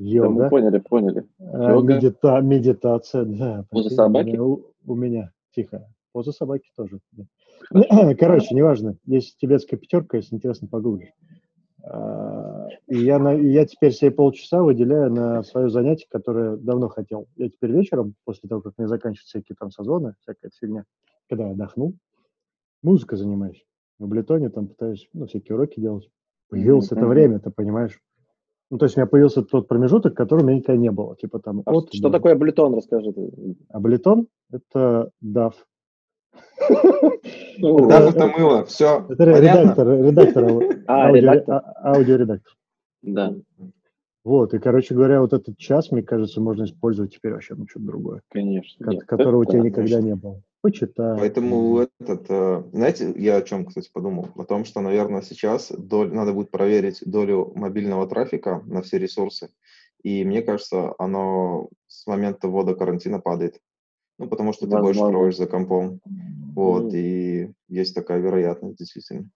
Йога. 0.00 0.28
Да 0.28 0.44
мы 0.44 0.48
поняли, 0.48 0.78
поняли. 0.78 1.26
А, 1.38 1.72
Йога. 1.72 1.94
Медита, 1.94 2.40
медитация, 2.40 3.24
да. 3.24 3.66
Поза 3.70 3.90
собаки? 3.90 4.36
У, 4.36 4.72
у 4.86 4.94
меня, 4.94 5.32
тихо. 5.54 5.86
Поза 6.12 6.32
собаки 6.32 6.70
тоже. 6.74 7.00
Да. 7.12 8.14
Короче, 8.18 8.54
неважно. 8.54 8.96
Есть 9.04 9.36
тибетская 9.38 9.78
пятерка, 9.78 10.16
если 10.16 10.34
интересно, 10.34 10.68
погуглишь. 10.68 11.12
А, 11.84 12.68
и 12.88 12.98
я, 12.98 13.18
на, 13.18 13.32
я 13.34 13.66
теперь 13.66 13.92
себе 13.92 14.10
полчаса 14.10 14.62
выделяю 14.62 15.12
на 15.12 15.42
свое 15.42 15.68
занятие, 15.68 16.06
которое 16.10 16.56
давно 16.56 16.88
хотел. 16.88 17.26
Я 17.36 17.50
теперь 17.50 17.72
вечером, 17.72 18.14
после 18.24 18.48
того, 18.48 18.62
как 18.62 18.74
мне 18.78 18.88
заканчиваются 18.88 19.38
всякие 19.38 19.56
там 19.56 19.70
созвоны, 19.70 20.14
всякая 20.20 20.50
фигня, 20.58 20.84
когда 21.28 21.44
я 21.44 21.52
отдохну, 21.52 21.94
музыкой 22.82 23.18
занимаюсь. 23.18 23.64
В 23.98 24.08
Блитоне 24.08 24.48
там 24.48 24.68
пытаюсь 24.68 25.08
ну, 25.12 25.26
всякие 25.26 25.56
уроки 25.56 25.78
делать. 25.78 26.08
Появилось 26.48 26.90
mm-hmm. 26.90 26.96
это 26.96 27.06
время, 27.06 27.38
ты 27.38 27.50
понимаешь? 27.50 28.00
Ну, 28.70 28.78
то 28.78 28.84
есть 28.84 28.96
у 28.96 29.00
меня 29.00 29.06
появился 29.06 29.42
тот 29.42 29.66
промежуток, 29.66 30.14
который 30.14 30.42
у 30.42 30.46
меня 30.46 30.58
никогда 30.58 30.80
не 30.80 30.90
было. 30.92 31.16
Типа 31.16 31.40
там 31.40 31.62
а 31.66 31.72
от, 31.72 31.92
что 31.92 32.08
до... 32.08 32.10
такое 32.10 32.34
Аблетон, 32.34 32.74
расскажи. 32.74 33.12
Аблетон– 33.68 34.28
это 34.52 35.10
DAF. 35.22 35.54
DAF– 37.60 38.10
это 38.10 38.26
мыло, 38.28 38.64
все 38.66 39.04
Это 39.08 39.24
редактор, 39.24 39.88
редактор, 39.88 40.44
а, 40.86 41.08
а, 41.08 41.94
аудиоредактор. 41.94 42.52
Да. 43.02 43.34
Вот, 44.22 44.54
и, 44.54 44.58
короче 44.58 44.94
говоря, 44.94 45.20
вот 45.20 45.32
этот 45.32 45.56
час, 45.58 45.90
мне 45.90 46.02
кажется, 46.02 46.40
можно 46.40 46.64
использовать 46.64 47.14
теперь 47.14 47.32
вообще 47.32 47.54
на 47.54 47.66
что-то 47.66 47.86
другое. 47.86 48.22
Конечно. 48.28 48.98
Которого 49.00 49.40
у 49.40 49.44
тебя 49.46 49.60
никогда 49.60 50.00
не 50.00 50.14
было. 50.14 50.42
Почитай. 50.62 51.16
Поэтому 51.18 51.86
этот, 51.98 52.26
э, 52.28 52.62
знаете, 52.72 53.14
я 53.16 53.36
о 53.36 53.42
чем, 53.42 53.64
кстати, 53.64 53.90
подумал? 53.92 54.28
О 54.36 54.44
том, 54.44 54.64
что, 54.64 54.80
наверное, 54.80 55.22
сейчас 55.22 55.72
доль, 55.72 56.12
надо 56.12 56.34
будет 56.34 56.50
проверить 56.50 57.02
долю 57.04 57.52
мобильного 57.54 58.06
трафика 58.06 58.62
на 58.66 58.82
все 58.82 58.98
ресурсы. 58.98 59.48
И 60.02 60.24
мне 60.24 60.42
кажется, 60.42 60.94
оно 60.98 61.68
с 61.86 62.06
момента 62.06 62.48
ввода 62.48 62.74
карантина 62.74 63.20
падает. 63.20 63.58
Ну, 64.18 64.28
потому 64.28 64.52
что 64.52 64.66
ты 64.66 64.72
Возможно. 64.72 65.02
больше 65.02 65.12
проводишь 65.12 65.36
за 65.38 65.46
компом. 65.46 66.00
Вот, 66.54 66.92
mm. 66.92 66.96
и 66.96 67.52
есть 67.68 67.94
такая 67.94 68.20
вероятность, 68.20 68.76
действительно. 68.76 69.30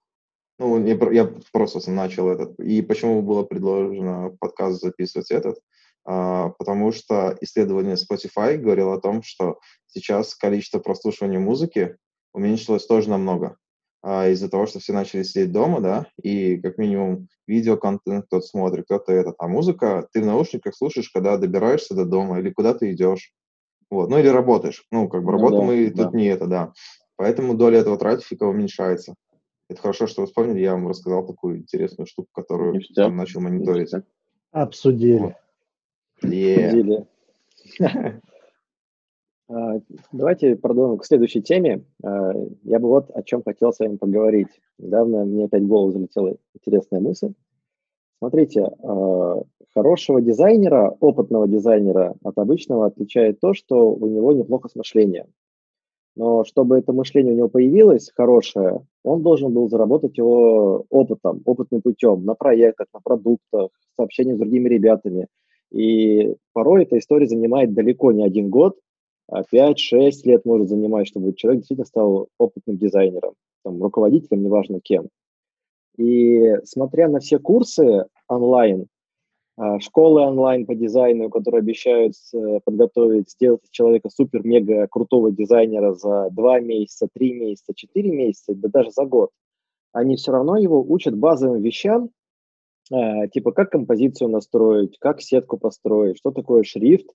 Ну, 0.59 0.85
я, 0.85 0.95
я 1.11 1.35
просто 1.53 1.91
начал 1.91 2.29
этот. 2.29 2.59
И 2.61 2.83
почему 2.83 3.23
было 3.23 3.45
предложено 3.45 4.37
подкаст 4.39 4.83
записывать 4.83 5.31
этот? 5.31 5.59
А, 6.05 6.51
потому 6.51 6.93
что 6.93 7.37
исследование 7.41 7.97
Spotify 7.97 8.57
говорило 8.57 8.95
о 8.95 9.01
том, 9.01 9.23
что 9.23 9.59
сейчас 9.87 10.35
количество 10.35 10.79
прослушивания 10.79 11.39
музыки 11.39 11.97
уменьшилось 12.33 12.87
тоже 12.87 13.09
намного. 13.11 13.57
А, 14.03 14.29
из-за 14.29 14.51
того, 14.51 14.67
что 14.67 14.81
все 14.81 14.93
начали 14.93 15.23
сидеть 15.23 15.53
дома, 15.53 15.81
да, 15.81 16.07
и 16.23 16.59
как 16.59 16.77
минимум 16.77 17.29
видеоконтент 17.47 18.27
кто-то 18.27 18.47
смотрит, 18.47 18.85
кто-то 18.85 19.13
этот. 19.13 19.35
А 19.39 19.49
музыка 19.49 20.07
ты 20.13 20.21
в 20.21 20.27
наушниках 20.27 20.77
слушаешь, 20.77 21.09
когда 21.09 21.39
добираешься 21.39 21.95
до 21.95 22.05
дома 22.05 22.39
или 22.39 22.51
куда 22.51 22.75
ты 22.75 22.93
идешь. 22.93 23.33
Вот. 23.91 24.11
Ну 24.11 24.19
или 24.19 24.29
работаешь. 24.29 24.85
Ну, 24.91 25.09
как 25.09 25.23
бы 25.25 25.33
ну, 25.33 25.39
работа 25.39 25.57
да, 25.57 25.63
мы 25.63 25.91
да. 25.91 26.05
тут 26.05 26.15
не 26.15 26.27
это, 26.27 26.47
да. 26.47 26.73
Поэтому 27.17 27.55
доля 27.55 27.79
этого 27.79 27.97
трафика 27.97 28.45
уменьшается. 28.45 29.15
Это 29.71 29.81
хорошо, 29.81 30.07
что 30.07 30.21
вы 30.21 30.27
вспомнили. 30.27 30.61
Я 30.61 30.73
вам 30.73 30.89
рассказал 30.89 31.27
такую 31.27 31.59
интересную 31.59 32.07
штуку, 32.07 32.29
которую 32.35 32.83
сам 32.93 33.17
начал 33.17 33.41
мониторить. 33.41 33.93
Обсудили. 34.51 35.19
Вот. 35.19 35.35
Yeah. 36.29 37.07
А, 39.47 39.79
давайте 40.11 40.57
продолжим 40.57 40.97
к 40.97 41.05
следующей 41.05 41.43
теме. 41.43 41.85
А, 42.03 42.33
я 42.63 42.79
бы 42.79 42.89
вот 42.89 43.11
о 43.11 43.23
чем 43.23 43.43
хотел 43.43 43.75
с 43.75 43.79
вами 43.79 43.97
поговорить. 43.97 44.49
Недавно 44.79 45.27
мне 45.27 45.45
опять 45.45 45.63
в 45.63 45.67
голову 45.67 45.93
залетела 45.93 46.37
интересная 46.55 47.01
мысль. 47.01 47.35
Смотрите, 48.21 48.63
а, 48.83 49.43
хорошего 49.75 50.23
дизайнера, 50.23 50.97
опытного 50.99 51.47
дизайнера 51.47 52.15
от 52.23 52.39
обычного 52.39 52.87
отличает 52.87 53.39
то, 53.41 53.53
что 53.53 53.93
у 53.93 54.07
него 54.07 54.33
неплохо 54.33 54.69
с 54.69 54.77
мышлением. 54.77 55.27
Но 56.17 56.45
чтобы 56.45 56.79
это 56.79 56.93
мышление 56.93 57.35
у 57.35 57.37
него 57.37 57.49
появилось 57.49 58.13
хорошее, 58.17 58.87
он 59.03 59.23
должен 59.23 59.53
был 59.53 59.69
заработать 59.69 60.17
его 60.17 60.87
опытом, 60.89 61.43
опытным 61.45 61.83
путем, 61.83 62.25
на 62.25 62.35
проектах, 62.35 62.87
на 62.95 63.01
продуктах, 63.01 63.71
с 63.97 63.99
общением 63.99 64.37
с 64.37 64.39
другими 64.39 64.69
ребятами. 64.69 65.27
И 65.75 66.37
порой 66.53 66.85
эта 66.85 66.99
история 66.99 67.27
занимает 67.27 67.75
далеко 67.75 68.13
не 68.13 68.25
один 68.25 68.49
год, 68.49 68.79
а 69.29 69.43
5-6 69.43 70.11
лет 70.23 70.45
может 70.45 70.69
занимать, 70.69 71.09
чтобы 71.09 71.35
человек 71.35 71.63
действительно 71.63 71.87
стал 71.87 72.29
опытным 72.39 72.77
дизайнером, 72.77 73.35
там, 73.65 73.83
руководителем, 73.83 74.45
неважно 74.45 74.79
кем. 74.81 75.09
И 75.97 76.55
смотря 76.65 77.09
на 77.09 77.19
все 77.19 77.41
курсы 77.41 78.07
онлайн, 78.29 78.87
а, 79.57 79.81
школы 79.81 80.23
онлайн 80.23 80.65
по 80.65 80.77
дизайну, 80.77 81.29
которые 81.29 81.61
обещают 81.61 82.15
э, 82.33 82.61
подготовить, 82.65 83.31
сделать 83.31 83.61
человека 83.71 84.11
супер-мега 84.11 84.87
крутого 84.89 85.33
дизайнера 85.33 85.95
за 85.95 86.29
2 86.31 86.61
месяца, 86.61 87.09
3 87.13 87.33
месяца, 87.35 87.73
4 87.75 88.11
месяца, 88.11 88.55
да 88.55 88.69
даже 88.69 88.91
за 88.91 89.05
год, 89.05 89.31
они 89.93 90.17
все 90.17 90.33
равно 90.33 90.57
его 90.57 90.85
учат 90.87 91.17
базовым 91.17 91.63
вещам, 91.63 92.11
типа 92.89 93.53
как 93.53 93.71
композицию 93.71 94.31
настроить, 94.31 94.99
как 94.99 95.21
сетку 95.23 95.57
построить, 95.57 96.19
что 96.19 96.31
такое 96.31 96.63
шрифт, 96.63 97.07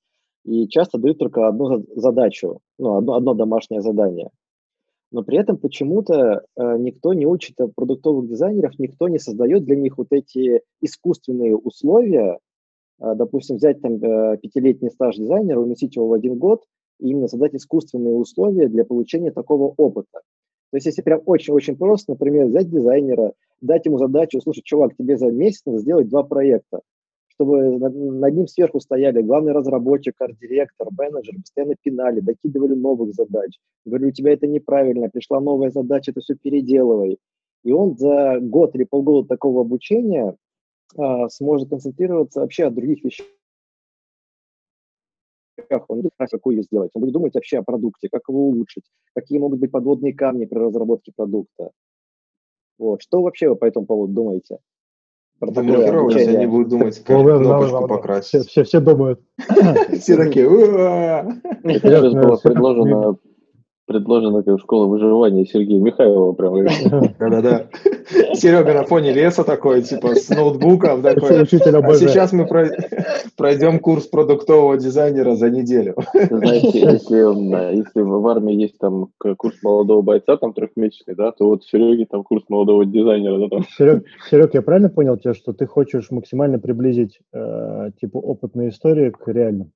и 0.45 0.67
часто 0.67 0.97
дают 0.97 1.19
только 1.19 1.47
одну 1.47 1.85
задачу, 1.95 2.59
ну, 2.77 2.95
одно, 2.97 3.13
одно 3.15 3.33
домашнее 3.33 3.81
задание. 3.81 4.29
Но 5.11 5.23
при 5.23 5.39
этом 5.39 5.57
почему-то 5.57 6.43
э, 6.55 6.77
никто 6.77 7.13
не 7.13 7.25
учит 7.25 7.55
продуктовых 7.75 8.27
дизайнеров, 8.27 8.77
никто 8.77 9.07
не 9.07 9.17
создает 9.17 9.65
для 9.65 9.75
них 9.75 9.97
вот 9.97 10.07
эти 10.11 10.61
искусственные 10.81 11.57
условия, 11.57 12.37
э, 13.01 13.15
допустим, 13.15 13.55
взять 13.55 13.81
там 13.81 13.95
э, 13.95 14.37
пятилетний 14.37 14.91
стаж 14.91 15.15
дизайнера, 15.15 15.59
уместить 15.59 15.95
его 15.95 16.07
в 16.07 16.13
один 16.13 16.37
год, 16.37 16.63
и 16.99 17.09
именно 17.09 17.27
создать 17.27 17.55
искусственные 17.55 18.13
условия 18.13 18.67
для 18.67 18.85
получения 18.85 19.31
такого 19.31 19.73
опыта. 19.77 20.21
То 20.71 20.77
есть, 20.77 20.85
если 20.85 21.01
прям 21.01 21.21
очень-очень 21.25 21.75
просто, 21.75 22.11
например, 22.11 22.45
взять 22.45 22.69
дизайнера, 22.69 23.33
дать 23.61 23.85
ему 23.85 23.97
задачу, 23.97 24.41
слушай, 24.41 24.61
чувак, 24.63 24.95
тебе 24.95 25.17
за 25.17 25.27
месяц 25.27 25.63
надо 25.65 25.79
сделать 25.79 26.09
два 26.09 26.23
проекта 26.23 26.81
чтобы 27.39 27.79
над, 27.79 28.33
ним 28.33 28.47
сверху 28.47 28.81
стояли 28.81 29.21
главный 29.21 29.53
разработчик, 29.53 30.13
арт-директор, 30.19 30.89
менеджер, 30.91 31.35
постоянно 31.35 31.75
пинали, 31.81 32.19
докидывали 32.19 32.73
новых 32.73 33.13
задач. 33.13 33.57
Говорю, 33.85 34.09
у 34.09 34.11
тебя 34.11 34.33
это 34.33 34.45
неправильно, 34.45 35.09
пришла 35.09 35.39
новая 35.39 35.69
задача, 35.69 36.11
это 36.11 36.19
все 36.19 36.35
переделывай. 36.35 37.17
И 37.63 37.71
он 37.71 37.97
за 37.97 38.39
год 38.41 38.75
или 38.75 38.83
полгода 38.83 39.25
такого 39.29 39.61
обучения 39.61 40.35
а, 40.97 41.29
сможет 41.29 41.69
концентрироваться 41.69 42.41
вообще 42.41 42.65
о 42.65 42.71
других 42.71 43.05
вещах. 43.05 43.25
Он 45.87 46.01
будет 46.01 46.11
знать, 46.17 46.31
какую 46.31 46.57
ее 46.57 46.63
сделать. 46.63 46.91
Он 46.93 47.01
будет 47.01 47.13
думать 47.13 47.35
вообще 47.35 47.59
о 47.59 47.63
продукте, 47.63 48.09
как 48.11 48.23
его 48.27 48.49
улучшить, 48.49 48.83
какие 49.15 49.39
могут 49.39 49.59
быть 49.59 49.71
подводные 49.71 50.13
камни 50.13 50.43
при 50.43 50.57
разработке 50.57 51.13
продукта. 51.15 51.71
Вот. 52.79 53.01
Что 53.03 53.21
вообще 53.21 53.49
вы 53.49 53.55
по 53.55 53.65
этому 53.65 53.85
поводу 53.85 54.13
думаете? 54.13 54.57
Про 55.39 55.51
да 55.51 55.61
такое 55.61 55.99
обучение. 55.99 56.37
они 56.37 56.47
будут 56.47 56.69
думать, 56.69 56.99
как 57.03 57.17
кнопочку 57.21 57.87
покрасить. 57.87 58.29
Все, 58.29 58.43
все, 58.43 58.63
все 58.63 58.79
думают. 58.79 59.21
Все 59.99 60.17
такие, 60.17 60.47
Сейчас 61.63 62.13
было 62.13 62.35
предложено 62.35 63.17
предложена 63.89 64.43
как 64.43 64.59
школа 64.59 64.85
выживания 64.85 65.45
Сергея 65.45 65.79
Михайлова 65.79 66.33
прям. 66.33 66.53
Да-да-да. 67.19 67.65
Серега 68.35 68.75
на 68.75 68.83
фоне 68.83 69.11
леса 69.13 69.43
такой, 69.43 69.81
типа, 69.81 70.13
с 70.13 70.29
ноутбуком 70.29 71.01
такой. 71.01 71.41
А 71.41 71.45
сейчас 71.45 72.31
мы 72.31 72.47
пройдем 73.35 73.79
курс 73.79 74.05
продуктового 74.05 74.77
дизайнера 74.77 75.35
за 75.35 75.49
неделю. 75.49 75.95
Знаете, 76.13 76.79
если, 76.79 77.75
если 77.77 78.01
в 78.01 78.27
армии 78.27 78.53
есть 78.53 78.77
там 78.77 79.07
курс 79.17 79.55
молодого 79.63 80.03
бойца, 80.03 80.37
там 80.37 80.53
трехмесячный, 80.53 81.15
да, 81.15 81.31
то 81.31 81.47
вот 81.47 81.63
в 81.63 81.69
Сереге 81.69 82.05
там 82.05 82.23
курс 82.23 82.43
молодого 82.47 82.85
дизайнера. 82.85 83.39
Да, 83.39 83.49
там. 83.49 83.63
Серег, 83.75 84.05
Серег, 84.29 84.53
я 84.53 84.61
правильно 84.61 84.89
понял 84.89 85.17
тебя, 85.17 85.33
что 85.33 85.51
ты 85.51 85.65
хочешь 85.65 86.11
максимально 86.11 86.59
приблизить, 86.59 87.19
э, 87.33 87.89
типа, 87.99 88.17
опытные 88.17 88.69
истории 88.69 89.09
к 89.09 89.27
реальным? 89.27 89.71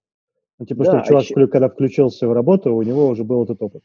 Ну, 0.59 0.65
типа, 0.65 0.83
да, 0.85 0.99
что 0.99 1.07
чувак, 1.07 1.23
еще... 1.23 1.47
когда 1.47 1.67
включился 1.67 2.27
в 2.27 2.33
работу, 2.33 2.73
у 2.73 2.81
него 2.83 3.07
уже 3.07 3.23
был 3.23 3.43
этот 3.43 3.61
опыт. 3.61 3.81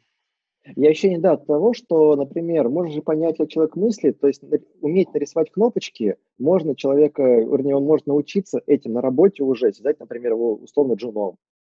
Я 0.77 0.91
еще 0.91 1.09
не 1.09 1.19
дал 1.19 1.39
того, 1.39 1.73
что, 1.73 2.17
например, 2.17 2.69
можно 2.69 2.93
же 2.93 3.03
понять, 3.03 3.37
как 3.39 3.49
человек 3.49 3.77
мыслит, 3.77 4.21
то 4.21 4.27
есть 4.27 4.43
уметь 4.81 5.13
нарисовать 5.13 5.51
кнопочки, 5.51 6.17
можно 6.39 6.77
человека, 6.77 7.23
вернее, 7.23 7.77
он 7.77 7.85
может 7.85 8.07
научиться 8.07 8.61
этим 8.67 8.93
на 8.93 9.01
работе 9.01 9.43
уже, 9.43 9.73
создать, 9.73 10.01
например, 10.01 10.33
его 10.33 10.55
условно 10.55 10.95
джуном 10.95 11.37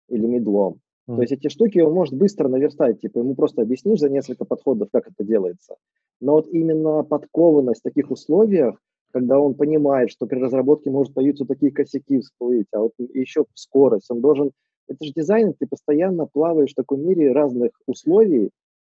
или 0.08 0.26
медлом. 0.26 0.80
Mm. 1.08 1.16
То 1.16 1.22
есть 1.22 1.32
эти 1.32 1.48
штуки 1.48 1.78
он 1.78 1.92
может 1.92 2.14
быстро 2.14 2.48
наверстать, 2.48 3.00
типа 3.00 3.18
ему 3.18 3.34
просто 3.34 3.62
объяснишь 3.62 4.00
за 4.00 4.08
несколько 4.08 4.44
подходов, 4.44 4.88
как 4.92 5.08
это 5.08 5.24
делается. 5.24 5.76
Но 6.20 6.34
вот 6.34 6.48
именно 6.48 7.02
подкованность 7.02 7.80
в 7.80 7.84
таких 7.84 8.10
условиях, 8.10 8.76
когда 9.12 9.40
он 9.40 9.54
понимает, 9.54 10.10
что 10.10 10.26
при 10.26 10.38
разработке 10.38 10.90
может 10.90 11.14
появиться 11.14 11.44
такие 11.44 11.72
косяки 11.72 12.20
всплыть, 12.20 12.68
а 12.72 12.80
вот 12.80 12.92
еще 12.98 13.44
скорость, 13.54 14.10
он 14.10 14.20
должен... 14.20 14.52
Это 14.88 15.04
же 15.04 15.12
дизайн, 15.12 15.54
ты 15.56 15.66
постоянно 15.66 16.26
плаваешь 16.26 16.72
в 16.72 16.76
таком 16.76 17.06
мире 17.06 17.32
разных 17.32 17.70
условий, 17.86 18.50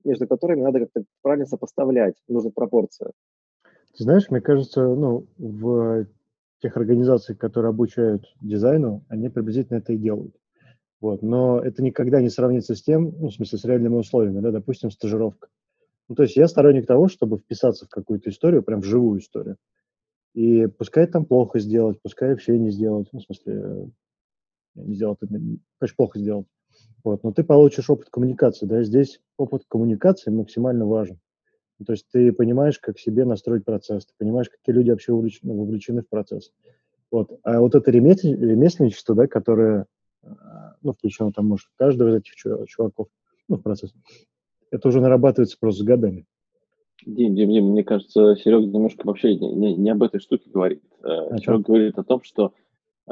между 0.04 0.28
которыми 0.28 0.62
надо 0.62 0.80
как-то 0.80 1.04
правильно 1.22 1.46
сопоставлять 1.46 2.16
нужную 2.28 2.54
пропорцию. 2.54 3.12
Ты 3.98 4.04
знаешь, 4.04 4.30
мне 4.30 4.42
кажется, 4.42 4.82
ну, 4.84 5.28
в 5.38 6.06
тех 6.62 6.78
организациях, 6.78 7.38
которые 7.38 7.70
обучают 7.70 8.26
дизайну, 8.42 9.04
они 9.10 9.30
приблизительно 9.30 9.78
это 9.78 9.94
и 9.94 9.98
делают. 9.98 10.36
Вот. 11.02 11.24
Но 11.24 11.60
это 11.60 11.84
никогда 11.84 12.22
не 12.22 12.30
сравнится 12.30 12.76
с 12.76 12.82
тем, 12.84 13.14
ну, 13.20 13.30
в 13.30 13.34
смысле, 13.34 13.58
с 13.58 13.66
реальными 13.66 13.96
условиями, 13.96 14.40
да, 14.40 14.52
допустим, 14.52 14.92
стажировка. 14.92 15.50
Ну, 16.08 16.16
то 16.16 16.24
есть 16.24 16.36
я 16.36 16.48
сторонник 16.48 16.86
того, 16.86 17.08
чтобы 17.08 17.38
вписаться 17.38 17.86
в 17.86 17.90
какую-то 17.90 18.30
историю, 18.30 18.64
прям 18.64 18.82
в 18.82 18.86
живую 18.86 19.20
историю. 19.20 19.58
И 20.34 20.68
пускай 20.68 21.08
там 21.08 21.26
плохо 21.26 21.60
сделать, 21.60 22.00
пускай 22.02 22.30
вообще 22.30 22.58
не 22.58 22.70
сделать, 22.70 23.10
ну, 23.12 23.20
в 23.20 23.24
смысле, 23.24 23.92
не 24.76 24.96
сделать, 24.96 25.18
конечно, 25.20 25.96
плохо 25.98 26.20
сделать. 26.20 26.48
Вот, 27.04 27.24
но 27.24 27.32
ты 27.32 27.44
получишь 27.44 27.90
опыт 27.90 28.10
коммуникации, 28.10 28.66
да, 28.66 28.84
здесь 28.84 29.20
опыт 29.38 29.64
коммуникации 29.68 30.30
максимально 30.30 30.86
важен. 30.86 31.20
То 31.86 31.94
есть 31.94 32.06
ты 32.12 32.32
понимаешь, 32.32 32.78
как 32.80 33.00
себе 33.00 33.26
настроить 33.26 33.66
процесс, 33.66 34.06
ты 34.06 34.14
понимаешь, 34.18 34.50
какие 34.50 34.76
люди 34.76 34.92
вообще 34.92 35.14
вовлечены, 35.14 35.54
вовлечены 35.54 36.04
в 36.04 36.10
процесс. 36.10 36.52
Вот. 37.10 37.40
А 37.44 37.60
вот 37.60 37.74
это 37.76 37.90
ремесленничество, 37.90 39.16
да, 39.16 39.28
которое, 39.28 39.88
а, 40.24 40.76
ну, 40.84 40.94
включено 40.94 41.32
там, 41.32 41.48
может, 41.48 41.68
каждого 41.78 42.10
из 42.10 42.16
этих 42.16 42.36
чуваков, 42.68 43.08
ну, 43.48 43.58
в 43.58 43.64
процесс, 43.64 43.94
это 44.70 44.88
уже 44.88 45.02
нарабатывается 45.02 45.58
просто 45.60 45.82
с 45.82 45.86
годами. 45.86 46.26
Дим, 47.06 47.36
Дим, 47.36 47.50
Дим, 47.50 47.72
мне 47.72 47.84
кажется, 47.84 48.36
Серега 48.36 48.68
немножко 48.68 49.08
вообще 49.08 49.36
не, 49.36 49.52
не, 49.52 49.76
не 49.76 49.90
об 49.90 50.04
этой 50.04 50.20
штуке 50.20 50.52
говорит. 50.52 50.84
А 51.02 51.36
Серега 51.40 51.64
говорит 51.64 51.98
о 51.98 52.04
том, 52.04 52.22
что 52.22 52.54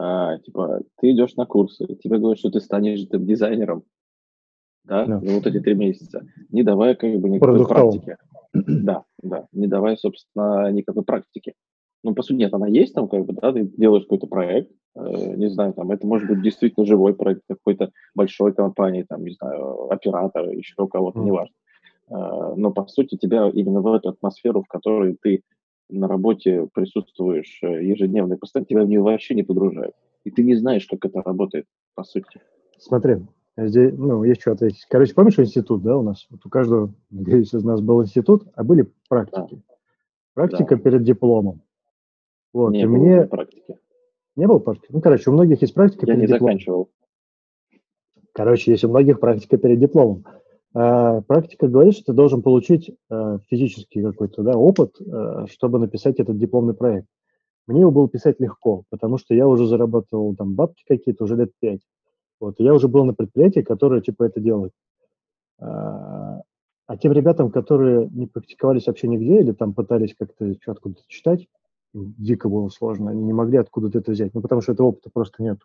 а, 0.02 0.38
типа, 0.40 0.82
ты 0.98 1.12
идешь 1.12 1.36
на 1.36 1.46
курсы, 1.46 1.86
тебе 2.02 2.20
говорят, 2.20 2.40
что 2.40 2.50
ты 2.50 2.62
станешь 2.62 3.04
там, 3.08 3.26
дизайнером, 3.26 3.84
да, 4.86 5.06
да. 5.06 5.20
за 5.20 5.34
вот 5.34 5.46
эти 5.46 5.60
три 5.60 5.76
месяца, 5.76 6.26
не 6.50 6.64
давая 6.64 6.96
как 6.96 7.14
бы 7.20 7.30
никакой 7.30 7.68
практики. 7.68 8.18
Да, 8.52 9.04
да, 9.22 9.46
не 9.52 9.68
давая, 9.68 9.96
собственно, 9.96 10.72
никакой 10.72 11.04
практики. 11.04 11.54
Ну, 12.04 12.16
по 12.16 12.24
сути, 12.24 12.38
нет, 12.38 12.52
она 12.52 12.66
есть 12.66 12.96
там, 12.96 13.08
как 13.08 13.24
бы, 13.26 13.34
да, 13.34 13.54
ты 13.54 13.64
делаешь 13.78 14.06
какой-то 14.06 14.26
проект, 14.26 14.72
э, 14.96 15.36
не 15.36 15.50
знаю, 15.52 15.74
там, 15.74 15.92
это 15.92 16.08
может 16.08 16.28
быть 16.28 16.42
действительно 16.42 16.84
живой 16.84 17.14
проект 17.14 17.44
какой-то 17.48 17.92
большой 18.16 18.54
компании, 18.54 19.06
там, 19.08 19.24
не 19.24 19.34
знаю, 19.34 19.92
оператора, 19.92 20.52
еще 20.52 20.88
кого-то, 20.88 21.20
mm. 21.20 21.24
неважно. 21.26 21.54
Э, 22.10 22.54
но, 22.56 22.72
по 22.72 22.88
сути, 22.88 23.18
тебя 23.18 23.48
именно 23.50 23.82
в 23.82 23.94
эту 23.94 24.10
атмосферу, 24.10 24.64
в 24.64 24.68
которой 24.68 25.16
ты 25.22 25.44
на 25.90 26.08
работе 26.08 26.68
присутствуешь 26.74 27.60
э, 27.62 27.84
ежедневно, 27.84 28.34
и 28.34 28.38
постоянно 28.38 28.66
тебя 28.68 28.84
в 28.84 28.88
нее 28.88 29.02
вообще 29.02 29.36
не 29.36 29.44
погружают. 29.44 29.96
И 30.24 30.32
ты 30.32 30.44
не 30.44 30.56
знаешь, 30.56 30.86
как 30.88 31.06
это 31.06 31.22
работает, 31.22 31.66
по 31.96 32.04
сути. 32.04 32.42
Смотри, 32.78 33.18
здесь, 33.58 33.94
ну, 33.98 34.24
есть 34.24 34.42
что 34.42 34.52
ответить. 34.52 34.86
Короче, 34.90 35.14
помнишь 35.14 35.40
институт, 35.40 35.82
да, 35.82 35.98
у 35.98 36.04
нас? 36.04 36.28
Вот 36.30 36.46
у 36.46 36.50
каждого, 36.50 36.94
надеюсь, 37.10 37.54
из 37.54 37.64
нас 37.64 37.82
был 37.82 38.04
институт, 38.04 38.44
а 38.56 38.64
были 38.64 38.88
практики. 39.08 39.56
Да. 39.56 39.76
Практика 40.36 40.76
да. 40.76 40.82
перед 40.82 41.04
дипломом. 41.04 41.62
Вот, 42.54 42.72
не 42.72 42.84
и 42.84 42.86
было 42.86 42.98
мне... 42.98 43.22
практики. 43.26 43.78
Не 44.36 44.48
было 44.48 44.60
практики? 44.60 44.92
Ну, 44.92 45.02
короче, 45.02 45.30
у 45.30 45.34
многих 45.34 45.62
есть 45.62 45.74
практика 45.74 46.06
Я 46.06 46.14
перед 46.14 46.22
не 46.22 46.28
дипломом. 46.28 46.54
заканчивал. 46.54 46.90
Короче, 48.34 48.72
есть 48.72 48.84
у 48.84 48.90
многих 48.90 49.20
практика 49.20 49.58
перед 49.58 49.80
дипломом. 49.80 50.26
А, 50.74 51.22
практика 51.22 51.68
говорит, 51.68 51.96
что 51.96 52.06
ты 52.06 52.14
должен 52.14 52.42
получить 52.42 52.92
а, 53.10 53.40
физический 53.50 54.04
какой-то 54.04 54.44
да, 54.44 54.58
опыт, 54.58 54.96
а, 55.02 55.48
чтобы 55.48 55.80
написать 55.80 56.20
этот 56.20 56.38
дипломный 56.38 56.76
проект. 56.76 57.08
Мне 57.68 57.82
его 57.82 57.92
было 57.92 58.08
писать 58.08 58.40
легко, 58.40 58.84
потому 58.90 59.18
что 59.18 59.34
я 59.34 59.48
уже 59.48 59.68
зарабатывал 59.68 60.36
там 60.36 60.56
бабки 60.56 60.84
какие-то 60.88 61.24
уже 61.24 61.36
лет 61.36 61.52
пять. 61.60 61.82
Вот, 62.40 62.56
я 62.60 62.74
уже 62.74 62.88
был 62.88 63.06
на 63.06 63.14
предприятии, 63.14 63.62
которое 63.62 64.02
типа 64.02 64.24
это 64.24 64.40
делает. 64.40 64.72
А 65.60 66.98
тем 67.00 67.12
ребятам, 67.12 67.52
которые 67.52 68.08
не 68.10 68.26
практиковались 68.26 68.88
вообще 68.88 69.08
нигде 69.08 69.42
или 69.42 69.52
там 69.52 69.74
пытались 69.74 70.16
как-то 70.18 70.52
что 70.60 70.72
откуда-то 70.72 71.04
читать, 71.08 71.48
дико 71.94 72.50
было 72.50 72.70
сложно, 72.70 73.12
они 73.12 73.24
не 73.24 73.34
могли 73.34 73.58
откуда-то 73.58 74.00
это 74.00 74.12
взять, 74.12 74.34
ну 74.34 74.42
потому 74.42 74.62
что 74.62 74.72
этого 74.72 74.88
опыта 74.88 75.10
просто 75.14 75.44
нет. 75.44 75.60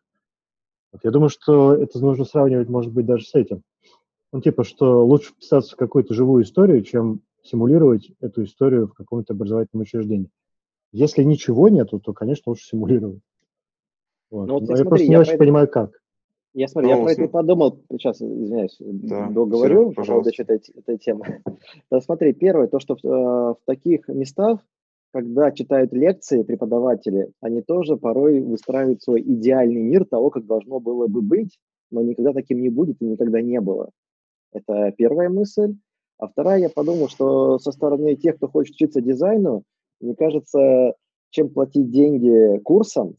Вот, 0.93 1.05
я 1.05 1.11
думаю, 1.11 1.29
что 1.31 1.75
это 1.75 2.01
нужно 2.01 2.25
сравнивать, 2.25 2.69
может 2.69 2.93
быть, 2.93 3.07
даже 3.07 3.25
с 3.25 3.35
этим. 3.35 3.63
Ну, 4.35 4.41
типа, 4.41 4.65
что 4.65 5.07
лучше 5.07 5.31
вписаться 5.31 5.75
в 5.75 5.79
какую-то 5.79 6.13
живую 6.13 6.43
историю, 6.43 6.83
чем 6.83 7.21
симулировать 7.45 8.11
эту 8.21 8.43
историю 8.43 8.89
в 8.89 8.93
каком-то 8.93 9.33
образовательном 9.33 9.83
учреждении. 9.83 10.29
Если 10.91 11.23
ничего 11.23 11.69
нету, 11.69 12.01
то, 12.01 12.13
конечно, 12.13 12.51
лучше 12.51 12.67
симулировать. 12.67 13.21
Вот. 14.33 14.49
Ну, 14.49 14.55
вот, 14.55 14.63
я 14.63 14.75
смотри, 14.75 14.89
просто 14.89 15.07
не 15.07 15.13
я 15.13 15.21
очень 15.21 15.35
это... 15.35 15.39
понимаю, 15.39 15.69
как. 15.69 15.93
Я 16.53 16.67
смотрю, 16.67 16.91
я 16.91 16.97
про 16.97 17.13
это 17.13 17.29
подумал, 17.29 17.79
сейчас, 17.93 18.21
извиняюсь, 18.21 18.77
да, 18.81 19.29
договорю 19.29 19.93
по 19.93 20.03
поводу 20.03 20.31
этой, 20.37 20.61
этой 20.75 20.99
темы. 20.99 21.41
Да, 21.93 22.01
смотри, 22.01 22.33
первое, 22.33 22.67
то, 22.67 22.81
что 22.81 22.97
в, 22.97 23.05
э, 23.05 23.09
в 23.09 23.59
таких 23.67 24.09
местах, 24.09 24.59
когда 25.13 25.53
читают 25.53 25.93
лекции 25.93 26.43
преподаватели, 26.43 27.31
они 27.41 27.63
тоже 27.63 27.97
порой 27.97 28.41
выстраивают 28.41 29.01
свой 29.01 29.21
идеальный 29.21 29.83
мир 29.83 30.05
того, 30.05 30.31
как 30.31 30.45
должно 30.45 30.81
было 30.81 31.07
бы 31.07 31.23
быть, 31.23 31.57
но 31.93 32.03
никогда 32.03 32.33
таким 32.33 32.61
не 32.63 32.69
будет 32.69 33.01
и 33.01 33.05
никогда 33.05 33.41
не 33.41 33.61
было. 33.61 33.91
Это 34.55 34.93
первая 34.97 35.29
мысль. 35.29 35.75
А 36.19 36.29
вторая, 36.29 36.61
я 36.61 36.69
подумал, 36.71 37.09
что 37.09 37.59
со 37.59 37.73
стороны 37.73 38.15
тех, 38.15 38.37
кто 38.37 38.49
хочет 38.49 38.77
учиться 38.77 39.01
дизайну, 39.01 39.65
мне 40.01 40.15
кажется, 40.15 40.95
чем 41.31 41.51
платить 41.51 41.91
деньги 41.91 42.59
курсам, 42.59 43.17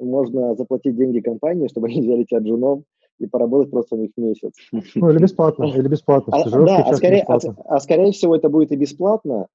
можно 0.00 0.54
заплатить 0.54 0.96
деньги 0.96 1.20
компании, 1.20 1.68
чтобы 1.68 1.88
они 1.88 2.00
взяли 2.00 2.24
тебя 2.24 2.40
джуном 2.40 2.84
и 3.18 3.26
поработать 3.26 3.70
просто 3.70 3.96
у 3.96 3.98
них 3.98 4.10
месяц. 4.16 4.52
Ну, 4.72 5.10
или 5.10 5.18
бесплатно, 5.18 5.64
или 5.64 5.88
бесплатно. 5.88 6.36
А, 6.36 6.48
да, 6.50 6.82
а 6.84 6.94
скорее, 6.94 7.24
а, 7.26 7.38
а 7.64 7.80
скорее 7.80 8.12
всего 8.12 8.36
это 8.36 8.48
будет 8.48 8.72
и 8.72 8.76
бесплатно. 8.76 9.48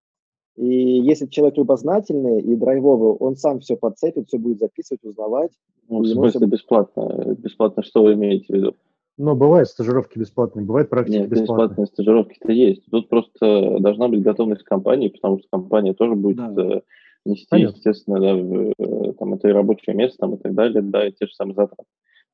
И 0.56 0.68
если 1.00 1.26
человек 1.28 1.58
любознательный 1.58 2.42
и 2.42 2.56
драйвовый, 2.56 3.14
он 3.14 3.36
сам 3.38 3.60
все 3.60 3.76
подцепит, 3.76 4.28
все 4.28 4.38
будет 4.38 4.60
записывать, 4.60 5.04
узнавать. 5.04 5.52
Ну, 5.90 6.02
в 6.02 6.08
смысле 6.08 6.42
все... 6.42 6.48
бесплатно? 6.48 7.36
Бесплатно 7.40 7.82
что 7.84 8.04
вы 8.04 8.14
имеете 8.14 8.46
в 8.48 8.56
виду? 8.56 8.76
Но 9.18 9.36
бывают 9.36 9.70
стажировки 9.70 10.18
бесплатные, 10.18 10.66
бывает 10.66 10.90
практика 10.90 11.20
Нет, 11.20 11.30
бесплатная. 11.30 11.68
бесплатные 11.68 11.88
стажировки-то 11.88 12.52
есть. 12.52 12.84
Тут 12.90 13.10
просто 13.10 13.78
должна 13.80 14.08
быть 14.08 14.24
готовность 14.24 14.64
компании, 14.64 15.10
потому 15.10 15.40
что 15.40 15.48
компания 15.52 15.94
тоже 15.94 16.16
будет 16.16 16.38
да. 16.38 16.78
Э, 16.78 16.82
нести, 17.26 17.48
Понятно. 17.50 17.76
естественно, 17.76 18.20
да, 18.20 18.36
э, 18.36 19.14
там, 19.14 19.36
это 19.36 19.50
и 19.50 19.52
рабочее 19.52 19.96
место 19.96 20.18
там, 20.20 20.34
и 20.34 20.38
так 20.38 20.56
далее, 20.56 20.82
да, 20.82 21.08
и 21.08 21.12
те 21.12 21.28
же 21.28 21.34
самые 21.34 21.54
затраты. 21.54 21.84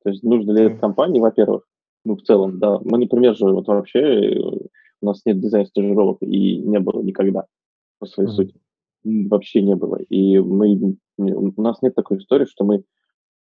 То 0.02 0.10
есть 0.10 0.22
нужно 0.22 0.52
ли 0.52 0.64
это 0.64 0.78
компании, 0.78 1.20
во-первых, 1.20 1.66
ну, 2.06 2.16
в 2.16 2.22
целом, 2.22 2.58
да. 2.58 2.78
Мы, 2.82 2.98
например, 2.98 3.36
же 3.36 3.44
вот 3.44 3.68
вообще, 3.68 3.98
э, 3.98 4.40
у 5.02 5.06
нас 5.06 5.20
нет 5.26 5.38
дизайн-стажировок 5.38 6.22
и 6.22 6.58
не 6.58 6.80
было 6.80 7.02
никогда 7.02 7.44
по 7.98 8.06
своей 8.06 8.30
mm-hmm. 8.30 8.32
сути. 8.32 8.54
вообще 9.04 9.60
не 9.60 9.76
было. 9.76 9.96
И 9.96 10.38
мы, 10.38 10.96
у 11.18 11.62
нас 11.62 11.82
нет 11.82 11.94
такой 11.94 12.18
истории, 12.18 12.46
что 12.46 12.64
мы 12.64 12.84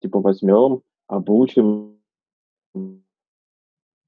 типа 0.01 0.19
возьмем, 0.19 0.81
обучим 1.07 1.99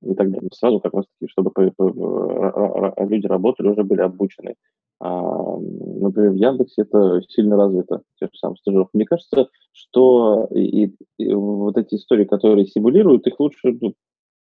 и 0.02 0.14
так 0.14 0.32
далее. 0.32 0.49
Сразу 0.54 0.80
как 0.80 0.93
раз 0.93 1.06
таки, 1.08 1.30
чтобы 1.32 1.52
люди 1.56 3.28
работали, 3.28 3.68
уже 3.68 3.84
были 3.84 4.02
обучены. 4.02 4.56
А, 4.99 5.58
например, 5.58 6.32
в 6.32 6.36
Яндексе 6.36 6.84
это 6.84 7.22
сильно 7.28 7.58
развито, 7.58 8.04
те 8.20 8.26
же 8.26 8.38
самые 8.38 8.58
стажировки. 8.58 8.91
Мне 8.93 9.06
кажется, 9.06 9.47
что 9.72 10.47
и, 10.54 10.95
и 11.18 11.34
вот 11.34 11.78
эти 11.78 11.95
истории, 11.95 12.26
которые 12.26 12.68
симулируют, 12.68 13.26
их 13.26 13.39
лучше 13.39 13.78
ну, 13.82 13.95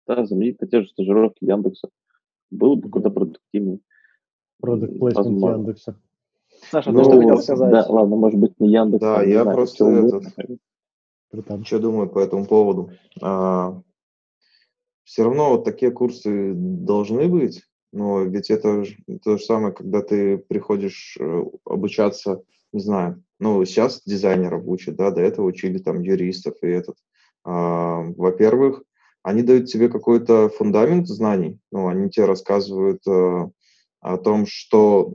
да, 0.08 0.26
заменить 0.26 0.60
на 0.62 0.68
те 0.68 0.82
же 0.82 0.88
стажировки 0.89 1.45
Яндекса. 1.45 1.89
Было 2.49 2.76
бы 2.76 2.89
куда 2.89 3.10
продуктивнее. 3.10 3.80
Продукт 4.60 4.97
плейсмент 4.97 5.41
Яндекса. 5.41 5.95
Саша, 6.72 6.91
ну, 6.91 7.03
что 7.03 7.20
хотел 7.20 7.38
сказать? 7.38 7.72
Да, 7.72 7.86
ладно, 7.89 8.16
может 8.16 8.39
быть, 8.39 8.60
не 8.60 8.72
Яндекс. 8.72 9.01
Да, 9.01 9.22
я 9.22 9.43
знаю, 9.43 9.55
просто 9.55 9.86
этот, 9.86 11.68
что 11.68 11.80
думаю 11.80 12.10
по 12.10 12.20
этому 12.20 12.45
поводу. 12.45 12.89
А, 13.22 13.80
все 15.08 15.24
равно 15.24 15.51
вот 15.51 15.64
такие 15.64 15.89
курсы 15.91 16.51
должны 16.53 17.30
быть, 17.30 17.64
но 17.93 18.24
ведь 18.24 18.49
это 18.49 18.84
то 19.24 19.38
же 19.38 19.43
самое, 19.43 19.74
когда 19.74 20.01
ты 20.01 20.38
приходишь 20.38 21.16
э, 21.18 21.43
обучаться, 21.64 22.43
не 22.74 22.82
знаю, 22.82 23.24
ну, 23.39 23.64
сейчас 23.64 24.01
дизайнеров 24.05 24.64
учат, 24.66 24.97
да, 24.97 25.12
до 25.12 25.22
этого 25.22 25.45
учили 25.45 25.78
там 25.78 26.01
юристов 26.01 26.55
и 26.62 26.68
этот. 26.68 26.97
А, 27.45 28.01
во-первых, 28.18 28.84
они 29.24 29.43
дают 29.43 29.70
тебе 29.70 29.88
какой-то 29.88 30.49
фундамент 30.49 31.08
знаний, 31.08 31.58
ну, 31.72 31.88
они 31.88 32.10
тебе 32.10 32.26
рассказывают 32.26 33.01
а, 33.08 33.49
о 34.01 34.18
том, 34.18 34.45
что 34.45 35.14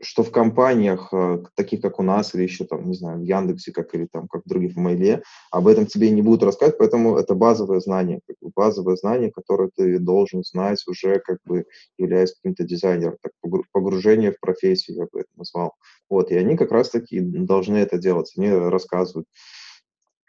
что 0.00 0.22
в 0.22 0.30
компаниях, 0.30 1.08
э, 1.12 1.42
таких 1.54 1.80
как 1.82 1.98
у 1.98 2.02
нас, 2.02 2.34
или 2.34 2.42
еще 2.42 2.64
там, 2.64 2.88
не 2.88 2.94
знаю, 2.94 3.18
в 3.18 3.22
Яндексе, 3.22 3.72
как 3.72 3.94
или 3.94 4.06
там, 4.06 4.28
как 4.28 4.42
в 4.44 4.48
других 4.48 4.74
в 4.74 4.78
Мейле, 4.78 5.22
об 5.50 5.66
этом 5.66 5.86
тебе 5.86 6.10
не 6.10 6.22
будут 6.22 6.42
рассказывать, 6.42 6.78
поэтому 6.78 7.16
это 7.16 7.34
базовое 7.34 7.80
знание, 7.80 8.20
как 8.26 8.36
бы 8.40 8.50
базовое 8.54 8.96
знание, 8.96 9.30
которое 9.32 9.70
ты 9.74 9.98
должен 9.98 10.44
знать 10.44 10.82
уже, 10.86 11.18
как 11.20 11.38
бы 11.44 11.66
являясь 11.98 12.34
каким-то 12.34 12.64
дизайнером, 12.64 13.16
так, 13.22 13.32
погружение 13.72 14.32
в 14.32 14.40
профессию, 14.40 14.96
я 14.98 15.04
бы 15.04 15.20
это 15.20 15.30
назвал. 15.36 15.72
Вот, 16.10 16.30
и 16.30 16.36
они 16.36 16.56
как 16.56 16.72
раз-таки 16.72 17.20
должны 17.20 17.76
это 17.76 17.98
делать, 17.98 18.32
они 18.36 18.50
рассказывают. 18.50 19.26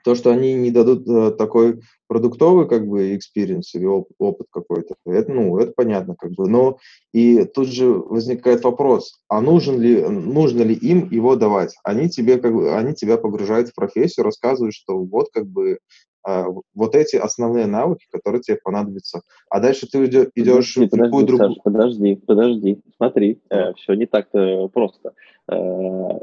То, 0.04 0.16
что 0.16 0.32
они 0.32 0.54
не 0.54 0.72
дадут 0.72 1.08
э, 1.08 1.32
такой 1.32 1.82
продуктовый 2.08 2.68
как 2.68 2.88
бы 2.88 3.16
experience 3.16 3.68
или 3.74 3.86
оп- 3.86 4.10
опыт 4.18 4.48
какой-то, 4.52 4.96
это, 5.06 5.32
ну, 5.32 5.58
это 5.58 5.74
понятно 5.76 6.16
как 6.18 6.32
бы. 6.32 6.50
Но 6.50 6.78
и 7.14 7.46
тут 7.46 7.68
же 7.68 7.88
возникает 7.88 8.64
вопрос, 8.64 9.22
а 9.28 9.42
нужен 9.42 9.80
ли, 9.80 10.02
нужно 10.02 10.64
ли 10.64 10.74
им 10.74 11.10
его 11.12 11.36
давать? 11.36 11.76
Они 11.84 12.10
тебе 12.10 12.38
как 12.38 12.54
бы, 12.54 12.74
они 12.74 12.94
тебя 12.94 13.18
погружают 13.18 13.70
в 13.70 13.76
профессию, 13.76 14.24
рассказывают, 14.24 14.74
что 14.74 14.98
вот 14.98 15.28
как 15.34 15.46
бы 15.46 15.80
э, 16.28 16.46
вот 16.74 16.96
эти 16.96 17.16
основные 17.16 17.68
навыки, 17.68 18.06
которые 18.12 18.42
тебе 18.42 18.58
понадобятся. 18.64 19.22
А 19.50 19.60
дальше 19.60 19.88
ты 19.88 20.06
идешь, 20.06 20.76
подожди, 20.76 20.86
в 20.86 20.90
другую... 20.90 21.38
Саш, 21.38 21.56
подожди, 21.64 22.16
подожди, 22.16 22.82
смотри, 22.98 23.40
э, 23.50 23.74
все 23.74 23.94
не 23.94 24.06
так-то 24.06 24.68
просто. 24.70 25.14
Э, 25.52 25.56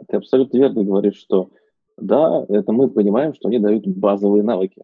ты 0.09 0.17
абсолютно 0.17 0.59
верно 0.59 0.83
говоришь, 0.83 1.17
что 1.17 1.51
да, 1.97 2.45
это 2.49 2.73
мы 2.73 2.89
понимаем, 2.91 3.35
что 3.35 3.49
они 3.49 3.59
дают 3.59 3.87
базовые 3.87 4.43
навыки. 4.43 4.83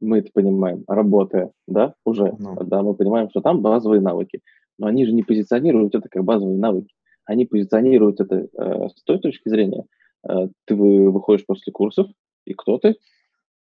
Мы 0.00 0.18
это 0.18 0.30
понимаем, 0.32 0.84
работая, 0.86 1.50
да, 1.66 1.94
уже. 2.04 2.34
Ну. 2.38 2.56
Да, 2.64 2.82
мы 2.82 2.94
понимаем, 2.94 3.30
что 3.30 3.40
там 3.40 3.60
базовые 3.62 4.00
навыки. 4.00 4.40
Но 4.78 4.86
они 4.86 5.04
же 5.04 5.12
не 5.12 5.22
позиционируют 5.22 5.94
это 5.94 6.08
как 6.08 6.24
базовые 6.24 6.58
навыки. 6.58 6.94
Они 7.24 7.46
позиционируют 7.46 8.20
это 8.20 8.48
э, 8.56 8.88
с 8.94 9.02
той 9.02 9.18
точки 9.18 9.48
зрения, 9.48 9.84
э, 10.28 10.48
ты 10.66 10.74
выходишь 10.74 11.44
после 11.44 11.72
курсов, 11.72 12.06
и 12.46 12.54
кто 12.54 12.78
ты? 12.78 12.96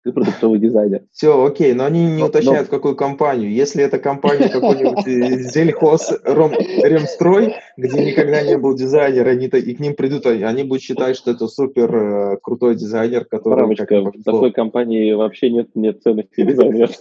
Ты 0.06 0.14
продуктовый 0.14 0.60
дизайнер. 0.60 1.02
Все, 1.12 1.44
окей, 1.44 1.74
но 1.74 1.84
они 1.84 2.06
не 2.06 2.20
но, 2.20 2.28
уточняют, 2.28 2.72
но... 2.72 2.78
какую 2.78 2.96
компанию. 2.96 3.52
Если 3.52 3.84
это 3.84 3.98
компания 3.98 4.50
какой-нибудь 4.50 5.08
э, 5.08 5.40
Зельхоз 5.52 6.14
Ремстрой, 6.24 7.56
где 7.76 8.06
никогда 8.06 8.44
не 8.44 8.56
был 8.60 8.76
дизайнер, 8.76 9.28
они 9.28 9.48
и 9.48 9.76
к 9.76 9.80
ним 9.80 9.96
придут, 9.96 10.28
они 10.28 10.64
будут 10.64 10.84
считать, 10.84 11.18
что 11.18 11.32
это 11.32 11.48
супер 11.48 11.96
э, 11.96 12.38
крутой 12.38 12.76
дизайнер, 12.76 13.26
который... 13.26 13.62
Рамочка, 13.62 14.00
в 14.00 14.24
такой 14.24 14.52
компании 14.52 15.12
вообще 15.14 15.50
нет, 15.50 15.70
нет 15.74 16.04
ценности 16.04 16.44
дизайнера. 16.44 16.92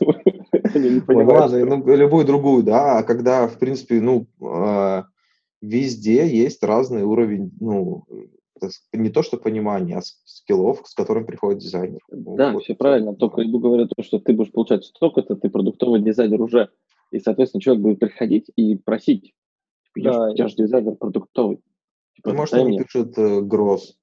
Ну 0.74 1.26
ладно, 1.26 1.64
ну 1.64 1.96
любую 1.96 2.24
другую, 2.24 2.62
да, 2.62 2.98
а 2.98 3.02
когда, 3.02 3.46
в 3.46 3.58
принципе, 3.58 4.00
ну, 4.00 4.26
а, 4.42 5.04
везде 5.60 6.26
есть 6.26 6.62
разный 6.62 7.02
уровень, 7.02 7.52
ну, 7.60 8.04
не 8.92 9.10
то 9.10 9.22
что 9.22 9.36
понимание, 9.36 9.98
а 9.98 10.02
скиллов, 10.02 10.82
с 10.86 10.94
которым 10.94 11.26
приходит 11.26 11.60
дизайнер. 11.60 12.00
Да, 12.08 12.52
вот. 12.52 12.62
все 12.62 12.74
правильно. 12.74 13.14
Только 13.14 13.44
иду 13.44 13.58
говорю 13.58 13.86
то, 13.86 14.02
что 14.02 14.18
ты 14.18 14.32
будешь 14.32 14.52
получать 14.52 14.84
столько-то, 14.84 15.36
ты 15.36 15.50
продуктовый 15.50 16.00
дизайнер 16.00 16.40
уже. 16.40 16.70
И, 17.10 17.20
соответственно, 17.20 17.60
человек 17.60 17.82
будет 17.82 17.98
приходить 18.00 18.50
и 18.56 18.76
просить. 18.76 19.34
Типа, 19.94 20.12
да. 20.12 20.28
Я 20.34 20.48
же 20.48 20.56
дизайнер 20.56 20.94
продуктовый. 20.96 21.60
Типа, 22.16 22.30
ну, 22.30 22.36
может, 22.36 22.54
они 22.54 22.78
пишут 22.78 23.16
э, 23.18 23.40
гроз. 23.40 23.96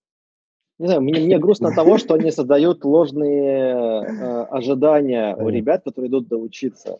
Не 0.79 0.87
знаю, 0.87 1.01
мне, 1.01 1.19
мне 1.19 1.37
грустно 1.37 1.69
от 1.69 1.75
того, 1.75 1.97
что 1.97 2.15
они 2.15 2.31
создают 2.31 2.83
ложные 2.83 3.73
э, 3.73 4.43
ожидания 4.45 5.35
у 5.35 5.47
ребят, 5.49 5.83
которые 5.83 6.09
идут 6.09 6.27
доучиться. 6.27 6.99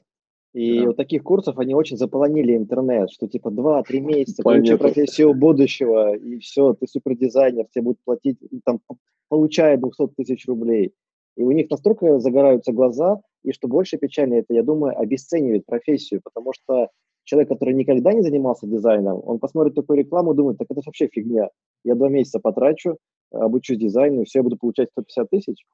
И 0.53 0.79
да. 0.79 0.87
вот 0.87 0.97
таких 0.97 1.23
курсов 1.23 1.57
они 1.59 1.73
очень 1.73 1.97
заполонили 1.97 2.55
интернет, 2.55 3.09
что 3.09 3.27
типа 3.27 3.49
2-3 3.49 3.99
месяца, 3.99 4.43
получи 4.43 4.75
профессию 4.75 5.33
будущего, 5.33 6.15
и 6.15 6.39
все, 6.39 6.73
ты 6.73 6.87
супердизайнер, 6.87 7.65
тебе 7.71 7.83
будут 7.83 7.99
платить, 8.03 8.37
там, 8.65 8.81
получая 9.29 9.77
200 9.77 10.07
тысяч 10.17 10.45
рублей. 10.47 10.93
И 11.37 11.43
у 11.43 11.51
них 11.51 11.69
настолько 11.69 12.19
загораются 12.19 12.73
глаза, 12.73 13.21
и 13.43 13.53
что 13.53 13.69
больше 13.69 13.97
печально, 13.97 14.35
это, 14.35 14.53
я 14.53 14.63
думаю, 14.63 14.99
обесценивает 14.99 15.65
профессию, 15.65 16.21
потому 16.21 16.51
что 16.53 16.89
человек, 17.23 17.49
который 17.49 17.73
никогда 17.73 18.11
не 18.11 18.21
занимался 18.21 18.67
дизайном, 18.67 19.21
он 19.25 19.39
посмотрит 19.39 19.75
такую 19.75 19.99
рекламу, 19.99 20.33
думает, 20.33 20.57
так 20.57 20.67
это 20.69 20.81
вообще 20.85 21.07
фигня. 21.07 21.49
Я 21.85 21.95
два 21.95 22.09
месяца 22.09 22.39
потрачу, 22.39 22.97
обучусь 23.31 23.77
дизайну, 23.77 24.25
все, 24.25 24.39
я 24.39 24.43
буду 24.43 24.57
получать 24.57 24.89
150 24.91 25.29
тысяч. 25.29 25.65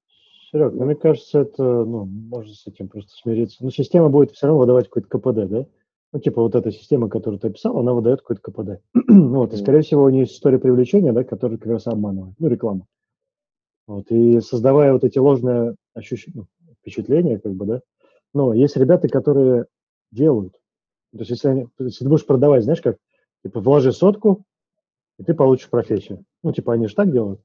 Серег, 0.50 0.74
ну, 0.74 0.86
мне 0.86 0.96
кажется, 0.96 1.40
это, 1.42 1.62
ну, 1.62 2.06
можно 2.06 2.54
с 2.54 2.66
этим 2.68 2.88
просто 2.88 3.12
смириться. 3.12 3.64
Но 3.64 3.70
система 3.70 4.10
будет 4.10 4.32
все 4.32 4.48
равно 4.48 4.62
выдавать 4.62 4.88
какой-то 4.88 5.10
КПД, 5.10 5.50
да? 5.50 5.66
Ну, 6.14 6.20
типа 6.20 6.42
вот 6.42 6.56
эта 6.56 6.72
система, 6.72 7.10
которую 7.10 7.40
ты 7.40 7.50
описал, 7.50 7.78
она 7.78 7.94
выдает 7.94 8.22
какой-то 8.22 8.42
КПД. 8.42 8.82
ну, 8.94 9.40
вот, 9.40 9.54
и, 9.54 9.58
скорее 9.58 9.82
всего, 9.82 10.04
у 10.04 10.10
нее 10.10 10.22
есть 10.22 10.36
история 10.36 10.58
привлечения, 10.58 11.12
да, 11.12 11.26
которая 11.26 11.58
как 11.58 11.68
раз 11.68 11.88
обманывает, 11.88 12.36
ну, 12.40 12.48
реклама. 12.48 12.88
Вот, 13.88 14.10
и 14.10 14.40
создавая 14.40 14.94
вот 14.94 15.04
эти 15.04 15.18
ложные 15.18 15.76
ощущения, 15.94 16.38
ну, 16.38 16.74
впечатления, 16.80 17.40
как 17.40 17.54
бы, 17.54 17.66
да, 17.66 17.82
но 18.34 18.54
есть 18.54 18.78
ребята, 18.78 19.10
которые 19.10 19.66
делают. 20.12 20.54
То 21.12 21.20
есть, 21.20 21.32
если, 21.32 21.50
они, 21.50 21.68
если 21.80 22.06
ты 22.06 22.10
будешь 22.10 22.26
продавать, 22.26 22.64
знаешь, 22.64 22.82
как, 22.82 22.98
типа, 23.44 23.60
вложи 23.60 23.92
сотку, 23.92 24.44
и 25.20 25.24
ты 25.24 25.34
получишь 25.34 25.70
профессию. 25.70 26.24
Ну, 26.42 26.54
типа, 26.54 26.74
они 26.74 26.88
же 26.88 26.96
так 26.96 27.12
делают. 27.12 27.42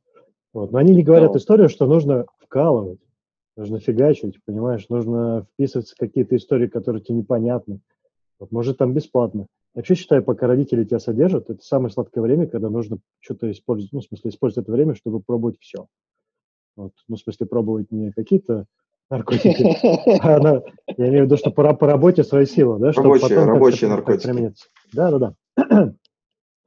Вот. 0.53 0.73
Но 0.73 0.79
они 0.79 0.95
не 0.95 1.03
говорят 1.03 1.33
да. 1.33 1.39
историю, 1.39 1.69
что 1.69 1.87
нужно 1.87 2.27
вкалывать, 2.39 3.01
нужно 3.57 3.81
фигачить, 3.81 4.39
понимаешь, 4.45 4.89
нужно 4.89 5.47
вписываться 5.53 5.95
в 5.95 5.99
какие-то 5.99 6.37
истории, 6.37 6.67
которые 6.67 7.03
тебе 7.03 7.19
непонятны. 7.19 7.81
Вот, 8.39 8.53
может, 8.53 8.79
там 8.79 8.93
бесплатно. 8.93 9.47
Я 9.75 9.81
вообще 9.81 9.95
считаю, 9.95 10.23
пока 10.23 10.47
родители 10.47 10.85
тебя 10.85 10.99
содержат, 10.99 11.49
это 11.49 11.63
самое 11.63 11.91
сладкое 11.91 12.23
время, 12.23 12.47
когда 12.47 12.69
нужно 12.69 12.99
что-то 13.21 13.51
использовать, 13.51 13.93
ну, 13.93 14.01
в 14.01 14.05
смысле, 14.05 14.31
использовать 14.31 14.67
это 14.67 14.73
время, 14.73 14.95
чтобы 14.95 15.21
пробовать 15.21 15.57
все. 15.61 15.87
Вот, 16.77 16.93
ну, 17.09 17.17
в 17.17 17.21
смысле, 17.21 17.47
пробовать 17.47 17.91
не 17.91 18.13
какие-то 18.13 18.67
наркотики, 19.09 20.19
а 20.23 20.39
на, 20.41 20.63
я 20.97 21.09
имею 21.09 21.25
в 21.25 21.27
виду, 21.27 21.37
что 21.37 21.51
пора 21.51 21.75
по 21.75 21.87
работе 21.87 22.25
своя 22.25 22.47
сила, 22.47 22.79
да, 22.79 22.93
рабочие, 22.93 23.29
потом 23.29 23.49
рабочие 23.49 23.91
наркотики. 23.91 24.55
Да, 24.93 25.35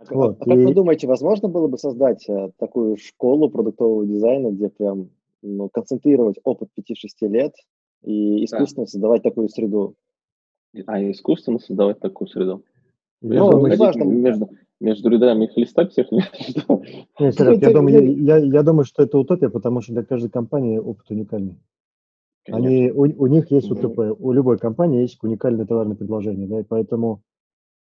А, 0.09 0.13
вот, 0.13 0.37
а 0.41 0.45
как 0.45 0.55
и... 0.57 0.65
вы 0.65 0.73
думаете, 0.73 1.07
возможно 1.07 1.47
было 1.47 1.67
бы 1.67 1.77
создать 1.77 2.27
а, 2.29 2.51
такую 2.57 2.97
школу 2.97 3.49
продуктового 3.49 4.05
дизайна, 4.05 4.51
где 4.51 4.69
прям 4.69 5.09
ну, 5.41 5.69
концентрировать 5.69 6.37
опыт 6.43 6.69
5-6 6.77 7.27
лет 7.27 7.53
и 8.03 8.45
искусственно 8.45 8.85
да. 8.85 8.91
создавать 8.91 9.23
такую 9.23 9.49
среду? 9.49 9.95
А 10.87 10.99
искусственно 10.99 11.59
создавать 11.59 11.99
такую 11.99 12.27
среду? 12.27 12.63
Ну, 13.21 13.51
ну 13.51 13.77
важно... 13.77 14.03
между, 14.03 14.49
между 14.79 15.09
рядами 15.09 15.45
их 15.45 15.57
листать 15.57 15.91
всех 15.91 16.11
Нет, 16.11 17.35
Серег, 17.35 17.61
я, 17.61 17.71
думаю, 17.71 18.15
я, 18.23 18.37
я, 18.37 18.45
я 18.45 18.63
думаю, 18.63 18.85
что 18.85 19.03
это 19.03 19.17
утопия, 19.17 19.49
потому 19.49 19.81
что 19.81 19.93
для 19.93 20.03
каждой 20.03 20.29
компании 20.29 20.77
опыт 20.77 21.09
уникальный. 21.09 21.57
Они, 22.47 22.91
у, 22.91 23.01
у 23.01 23.27
них 23.27 23.49
есть 23.49 23.71
УТП, 23.71 24.19
у 24.19 24.31
любой 24.31 24.59
компании 24.59 25.01
есть 25.01 25.17
уникальное 25.23 25.65
товарное 25.65 25.95
предложение, 25.95 26.47
да, 26.47 26.59
и 26.59 26.63
поэтому 26.63 27.23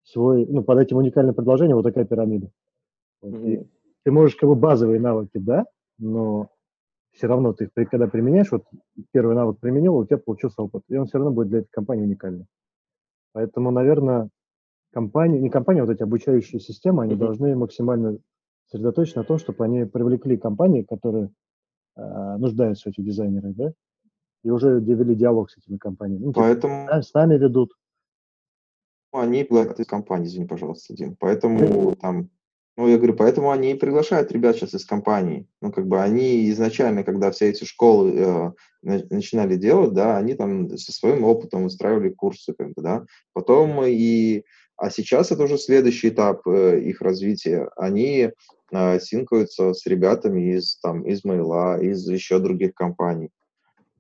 свой, 0.05 0.45
ну, 0.45 0.63
под 0.63 0.79
этим 0.79 0.97
уникальным 0.97 1.35
предложением 1.35 1.77
вот 1.77 1.83
такая 1.83 2.05
пирамида. 2.05 2.49
Вот. 3.21 3.33
Mm-hmm. 3.33 3.67
ты 4.03 4.11
можешь 4.11 4.35
как 4.35 4.47
бы 4.47 4.55
базовые 4.55 5.01
навыки, 5.01 5.37
да, 5.37 5.65
но 5.97 6.49
все 7.11 7.27
равно 7.27 7.53
ты 7.53 7.69
их, 7.75 7.89
когда 7.89 8.07
применяешь, 8.07 8.51
вот 8.51 8.65
первый 9.11 9.35
навык 9.35 9.59
применил, 9.59 9.95
у 9.95 10.05
тебя 10.05 10.17
получился 10.17 10.61
опыт, 10.61 10.83
и 10.89 10.97
он 10.97 11.07
все 11.07 11.17
равно 11.17 11.31
будет 11.31 11.47
для 11.47 11.59
этой 11.59 11.69
компании 11.71 12.03
уникальным. 12.03 12.45
Поэтому, 13.33 13.71
наверное, 13.71 14.29
компании, 14.93 15.39
не 15.39 15.49
компании, 15.49 15.81
а 15.81 15.85
вот 15.85 15.91
эти 15.91 16.03
обучающие 16.03 16.59
системы, 16.59 17.03
они 17.03 17.15
mm-hmm. 17.15 17.17
должны 17.17 17.55
максимально 17.55 18.17
сосредоточены 18.67 19.21
на 19.21 19.27
том, 19.27 19.37
чтобы 19.39 19.63
они 19.65 19.85
привлекли 19.85 20.37
компании, 20.37 20.83
которые 20.83 21.31
э, 21.95 22.37
нуждаются 22.37 22.89
в 22.89 22.93
этих 22.93 23.03
дизайнерах, 23.03 23.55
да, 23.55 23.73
и 24.43 24.49
уже 24.49 24.79
вели 24.79 25.15
диалог 25.15 25.49
с 25.49 25.57
этими 25.57 25.77
компаниями. 25.77 26.25
Ну, 26.25 26.31
типа, 26.31 26.41
Поэтому... 26.41 26.87
с 26.89 27.13
нами 27.13 27.37
ведут. 27.37 27.71
Они 29.19 29.43
платят 29.43 29.79
из 29.79 29.87
компании, 29.87 30.27
извини, 30.27 30.45
пожалуйста, 30.45 30.93
Дим. 30.93 31.15
Поэтому 31.19 31.95
там 31.95 32.29
ну, 32.77 32.89
я 32.89 32.97
говорю, 32.97 33.13
поэтому 33.13 33.51
они 33.51 33.71
и 33.71 33.75
приглашают 33.75 34.33
ребят 34.33 34.57
сейчас 34.57 34.73
из 34.73 34.85
компаний. 34.85 35.47
Ну, 35.61 35.71
как 35.71 35.87
бы 35.87 36.01
они 36.01 36.49
изначально, 36.49 37.05
когда 37.05 37.31
все 37.31 37.49
эти 37.49 37.63
школы 37.63 38.13
э, 38.13 38.51
начинали 38.81 39.55
делать, 39.55 39.93
да, 39.93 40.17
они 40.17 40.33
там 40.33 40.77
со 40.77 40.91
своим 40.91 41.23
опытом 41.23 41.63
устраивали 41.63 42.09
курсы, 42.09 42.53
как 42.53 42.73
бы, 42.73 42.81
да. 42.81 43.05
Потом 43.33 43.81
и... 43.85 44.43
А 44.77 44.89
сейчас 44.89 45.31
это 45.31 45.43
уже 45.43 45.57
следующий 45.57 46.09
этап 46.09 46.45
э, 46.47 46.81
их 46.81 46.99
развития. 46.99 47.69
Они 47.77 48.31
э, 48.71 48.99
синкаются 48.99 49.73
с 49.73 49.85
ребятами 49.85 50.55
из, 50.57 50.77
там, 50.79 51.03
из 51.03 51.23
Мейла, 51.23 51.79
из 51.79 52.05
еще 52.09 52.39
других 52.39 52.73
компаний. 52.73 53.29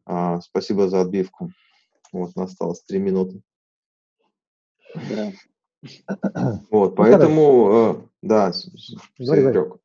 А, 0.05 0.41
спасибо 0.41 0.89
за 0.89 0.99
отбивку. 0.99 1.49
Вот, 2.11 2.31
осталось 2.35 2.81
три 2.81 2.99
минуты. 2.99 3.41
Да. 5.09 5.31
Вот, 6.71 6.91
ну, 6.91 6.95
поэтому, 6.95 7.69
э, 7.71 7.95
да, 8.21 8.53
Серег. 8.53 9.77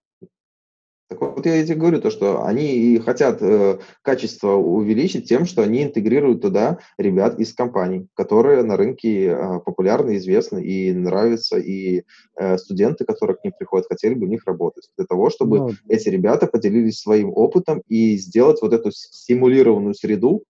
Так 1.11 1.21
вот 1.21 1.45
я 1.45 1.65
тебе 1.67 1.75
говорю, 1.75 2.01
то, 2.01 2.09
что 2.09 2.45
они 2.45 2.73
и 2.73 2.99
хотят 3.01 3.43
э, 3.43 3.81
качество 4.03 4.53
увеличить 4.53 5.29
тем, 5.29 5.45
что 5.45 5.63
они 5.63 5.83
интегрируют 5.83 6.41
туда 6.41 6.79
ребят 6.99 7.41
из 7.41 7.53
компаний, 7.53 8.07
которые 8.15 8.63
на 8.63 8.77
рынке 8.77 9.27
э, 9.27 9.59
популярны, 9.67 10.19
известны 10.19 10.63
и 10.63 10.93
нравятся, 10.93 11.59
и 11.59 12.05
э, 12.39 12.59
студенты, 12.59 13.05
которые 13.05 13.37
к 13.37 13.43
ним 13.43 13.53
приходят, 13.59 13.89
хотели 13.89 14.15
бы 14.15 14.27
у 14.27 14.31
них 14.31 14.47
работать. 14.47 14.89
Для 14.97 15.05
того, 15.05 15.31
чтобы 15.31 15.59
ну, 15.59 15.71
эти 15.89 16.09
ребята 16.09 16.47
поделились 16.47 17.01
своим 17.01 17.33
опытом 17.35 17.83
и 17.89 18.17
сделать 18.17 18.63
вот 18.63 18.73
эту 18.73 18.93
стимулированную 18.93 19.95
среду, 19.95 20.45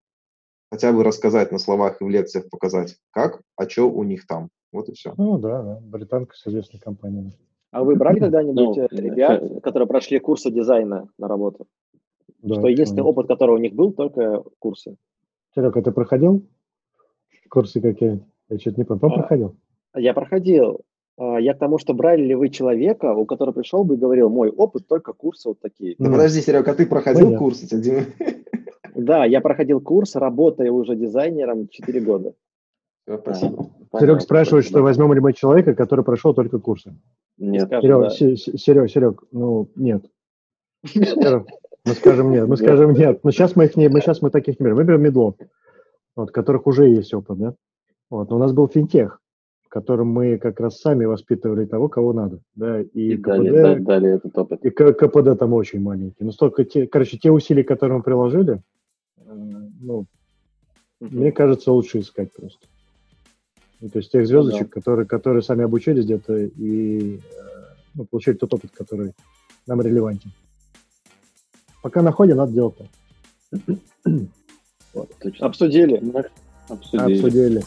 хотя 0.71 0.93
бы 0.93 1.05
рассказать 1.05 1.53
на 1.53 1.59
словах 1.59 2.01
и 2.01 2.05
в 2.05 2.09
лекциях, 2.09 2.49
показать, 2.49 2.97
как, 3.11 3.41
а 3.57 3.68
что 3.68 3.91
у 3.91 4.05
них 4.05 4.27
там. 4.27 4.49
Вот 4.73 4.89
и 4.89 4.93
все. 4.93 5.14
Ну 5.16 5.39
да, 5.39 5.62
да. 5.62 5.81
британка 5.83 6.37
с 6.37 6.47
известной 6.47 6.81
компанией. 6.81 7.33
А 7.73 7.85
вы 7.85 7.97
брали 7.97 8.18
когда-нибудь 8.18 8.77
ну, 8.77 8.89
ребят, 8.91 9.62
которые 9.62 9.87
прошли 9.87 10.18
курсы 10.18 10.51
дизайна 10.51 11.09
на 11.18 11.29
работу? 11.29 11.66
Да, 12.43 12.55
что 12.55 12.68
если 12.68 13.01
опыт, 13.01 13.27
который 13.27 13.55
у 13.55 13.59
них 13.59 13.75
был, 13.75 13.93
только 13.93 14.43
курсы. 14.59 14.97
Серега, 15.55 15.81
а 15.81 15.83
ты 15.83 15.93
проходил 15.93 16.47
курсы 17.51 17.81
какие? 17.81 18.25
Я 18.49 18.59
что-то 18.59 18.79
не 18.79 18.85
понял. 18.85 19.01
А, 19.03 19.11
проходил? 19.11 19.57
Я 19.95 20.14
проходил. 20.14 20.81
А, 21.18 21.39
я 21.39 21.55
к 21.55 21.59
тому, 21.59 21.79
что 21.79 21.93
брали 21.93 22.23
ли 22.25 22.35
вы 22.35 22.49
человека, 22.49 23.12
у 23.12 23.27
которого 23.27 23.53
пришел 23.53 23.85
бы 23.85 23.95
и 23.95 23.99
говорил, 23.99 24.31
мой 24.31 24.49
опыт 24.49 24.87
только 24.87 25.12
курсы 25.12 25.49
вот 25.49 25.61
такие. 25.61 25.97
Да 25.99 26.07
ну, 26.07 26.12
подожди, 26.12 26.41
Серега, 26.41 26.71
а 26.71 26.75
ты 26.75 26.87
проходил 26.87 27.27
Понятно. 27.27 27.39
курсы? 27.39 27.66
Да, 28.95 29.24
я 29.24 29.41
проходил 29.41 29.80
курс, 29.80 30.16
работая 30.16 30.70
уже 30.70 30.97
дизайнером 30.97 31.68
4 31.68 32.01
года. 32.01 32.34
Спасибо. 33.07 33.70
Серег 33.99 34.20
спрашивает, 34.20 34.64
что 34.66 34.82
возьмем 34.82 35.12
ли 35.12 35.20
мы 35.20 35.32
человека, 35.32 35.74
который 35.74 36.05
прошел 36.05 36.34
только 36.34 36.59
курсы. 36.59 36.95
Нет. 37.38 37.68
Серег, 37.68 38.01
да. 38.01 38.11
Серег, 38.11 38.91
Серег, 38.91 39.22
ну, 39.32 39.68
нет. 39.74 40.05
Мы 41.86 41.95
скажем 41.95 42.30
нет, 42.30 42.47
мы 42.47 42.57
скажем 42.57 42.93
нет. 42.93 43.24
Но 43.24 43.30
сейчас 43.30 43.57
мы 43.57 43.64
их 43.64 43.76
не, 43.76 43.88
мы 43.88 44.01
сейчас 44.01 44.22
мы 44.22 44.30
таких 44.30 44.61
не 44.61 44.64
берем. 44.64 44.76
Мы 44.76 44.84
берем 44.84 45.03
медлов, 45.03 45.34
вот, 46.14 46.30
которых 46.30 46.66
уже 46.66 46.88
есть 46.88 47.12
опыт, 47.14 47.38
да. 47.38 47.55
Вот, 48.11 48.30
но 48.30 48.36
у 48.36 48.38
нас 48.38 48.53
был 48.53 48.68
финтех, 48.68 49.20
в 49.62 49.68
котором 49.68 50.09
мы 50.09 50.36
как 50.38 50.61
раз 50.61 50.78
сами 50.78 51.05
воспитывали 51.05 51.64
того, 51.64 51.88
кого 51.88 52.12
надо, 52.12 52.41
да, 52.55 52.80
и, 52.80 53.12
и 53.12 53.16
КПД, 53.16 53.28
дали, 53.28 53.78
дали 53.78 54.14
этот 54.16 54.36
опыт. 54.36 54.64
И 54.64 54.70
КПД 54.70 55.38
там 55.38 55.53
очень 55.55 55.80
маленький. 55.80 56.24
Но 56.24 56.32
столько, 56.32 56.64
те, 56.64 56.86
короче, 56.86 57.18
те 57.18 57.30
усилия, 57.30 57.64
которые 57.64 57.99
мы 57.99 58.03
приложили, 58.03 58.61
ну, 59.81 60.07
мне 61.01 61.33
кажется, 61.33 61.72
лучше 61.72 62.01
искать 62.01 62.33
просто. 62.33 62.66
Ну, 63.81 63.89
то 63.89 63.99
есть 63.99 64.12
тех 64.12 64.26
звездочек, 64.26 64.68
да. 64.68 64.72
которые, 64.72 65.07
которые 65.07 65.43
сами 65.43 65.64
обучились 65.64 66.05
где-то 66.05 66.37
и 66.37 67.16
э, 67.16 67.20
ну, 67.95 68.05
получили 68.05 68.35
тот 68.37 68.53
опыт, 68.53 68.70
который 68.72 69.14
нам 69.66 69.81
релевантен. 69.81 70.33
Пока 71.83 72.03
находим, 72.03 72.37
надо 72.37 72.53
делать 72.53 72.76
так. 72.76 72.89
Вот, 74.93 75.09
Обсудили. 75.39 76.03
Обсудили. 76.68 77.14
Обсудили. 77.14 77.62